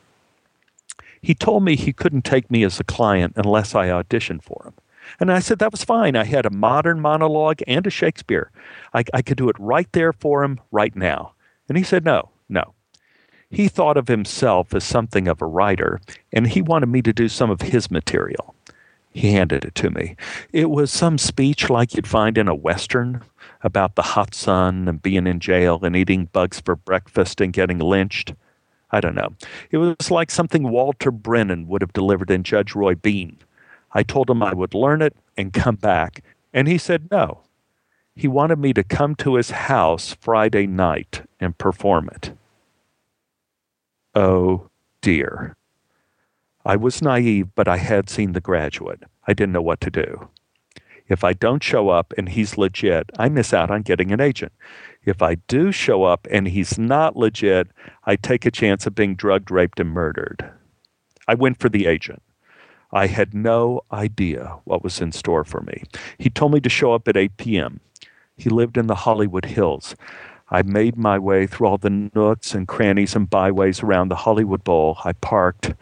He 1.21 1.33
told 1.35 1.63
me 1.63 1.75
he 1.75 1.91
couldn't 1.91 2.23
take 2.23 2.49
me 2.49 2.63
as 2.63 2.79
a 2.79 2.85
client 2.85 3.33
unless 3.35 3.75
I 3.75 3.87
auditioned 3.87 4.43
for 4.43 4.63
him. 4.65 4.73
And 5.19 5.31
I 5.31 5.39
said 5.39 5.59
that 5.59 5.71
was 5.71 5.83
fine. 5.83 6.15
I 6.15 6.23
had 6.23 6.45
a 6.45 6.51
modern 6.51 7.01
monologue 7.01 7.61
and 7.67 7.85
a 7.85 7.89
Shakespeare. 7.89 8.51
I, 8.93 9.03
I 9.13 9.21
could 9.21 9.37
do 9.37 9.49
it 9.49 9.59
right 9.59 9.91
there 9.91 10.13
for 10.13 10.43
him 10.43 10.59
right 10.71 10.95
now. 10.95 11.33
And 11.67 11.77
he 11.77 11.83
said, 11.83 12.05
no, 12.05 12.29
no. 12.47 12.73
He 13.51 13.67
thought 13.67 13.97
of 13.97 14.07
himself 14.07 14.73
as 14.73 14.83
something 14.83 15.27
of 15.27 15.41
a 15.41 15.47
writer, 15.47 15.99
and 16.31 16.47
he 16.47 16.61
wanted 16.61 16.87
me 16.87 17.01
to 17.01 17.13
do 17.13 17.27
some 17.27 17.49
of 17.49 17.61
his 17.61 17.89
material. 17.89 18.53
He 19.11 19.31
handed 19.31 19.65
it 19.65 19.75
to 19.75 19.89
me. 19.89 20.15
It 20.53 20.69
was 20.69 20.91
some 20.91 21.17
speech 21.17 21.69
like 21.69 21.95
you'd 21.95 22.05
find 22.05 22.37
in 22.37 22.47
a 22.47 22.53
Western 22.53 23.23
about 23.63 23.95
the 23.95 24.03
hot 24.03 24.35
sun 24.35 24.87
and 24.87 25.01
being 25.01 25.25
in 25.25 25.39
jail 25.39 25.79
and 25.81 25.95
eating 25.95 26.29
bugs 26.31 26.59
for 26.59 26.75
breakfast 26.75 27.41
and 27.41 27.51
getting 27.51 27.79
lynched. 27.79 28.33
I 28.91 29.01
don't 29.01 29.15
know. 29.15 29.33
It 29.71 29.77
was 29.77 30.11
like 30.11 30.29
something 30.29 30.69
Walter 30.69 31.11
Brennan 31.11 31.67
would 31.67 31.81
have 31.81 31.93
delivered 31.93 32.29
in 32.29 32.43
Judge 32.43 32.75
Roy 32.75 32.95
Bean. 32.95 33.37
I 33.93 34.03
told 34.03 34.29
him 34.29 34.43
I 34.43 34.53
would 34.53 34.75
learn 34.75 35.01
it 35.01 35.15
and 35.35 35.51
come 35.53 35.75
back, 35.75 36.23
and 36.53 36.67
he 36.67 36.77
said 36.77 37.09
no. 37.09 37.41
He 38.15 38.27
wanted 38.27 38.59
me 38.59 38.73
to 38.73 38.83
come 38.83 39.15
to 39.15 39.35
his 39.35 39.51
house 39.51 40.15
Friday 40.19 40.67
night 40.67 41.23
and 41.39 41.57
perform 41.57 42.09
it. 42.13 42.31
Oh 44.21 44.69
dear. 44.99 45.55
I 46.65 46.75
was 46.75 47.01
naive, 47.01 47.55
but 47.55 47.69
I 47.69 47.77
had 47.77 48.09
seen 48.09 48.33
The 48.33 48.41
Graduate. 48.41 49.03
I 49.25 49.31
didn't 49.31 49.53
know 49.53 49.61
what 49.61 49.79
to 49.79 49.89
do. 49.89 50.27
If 51.07 51.23
I 51.23 51.31
don't 51.31 51.63
show 51.63 51.87
up 51.87 52.13
and 52.17 52.27
he's 52.27 52.57
legit, 52.57 53.09
I 53.17 53.29
miss 53.29 53.53
out 53.53 53.71
on 53.71 53.81
getting 53.81 54.11
an 54.11 54.19
agent. 54.19 54.51
If 55.05 55.21
I 55.21 55.35
do 55.35 55.71
show 55.71 56.03
up 56.03 56.27
and 56.29 56.49
he's 56.49 56.77
not 56.77 57.15
legit, 57.15 57.69
I 58.03 58.17
take 58.17 58.45
a 58.45 58.51
chance 58.51 58.85
of 58.85 58.93
being 58.93 59.15
drugged, 59.15 59.51
raped, 59.51 59.79
and 59.79 59.91
murdered. 59.91 60.51
I 61.25 61.35
went 61.35 61.57
for 61.57 61.69
the 61.69 61.85
agent. 61.85 62.21
I 62.91 63.07
had 63.07 63.33
no 63.33 63.83
idea 63.89 64.59
what 64.65 64.83
was 64.83 64.99
in 64.99 65.13
store 65.13 65.45
for 65.45 65.61
me. 65.61 65.83
He 66.17 66.29
told 66.29 66.51
me 66.51 66.59
to 66.59 66.69
show 66.69 66.91
up 66.91 67.07
at 67.07 67.15
8 67.15 67.37
p.m. 67.37 67.79
He 68.35 68.49
lived 68.49 68.75
in 68.75 68.87
the 68.87 68.95
Hollywood 68.95 69.45
Hills. 69.45 69.95
I 70.51 70.63
made 70.63 70.97
my 70.97 71.19
way 71.19 71.45
through 71.45 71.67
all 71.67 71.77
the 71.77 72.09
nooks 72.13 72.55
and 72.55 72.67
crannies 72.67 73.15
and 73.15 73.29
byways 73.29 73.83
around 73.83 74.09
the 74.09 74.15
Hollywood 74.15 74.63
Bowl. 74.63 74.97
I 75.03 75.13
parked, 75.13 75.73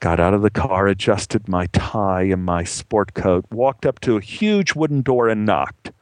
got 0.00 0.18
out 0.18 0.32
of 0.32 0.42
the 0.42 0.50
car, 0.50 0.86
adjusted 0.86 1.46
my 1.46 1.66
tie 1.66 2.22
and 2.22 2.44
my 2.44 2.64
sport 2.64 3.12
coat, 3.12 3.44
walked 3.50 3.84
up 3.84 4.00
to 4.00 4.16
a 4.16 4.22
huge 4.22 4.74
wooden 4.74 5.02
door 5.02 5.28
and 5.28 5.44
knocked. 5.44 5.92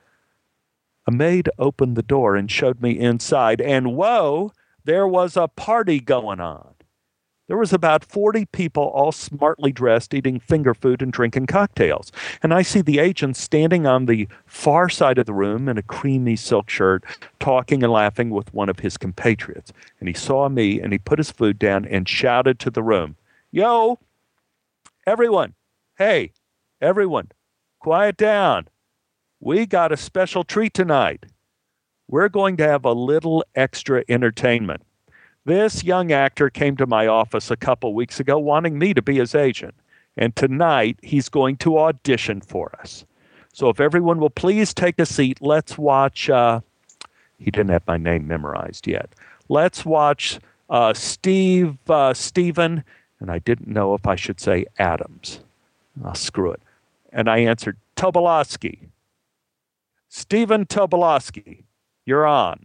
A 1.07 1.11
maid 1.11 1.51
opened 1.59 1.97
the 1.97 2.03
door 2.03 2.37
and 2.37 2.49
showed 2.49 2.81
me 2.81 2.97
inside, 2.97 3.61
and 3.61 3.97
whoa, 3.97 4.53
there 4.85 5.07
was 5.07 5.37
a 5.37 5.49
party 5.49 5.99
going 5.99 6.39
on. 6.39 6.72
There 7.53 7.59
was 7.59 7.75
about 7.75 8.03
40 8.03 8.47
people, 8.47 8.85
all 8.85 9.13
smartly 9.13 9.73
dressed, 9.73 10.15
eating 10.15 10.41
finger 10.41 10.73
food 10.73 11.03
and 11.03 11.13
drinking 11.13 11.49
cocktails. 11.49 12.11
And 12.43 12.55
I 12.55 12.63
see 12.63 12.81
the 12.81 12.99
agent 12.99 13.37
standing 13.37 13.87
on 13.87 14.07
the 14.07 14.27
far 14.47 14.89
side 14.89 15.19
of 15.19 15.27
the 15.27 15.35
room 15.35 15.69
in 15.69 15.77
a 15.77 15.83
creamy 15.83 16.37
silk 16.37 16.71
shirt, 16.71 17.05
talking 17.41 17.83
and 17.83 17.93
laughing 17.93 18.31
with 18.31 18.55
one 18.55 18.71
of 18.71 18.79
his 18.79 18.97
compatriots. 18.97 19.71
And 20.01 20.09
he 20.09 20.15
saw 20.15 20.49
me 20.49 20.81
and 20.81 20.95
he 20.95 20.99
put 20.99 21.19
his 21.19 21.31
food 21.31 21.59
down 21.59 21.85
and 21.85 22.09
shouted 22.09 22.59
to 22.61 22.71
the 22.71 22.83
room, 22.83 23.17
Yo, 23.51 23.99
everyone, 25.07 25.53
hey, 25.99 26.33
everyone, 26.81 27.33
quiet 27.81 28.17
down. 28.17 28.67
We 29.41 29.67
got 29.67 29.93
a 29.93 29.99
special 29.99 30.43
treat 30.43 30.73
tonight. 30.73 31.27
We're 32.09 32.31
going 32.31 32.57
to 32.57 32.67
have 32.67 32.87
a 32.87 32.95
little 32.95 33.45
extra 33.55 34.05
entertainment. 34.09 34.85
This 35.45 35.83
young 35.83 36.13
actor 36.13 36.51
came 36.51 36.77
to 36.77 36.87
my 36.87 37.07
office 37.07 37.51
a 37.51 37.57
couple 37.57 37.95
weeks 37.95 38.21
ago 38.21 38.39
wanting 38.39 38.79
me 38.79 38.95
to 38.95 39.03
be 39.03 39.17
his 39.17 39.35
agent. 39.35 39.75
And 40.17 40.37
tonight 40.37 40.99
he's 41.03 41.29
going 41.29 41.57
to 41.59 41.79
audition 41.79 42.41
for 42.41 42.71
us. 42.79 43.05
So 43.53 43.69
if 43.69 43.81
everyone 43.81 44.19
will 44.19 44.31
please 44.31 44.73
take 44.73 44.99
a 44.99 45.07
seat, 45.07 45.43
let's 45.43 45.77
watch. 45.77 46.31
Uh, 46.31 46.61
he 47.39 47.51
didn't 47.51 47.71
have 47.71 47.87
my 47.87 47.97
name 47.97 48.27
memorized 48.27 48.87
yet. 48.87 49.11
Let's 49.49 49.85
watch 49.85 50.39
uh, 50.71 50.95
Steve 50.95 51.77
uh, 51.91 52.15
Stephen, 52.15 52.85
and 53.21 53.31
I 53.31 53.41
didn't 53.41 53.69
know 53.69 53.95
if 53.95 54.07
I 54.07 54.15
should 54.15 54.41
say 54.41 54.67
Adams. 54.79 55.41
I'll 56.05 56.15
screw 56.15 56.53
it. 56.53 56.63
And 57.13 57.29
I 57.29 57.39
answered 57.39 57.77
Tobolowsky. 57.97 58.79
Stephen 60.09 60.67
Tobolowsky, 60.67 61.65
you're 62.07 62.27
on 62.27 62.65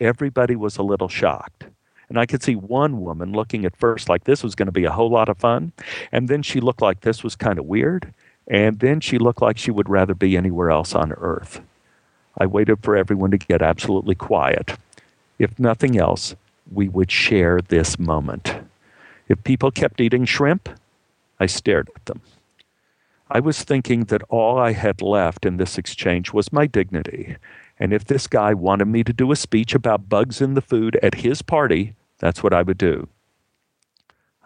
everybody 0.00 0.56
was 0.56 0.76
a 0.76 0.82
little 0.82 1.08
shocked. 1.08 1.64
And 2.08 2.18
I 2.18 2.26
could 2.26 2.42
see 2.42 2.56
one 2.56 3.00
woman 3.00 3.32
looking 3.32 3.64
at 3.64 3.76
first 3.76 4.08
like 4.08 4.24
this 4.24 4.42
was 4.42 4.56
going 4.56 4.66
to 4.66 4.72
be 4.72 4.84
a 4.84 4.90
whole 4.90 5.10
lot 5.10 5.28
of 5.28 5.38
fun. 5.38 5.72
And 6.10 6.28
then 6.28 6.42
she 6.42 6.60
looked 6.60 6.82
like 6.82 7.00
this 7.00 7.22
was 7.22 7.36
kind 7.36 7.58
of 7.58 7.66
weird. 7.66 8.12
And 8.48 8.80
then 8.80 9.00
she 9.00 9.18
looked 9.18 9.40
like 9.40 9.58
she 9.58 9.70
would 9.70 9.88
rather 9.88 10.14
be 10.14 10.36
anywhere 10.36 10.70
else 10.70 10.94
on 10.94 11.12
earth. 11.12 11.60
I 12.36 12.46
waited 12.46 12.82
for 12.82 12.96
everyone 12.96 13.30
to 13.30 13.38
get 13.38 13.62
absolutely 13.62 14.16
quiet. 14.16 14.76
If 15.38 15.58
nothing 15.58 15.98
else, 15.98 16.34
we 16.72 16.88
would 16.88 17.10
share 17.10 17.60
this 17.60 17.98
moment. 17.98 18.54
If 19.28 19.44
people 19.44 19.70
kept 19.70 20.00
eating 20.00 20.24
shrimp, 20.24 20.68
I 21.38 21.46
stared 21.46 21.90
at 21.94 22.06
them. 22.06 22.20
I 23.30 23.38
was 23.38 23.62
thinking 23.62 24.04
that 24.04 24.24
all 24.28 24.58
I 24.58 24.72
had 24.72 25.00
left 25.00 25.46
in 25.46 25.56
this 25.56 25.78
exchange 25.78 26.32
was 26.32 26.52
my 26.52 26.66
dignity. 26.66 27.36
And 27.80 27.94
if 27.94 28.04
this 28.04 28.26
guy 28.26 28.52
wanted 28.52 28.84
me 28.84 29.02
to 29.02 29.12
do 29.12 29.32
a 29.32 29.36
speech 29.36 29.74
about 29.74 30.10
bugs 30.10 30.42
in 30.42 30.52
the 30.52 30.60
food 30.60 30.98
at 31.02 31.14
his 31.14 31.40
party, 31.40 31.94
that's 32.18 32.42
what 32.42 32.52
I 32.52 32.60
would 32.62 32.76
do. 32.76 33.08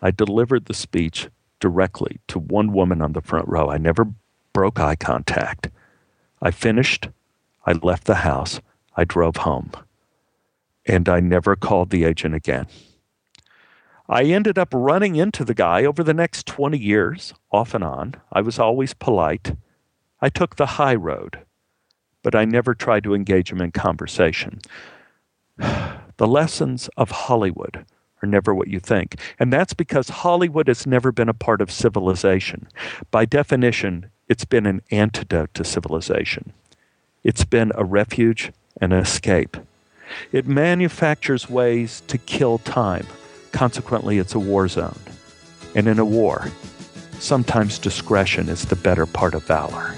I 0.00 0.12
delivered 0.12 0.66
the 0.66 0.74
speech 0.74 1.28
directly 1.58 2.20
to 2.28 2.38
one 2.38 2.72
woman 2.72 3.02
on 3.02 3.12
the 3.12 3.20
front 3.20 3.48
row. 3.48 3.70
I 3.70 3.78
never 3.78 4.06
broke 4.52 4.78
eye 4.78 4.94
contact. 4.94 5.68
I 6.40 6.52
finished. 6.52 7.08
I 7.66 7.72
left 7.72 8.04
the 8.04 8.16
house. 8.16 8.60
I 8.96 9.04
drove 9.04 9.38
home. 9.38 9.72
And 10.86 11.08
I 11.08 11.18
never 11.20 11.56
called 11.56 11.90
the 11.90 12.04
agent 12.04 12.34
again. 12.34 12.66
I 14.08 14.24
ended 14.24 14.58
up 14.58 14.68
running 14.72 15.16
into 15.16 15.44
the 15.44 15.54
guy 15.54 15.84
over 15.84 16.04
the 16.04 16.14
next 16.14 16.46
20 16.46 16.78
years, 16.78 17.32
off 17.50 17.74
and 17.74 17.82
on. 17.82 18.14
I 18.30 18.42
was 18.42 18.58
always 18.58 18.92
polite. 18.92 19.56
I 20.20 20.28
took 20.28 20.56
the 20.56 20.66
high 20.66 20.94
road, 20.94 21.40
but 22.24 22.34
I 22.34 22.44
never 22.44 22.74
tried 22.74 23.04
to 23.04 23.14
engage 23.14 23.52
him 23.52 23.60
in 23.60 23.70
conversation. 23.70 24.60
The 26.16 26.28
lessons 26.28 26.88
of 26.96 27.10
Hollywood 27.10 27.84
are 28.22 28.28
never 28.28 28.54
what 28.54 28.68
you 28.68 28.78
think. 28.78 29.16
And 29.40 29.52
that's 29.52 29.74
because 29.74 30.08
Hollywood 30.08 30.68
has 30.68 30.86
never 30.86 31.10
been 31.10 31.28
a 31.28 31.34
part 31.34 31.60
of 31.60 31.72
civilization. 31.72 32.68
By 33.10 33.24
definition, 33.24 34.10
it's 34.28 34.44
been 34.44 34.64
an 34.64 34.80
antidote 34.92 35.52
to 35.54 35.64
civilization. 35.64 36.52
It's 37.24 37.44
been 37.44 37.72
a 37.74 37.84
refuge 37.84 38.52
and 38.80 38.92
an 38.92 39.00
escape. 39.00 39.56
It 40.30 40.46
manufactures 40.46 41.50
ways 41.50 42.04
to 42.06 42.16
kill 42.16 42.58
time. 42.58 43.08
Consequently, 43.50 44.18
it's 44.18 44.36
a 44.36 44.38
war 44.38 44.68
zone. 44.68 45.00
And 45.74 45.88
in 45.88 45.98
a 45.98 46.04
war, 46.04 46.46
sometimes 47.18 47.80
discretion 47.80 48.48
is 48.48 48.66
the 48.66 48.76
better 48.76 49.04
part 49.04 49.34
of 49.34 49.42
valor. 49.44 49.96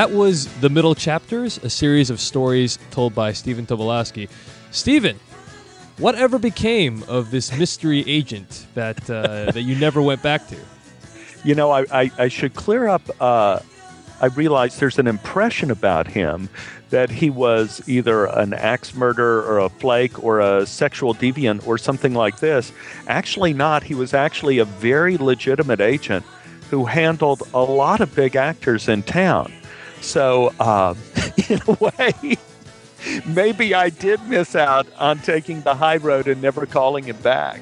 That 0.00 0.12
was 0.12 0.46
The 0.62 0.70
Middle 0.70 0.94
Chapters, 0.94 1.58
a 1.58 1.68
series 1.68 2.08
of 2.08 2.20
stories 2.20 2.78
told 2.90 3.14
by 3.14 3.34
Stephen 3.34 3.66
Tobolowsky. 3.66 4.30
Stephen, 4.70 5.20
whatever 5.98 6.38
became 6.38 7.02
of 7.02 7.30
this 7.30 7.54
mystery 7.58 8.02
agent 8.08 8.66
that 8.72 8.98
uh, 9.10 9.50
that 9.52 9.60
you 9.60 9.76
never 9.76 10.00
went 10.00 10.22
back 10.22 10.48
to? 10.48 10.56
You 11.44 11.54
know, 11.54 11.70
I, 11.70 11.84
I, 11.92 12.10
I 12.16 12.28
should 12.28 12.54
clear 12.54 12.88
up. 12.88 13.02
Uh, 13.20 13.60
I 14.22 14.26
realize 14.28 14.78
there's 14.78 14.98
an 14.98 15.06
impression 15.06 15.70
about 15.70 16.06
him 16.06 16.48
that 16.88 17.10
he 17.10 17.28
was 17.28 17.86
either 17.86 18.24
an 18.24 18.54
axe 18.54 18.94
murderer 18.94 19.42
or 19.42 19.58
a 19.58 19.68
flake 19.68 20.24
or 20.24 20.40
a 20.40 20.64
sexual 20.64 21.14
deviant 21.14 21.66
or 21.66 21.76
something 21.76 22.14
like 22.14 22.38
this. 22.38 22.72
Actually, 23.06 23.52
not. 23.52 23.82
He 23.82 23.94
was 23.94 24.14
actually 24.14 24.60
a 24.60 24.64
very 24.64 25.18
legitimate 25.18 25.82
agent 25.82 26.24
who 26.70 26.86
handled 26.86 27.42
a 27.52 27.62
lot 27.62 28.00
of 28.00 28.14
big 28.14 28.34
actors 28.34 28.88
in 28.88 29.02
town. 29.02 29.52
So, 30.00 30.52
uh, 30.58 30.94
in 31.48 31.60
a 31.68 31.72
way, 31.72 32.36
maybe 33.26 33.74
I 33.74 33.90
did 33.90 34.22
miss 34.26 34.56
out 34.56 34.86
on 34.98 35.18
taking 35.18 35.60
the 35.62 35.74
high 35.74 35.96
road 35.98 36.26
and 36.28 36.40
never 36.40 36.66
calling 36.66 37.04
him 37.04 37.16
back. 37.18 37.60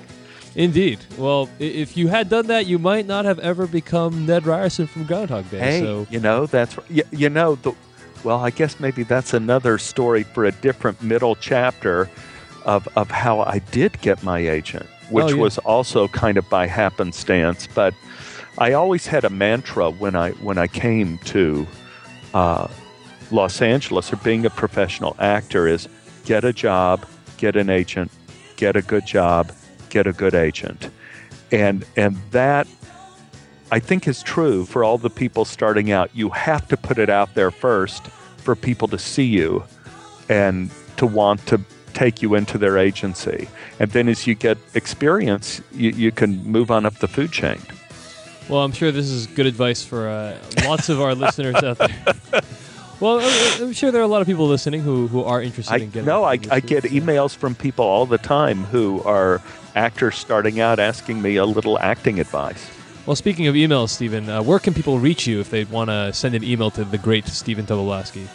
Indeed. 0.55 0.99
Well, 1.17 1.49
if 1.59 1.97
you 1.97 2.09
had 2.09 2.29
done 2.29 2.47
that, 2.49 2.67
you 2.67 2.79
might 2.79 3.07
not 3.07 3.25
have 3.25 3.39
ever 3.39 3.67
become 3.67 4.27
Ned 4.27 4.47
Ryerson 4.47 4.87
from 4.87 5.05
Groundhog 5.05 5.49
Day. 5.51 5.59
Hey, 5.59 5.81
so. 5.81 6.07
you 6.11 6.19
know 6.21 6.47
that's 6.47 6.77
you, 6.89 7.03
you 7.13 7.29
know 7.29 7.55
the. 7.57 7.73
Well, 8.25 8.41
I 8.41 8.51
guess 8.51 8.81
maybe 8.81 9.05
that's 9.05 9.33
another 9.35 9.79
story 9.79 10.25
for 10.25 10.45
a 10.45 10.51
different 10.53 11.01
middle 11.03 11.37
chapter 11.37 12.11
of 12.65 12.89
of 12.97 13.11
how 13.11 13.41
I 13.41 13.61
did 13.71 14.01
get 14.01 14.23
my 14.25 14.39
agent, 14.41 14.87
which 15.11 15.27
Oh, 15.27 15.29
yeah. 15.29 15.35
was 15.35 15.59
also 15.59 16.09
kind 16.09 16.37
of 16.39 16.49
by 16.49 16.67
happenstance. 16.67 17.69
But 17.73 17.95
I 18.59 18.73
always 18.73 19.07
had 19.07 19.25
a 19.25 19.31
mantra 19.31 19.91
when 19.91 20.17
I 20.17 20.31
when 20.33 20.59
I 20.59 20.67
came 20.67 21.19
to 21.27 21.69
uh, 22.35 22.69
Los 23.31 23.61
Angeles 23.61 24.13
or 24.13 24.17
being 24.17 24.47
a 24.47 24.51
professional 24.51 25.17
actor 25.19 25.67
is 25.67 25.89
get 26.25 26.45
a 26.45 26.53
job, 26.53 27.07
get 27.37 27.57
an 27.57 27.71
agent, 27.71 28.11
get 28.57 28.77
a 28.77 28.83
good 28.83 29.07
job, 29.07 29.53
get 29.91 30.07
a 30.07 30.13
good 30.13 30.35
agent. 30.35 30.91
And 31.51 31.85
and 31.97 32.17
that 32.31 32.67
I 33.71 33.79
think 33.81 34.09
is 34.09 34.23
true 34.23 34.65
for 34.65 34.83
all 34.83 34.99
the 34.99 35.11
people 35.11 35.45
starting 35.45 35.91
out. 35.91 36.11
You 36.15 36.31
have 36.31 36.67
to 36.69 36.77
put 36.77 36.99
it 36.99 37.11
out 37.11 37.35
there 37.35 37.51
first 37.51 38.07
for 38.39 38.55
people 38.55 38.89
to 38.89 38.99
see 38.99 39.27
you 39.27 39.65
and 40.29 40.71
to 40.97 41.07
want 41.07 41.47
to 41.47 41.61
take 41.93 42.23
you 42.23 42.35
into 42.35 42.59
their 42.59 42.79
agency. 42.79 43.49
And 43.79 43.91
then 43.91 44.09
as 44.09 44.27
you 44.27 44.35
get 44.35 44.57
experience, 44.75 45.61
you, 45.73 45.91
you 45.91 46.13
can 46.13 46.45
move 46.45 46.71
on 46.71 46.87
up 46.87 46.95
the 46.99 47.09
food 47.09 47.33
chain. 47.33 47.61
Well, 48.49 48.63
I'm 48.63 48.73
sure 48.73 48.91
this 48.91 49.11
is 49.11 49.27
good 49.27 49.47
advice 49.47 49.85
for 49.85 50.09
uh, 50.09 50.39
lots 50.65 50.89
of 50.89 51.01
our 51.01 51.15
listeners 51.15 51.57
out 51.57 51.79
there. 51.79 52.43
Well, 53.01 53.21
I'm- 53.21 53.73
sure 53.75 53.93
there 53.93 54.01
are 54.01 54.05
a 54.05 54.09
lot 54.09 54.23
of 54.23 54.27
people 54.27 54.49
listening 54.49 54.81
who, 54.81 55.07
who 55.07 55.23
are 55.23 55.41
interested 55.41 55.73
I 55.73 55.77
in 55.77 55.91
getting. 55.91 56.05
no, 56.07 56.25
I, 56.25 56.33
I 56.51 56.59
get 56.59 56.83
emails 56.83 57.33
from 57.37 57.55
people 57.55 57.85
all 57.85 58.07
the 58.07 58.19
time 58.19 58.65
who 58.65 59.01
are 59.05 59.41
actors 59.77 60.17
starting 60.17 60.59
out 60.59 60.81
asking 60.81 61.23
me 61.23 61.37
a 61.37 61.47
little 61.47 61.79
acting 61.79 62.19
advice. 62.19 62.69
Well, 63.07 63.15
speaking 63.15 63.47
of 63.47 63.55
emails, 63.55 63.91
Stephen, 63.91 64.29
uh, 64.29 64.43
where 64.43 64.59
can 64.59 64.75
people 64.75 64.99
reach 64.99 65.29
you 65.29 65.39
if 65.39 65.49
they 65.49 65.63
want 65.63 65.91
to 65.91 66.13
send 66.13 66.35
an 66.35 66.43
email 66.43 66.73
to 66.73 66.83
the 66.85 66.99
great 66.99 67.29
Stephen 67.29 67.67
Tobolowsky? 67.67 68.27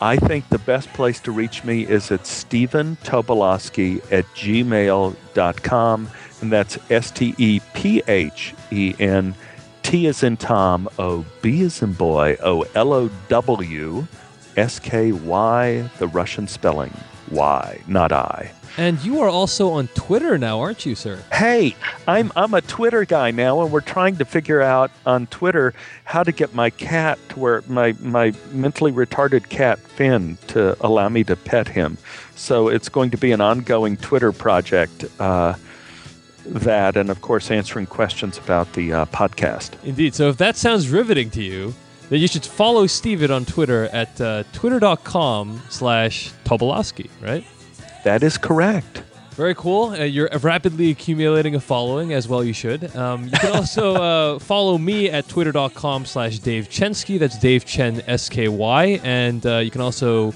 I 0.00 0.16
think 0.16 0.48
the 0.48 0.58
best 0.58 0.92
place 0.92 1.20
to 1.20 1.30
reach 1.30 1.62
me 1.62 1.86
is 1.86 2.10
at 2.10 2.26
Stephen 2.26 2.96
Tobolowsky 3.04 4.02
at 4.10 4.24
gmail.com. 4.34 6.10
And 6.40 6.50
that's 6.52 6.78
S 6.90 7.10
T 7.12 7.34
E 7.38 7.60
P 7.74 8.02
H 8.08 8.54
E 8.72 8.94
N 8.98 9.36
T 9.90 10.06
as 10.06 10.22
in 10.22 10.36
Tom, 10.36 10.88
O 11.00 11.24
B 11.42 11.62
as 11.62 11.82
in 11.82 11.94
boy, 11.94 12.36
O 12.44 12.62
L 12.76 12.92
O 12.92 13.10
W 13.26 14.06
S 14.56 14.78
K 14.78 15.10
Y, 15.10 15.90
the 15.98 16.06
Russian 16.06 16.46
spelling. 16.46 16.92
Y, 17.32 17.80
not 17.88 18.12
I. 18.12 18.52
And 18.76 19.02
you 19.04 19.20
are 19.20 19.28
also 19.28 19.72
on 19.72 19.88
Twitter 19.88 20.38
now, 20.38 20.60
aren't 20.60 20.86
you, 20.86 20.94
sir? 20.94 21.18
Hey, 21.32 21.74
I'm 22.06 22.30
I'm 22.36 22.54
a 22.54 22.60
Twitter 22.60 23.04
guy 23.04 23.32
now, 23.32 23.62
and 23.62 23.72
we're 23.72 23.80
trying 23.80 24.16
to 24.18 24.24
figure 24.24 24.62
out 24.62 24.92
on 25.06 25.26
Twitter 25.26 25.74
how 26.04 26.22
to 26.22 26.30
get 26.30 26.54
my 26.54 26.70
cat 26.70 27.18
to 27.30 27.40
where 27.40 27.64
my 27.66 27.96
my 27.98 28.32
mentally 28.52 28.92
retarded 28.92 29.48
cat 29.48 29.80
Finn 29.80 30.38
to 30.46 30.76
allow 30.86 31.08
me 31.08 31.24
to 31.24 31.34
pet 31.34 31.66
him. 31.66 31.98
So 32.36 32.68
it's 32.68 32.88
going 32.88 33.10
to 33.10 33.16
be 33.16 33.32
an 33.32 33.40
ongoing 33.40 33.96
Twitter 33.96 34.30
project. 34.30 35.04
Uh, 35.18 35.54
that 36.50 36.96
and 36.96 37.10
of 37.10 37.20
course 37.20 37.50
answering 37.50 37.86
questions 37.86 38.38
about 38.38 38.72
the 38.74 38.92
uh, 38.92 39.04
podcast. 39.06 39.72
Indeed. 39.84 40.14
So 40.14 40.28
if 40.28 40.36
that 40.38 40.56
sounds 40.56 40.88
riveting 40.88 41.30
to 41.30 41.42
you, 41.42 41.74
then 42.08 42.20
you 42.20 42.26
should 42.26 42.44
follow 42.44 42.86
Stephen 42.86 43.30
on 43.30 43.44
Twitter 43.44 43.84
at 43.92 44.20
uh, 44.20 44.42
twitter.com 44.52 45.62
slash 45.68 46.32
Tobolowsky, 46.44 47.08
right? 47.22 47.44
That 48.04 48.22
is 48.22 48.36
correct. 48.36 49.04
Very 49.32 49.54
cool. 49.54 49.90
Uh, 49.90 50.02
you're 50.02 50.28
rapidly 50.42 50.90
accumulating 50.90 51.54
a 51.54 51.60
following, 51.60 52.12
as 52.12 52.28
well 52.28 52.44
you 52.44 52.52
should. 52.52 52.94
Um, 52.96 53.24
you 53.24 53.30
can 53.30 53.56
also 53.56 53.94
uh, 54.34 54.38
follow 54.40 54.76
me 54.76 55.08
at 55.08 55.28
twitter.com 55.28 56.04
slash 56.04 56.40
Dave 56.40 56.68
Chensky. 56.68 57.18
That's 57.18 57.38
Dave 57.38 57.64
Chen, 57.64 58.02
S-K-Y. 58.06 59.00
And 59.04 59.46
uh, 59.46 59.58
you 59.58 59.70
can 59.70 59.80
also 59.80 60.34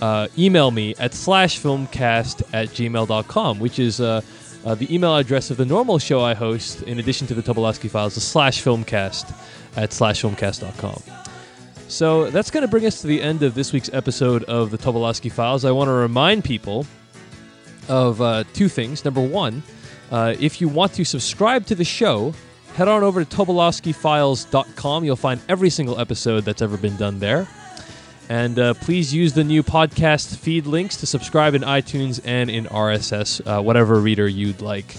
uh, 0.00 0.28
email 0.38 0.70
me 0.70 0.94
at 0.98 1.12
slash 1.12 1.60
filmcast 1.60 2.42
at 2.52 2.68
gmail.com, 2.68 3.58
which 3.58 3.78
is 3.78 4.00
uh, 4.66 4.74
the 4.74 4.92
email 4.92 5.16
address 5.16 5.50
of 5.50 5.56
the 5.56 5.64
normal 5.64 5.98
show 5.98 6.20
I 6.20 6.34
host, 6.34 6.82
in 6.82 6.98
addition 6.98 7.28
to 7.28 7.34
the 7.34 7.42
Tobolowsky 7.42 7.88
files, 7.88 8.16
is 8.16 8.24
slash 8.24 8.62
filmcast 8.62 9.32
at 9.76 9.92
slash 9.92 10.20
filmcast.com. 10.20 11.02
So 11.88 12.30
that's 12.30 12.50
going 12.50 12.62
to 12.62 12.68
bring 12.68 12.84
us 12.84 13.00
to 13.02 13.06
the 13.06 13.22
end 13.22 13.44
of 13.44 13.54
this 13.54 13.72
week's 13.72 13.90
episode 13.92 14.42
of 14.44 14.72
the 14.72 14.78
Tobolowsky 14.78 15.30
Files. 15.30 15.64
I 15.64 15.70
want 15.70 15.86
to 15.86 15.92
remind 15.92 16.42
people 16.42 16.84
of 17.88 18.20
uh, 18.20 18.42
two 18.54 18.68
things. 18.68 19.04
Number 19.04 19.20
one, 19.20 19.62
uh, 20.10 20.34
if 20.40 20.60
you 20.60 20.68
want 20.68 20.94
to 20.94 21.04
subscribe 21.04 21.64
to 21.66 21.76
the 21.76 21.84
show, 21.84 22.34
head 22.74 22.88
on 22.88 23.04
over 23.04 23.24
to 23.24 23.36
tobolowskyfiles.com. 23.36 25.04
You'll 25.04 25.14
find 25.14 25.40
every 25.48 25.70
single 25.70 26.00
episode 26.00 26.44
that's 26.44 26.60
ever 26.60 26.76
been 26.76 26.96
done 26.96 27.20
there. 27.20 27.46
And 28.28 28.58
uh, 28.58 28.74
please 28.74 29.14
use 29.14 29.34
the 29.34 29.44
new 29.44 29.62
podcast 29.62 30.36
feed 30.36 30.66
links 30.66 30.96
to 30.96 31.06
subscribe 31.06 31.54
in 31.54 31.62
iTunes 31.62 32.20
and 32.24 32.50
in 32.50 32.64
RSS, 32.66 33.40
uh, 33.46 33.62
whatever 33.62 34.00
reader 34.00 34.26
you'd 34.26 34.60
like. 34.60 34.96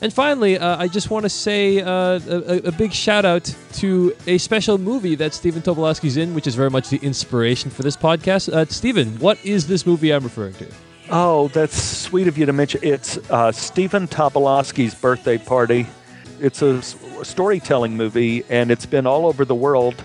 And 0.00 0.12
finally, 0.12 0.56
uh, 0.56 0.76
I 0.76 0.86
just 0.86 1.10
want 1.10 1.24
to 1.24 1.28
say 1.28 1.80
uh, 1.80 2.20
a, 2.28 2.68
a, 2.68 2.72
big 2.72 2.92
shout 2.92 3.24
out 3.24 3.52
to 3.74 4.14
a 4.28 4.38
special 4.38 4.78
movie 4.78 5.16
that 5.16 5.34
Stephen 5.34 5.60
Tobolowsky's 5.60 6.16
in, 6.16 6.34
which 6.34 6.46
is 6.46 6.54
very 6.54 6.70
much 6.70 6.88
the 6.88 6.98
inspiration 6.98 7.68
for 7.68 7.82
this 7.82 7.96
podcast. 7.96 8.52
Uh, 8.52 8.64
Stephen, 8.66 9.18
what 9.18 9.44
is 9.44 9.66
this 9.66 9.86
movie 9.86 10.12
I'm 10.12 10.22
referring 10.22 10.54
to? 10.54 10.68
Oh, 11.10 11.48
that's 11.48 11.74
sweet 11.82 12.28
of 12.28 12.38
you 12.38 12.46
to 12.46 12.52
mention. 12.52 12.80
It's 12.84 13.16
uh, 13.30 13.50
Stephen 13.50 14.06
Tobolowsky's 14.06 14.94
birthday 14.94 15.36
party. 15.36 15.86
It's 16.38 16.62
a 16.62 16.80
storytelling 17.24 17.96
movie, 17.96 18.44
and 18.48 18.70
it's 18.70 18.86
been 18.86 19.06
all 19.06 19.26
over 19.26 19.44
the 19.44 19.54
world. 19.54 20.04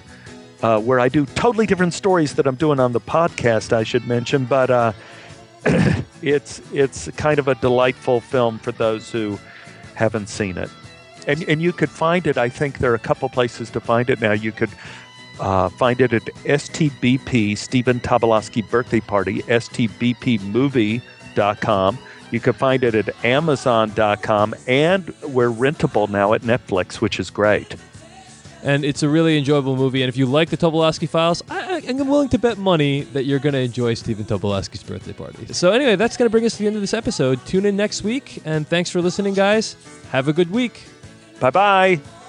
Uh, 0.64 0.80
where 0.80 1.00
I 1.00 1.10
do 1.10 1.26
totally 1.26 1.66
different 1.66 1.94
stories 1.94 2.36
that 2.36 2.48
I'm 2.48 2.56
doing 2.56 2.80
on 2.80 2.94
the 2.94 3.02
podcast, 3.02 3.74
I 3.74 3.84
should 3.84 4.08
mention. 4.08 4.46
But 4.46 4.72
uh, 4.72 4.94
it's 6.22 6.62
it's 6.74 7.12
kind 7.12 7.38
of 7.38 7.50
a 7.50 7.56
delightful 7.56 8.22
film 8.22 8.60
for 8.60 8.72
those 8.72 9.12
who 9.12 9.38
haven't 9.96 10.30
seen 10.30 10.58
it. 10.58 10.70
And, 11.28 11.44
and 11.48 11.62
you 11.62 11.72
could 11.74 11.90
find 11.90 12.28
it, 12.28 12.38
I 12.38 12.50
think 12.50 12.78
there 12.80 12.92
are 12.92 12.96
a 12.96 13.00
couple 13.00 13.30
places 13.30 13.70
to 13.72 13.80
find 13.80 14.10
it 14.10 14.20
now. 14.20 14.34
You 14.34 14.52
could 14.52 14.70
uh, 15.40 15.70
find 15.70 16.02
it 16.02 16.12
at 16.14 16.24
STBP, 16.24 17.58
Stephen 17.58 18.00
Tobolowsky 18.00 18.70
Birthday 18.70 19.00
Party, 19.00 19.42
STBPmovie.com. 19.44 21.98
You 22.32 22.40
can 22.40 22.54
find 22.54 22.84
it 22.84 22.96
at 22.96 23.24
Amazon.com, 23.24 24.56
and 24.68 25.14
we're 25.24 25.52
rentable 25.52 26.10
now 26.10 26.34
at 26.34 26.42
Netflix, 26.42 26.96
which 26.96 27.20
is 27.20 27.30
great. 27.30 27.76
And 28.64 28.86
it's 28.86 29.04
a 29.04 29.10
really 29.10 29.38
enjoyable 29.38 29.76
movie. 29.76 30.02
And 30.02 30.10
if 30.10 30.16
you 30.16 30.26
like 30.26 30.50
the 30.50 30.58
Tobolowsky 30.58 31.08
Files, 31.08 31.44
I, 31.50 31.82
am 31.86 32.08
willing 32.08 32.30
to 32.30 32.40
bet 32.40 32.58
money 32.58 33.02
that 33.12 33.26
you're 33.26 33.40
going 33.40 33.54
to 33.54 33.60
enjoy 33.60 33.94
Stephen 33.94 34.24
Tobolowsky's 34.24 34.84
birthday 34.84 35.12
party. 35.14 35.54
So, 35.54 35.72
anyway, 35.72 35.98
that's 35.98 36.16
going 36.16 36.28
to 36.28 36.32
bring 36.32 36.46
us 36.46 36.54
to 36.54 36.60
the 36.60 36.68
end 36.68 36.76
of 36.78 36.82
this 36.82 36.94
episode. 36.94 37.46
Tune 37.46 37.66
in 37.66 37.76
next 37.76 38.04
week. 38.04 38.42
And 38.46 38.68
thanks 38.68 38.90
for 38.90 39.02
listening, 39.02 39.34
guys. 39.34 39.76
Have 40.12 40.30
a 40.30 40.34
good 40.34 40.50
week. 40.50 40.82
Bye 41.40 41.50
bye. 41.50 42.23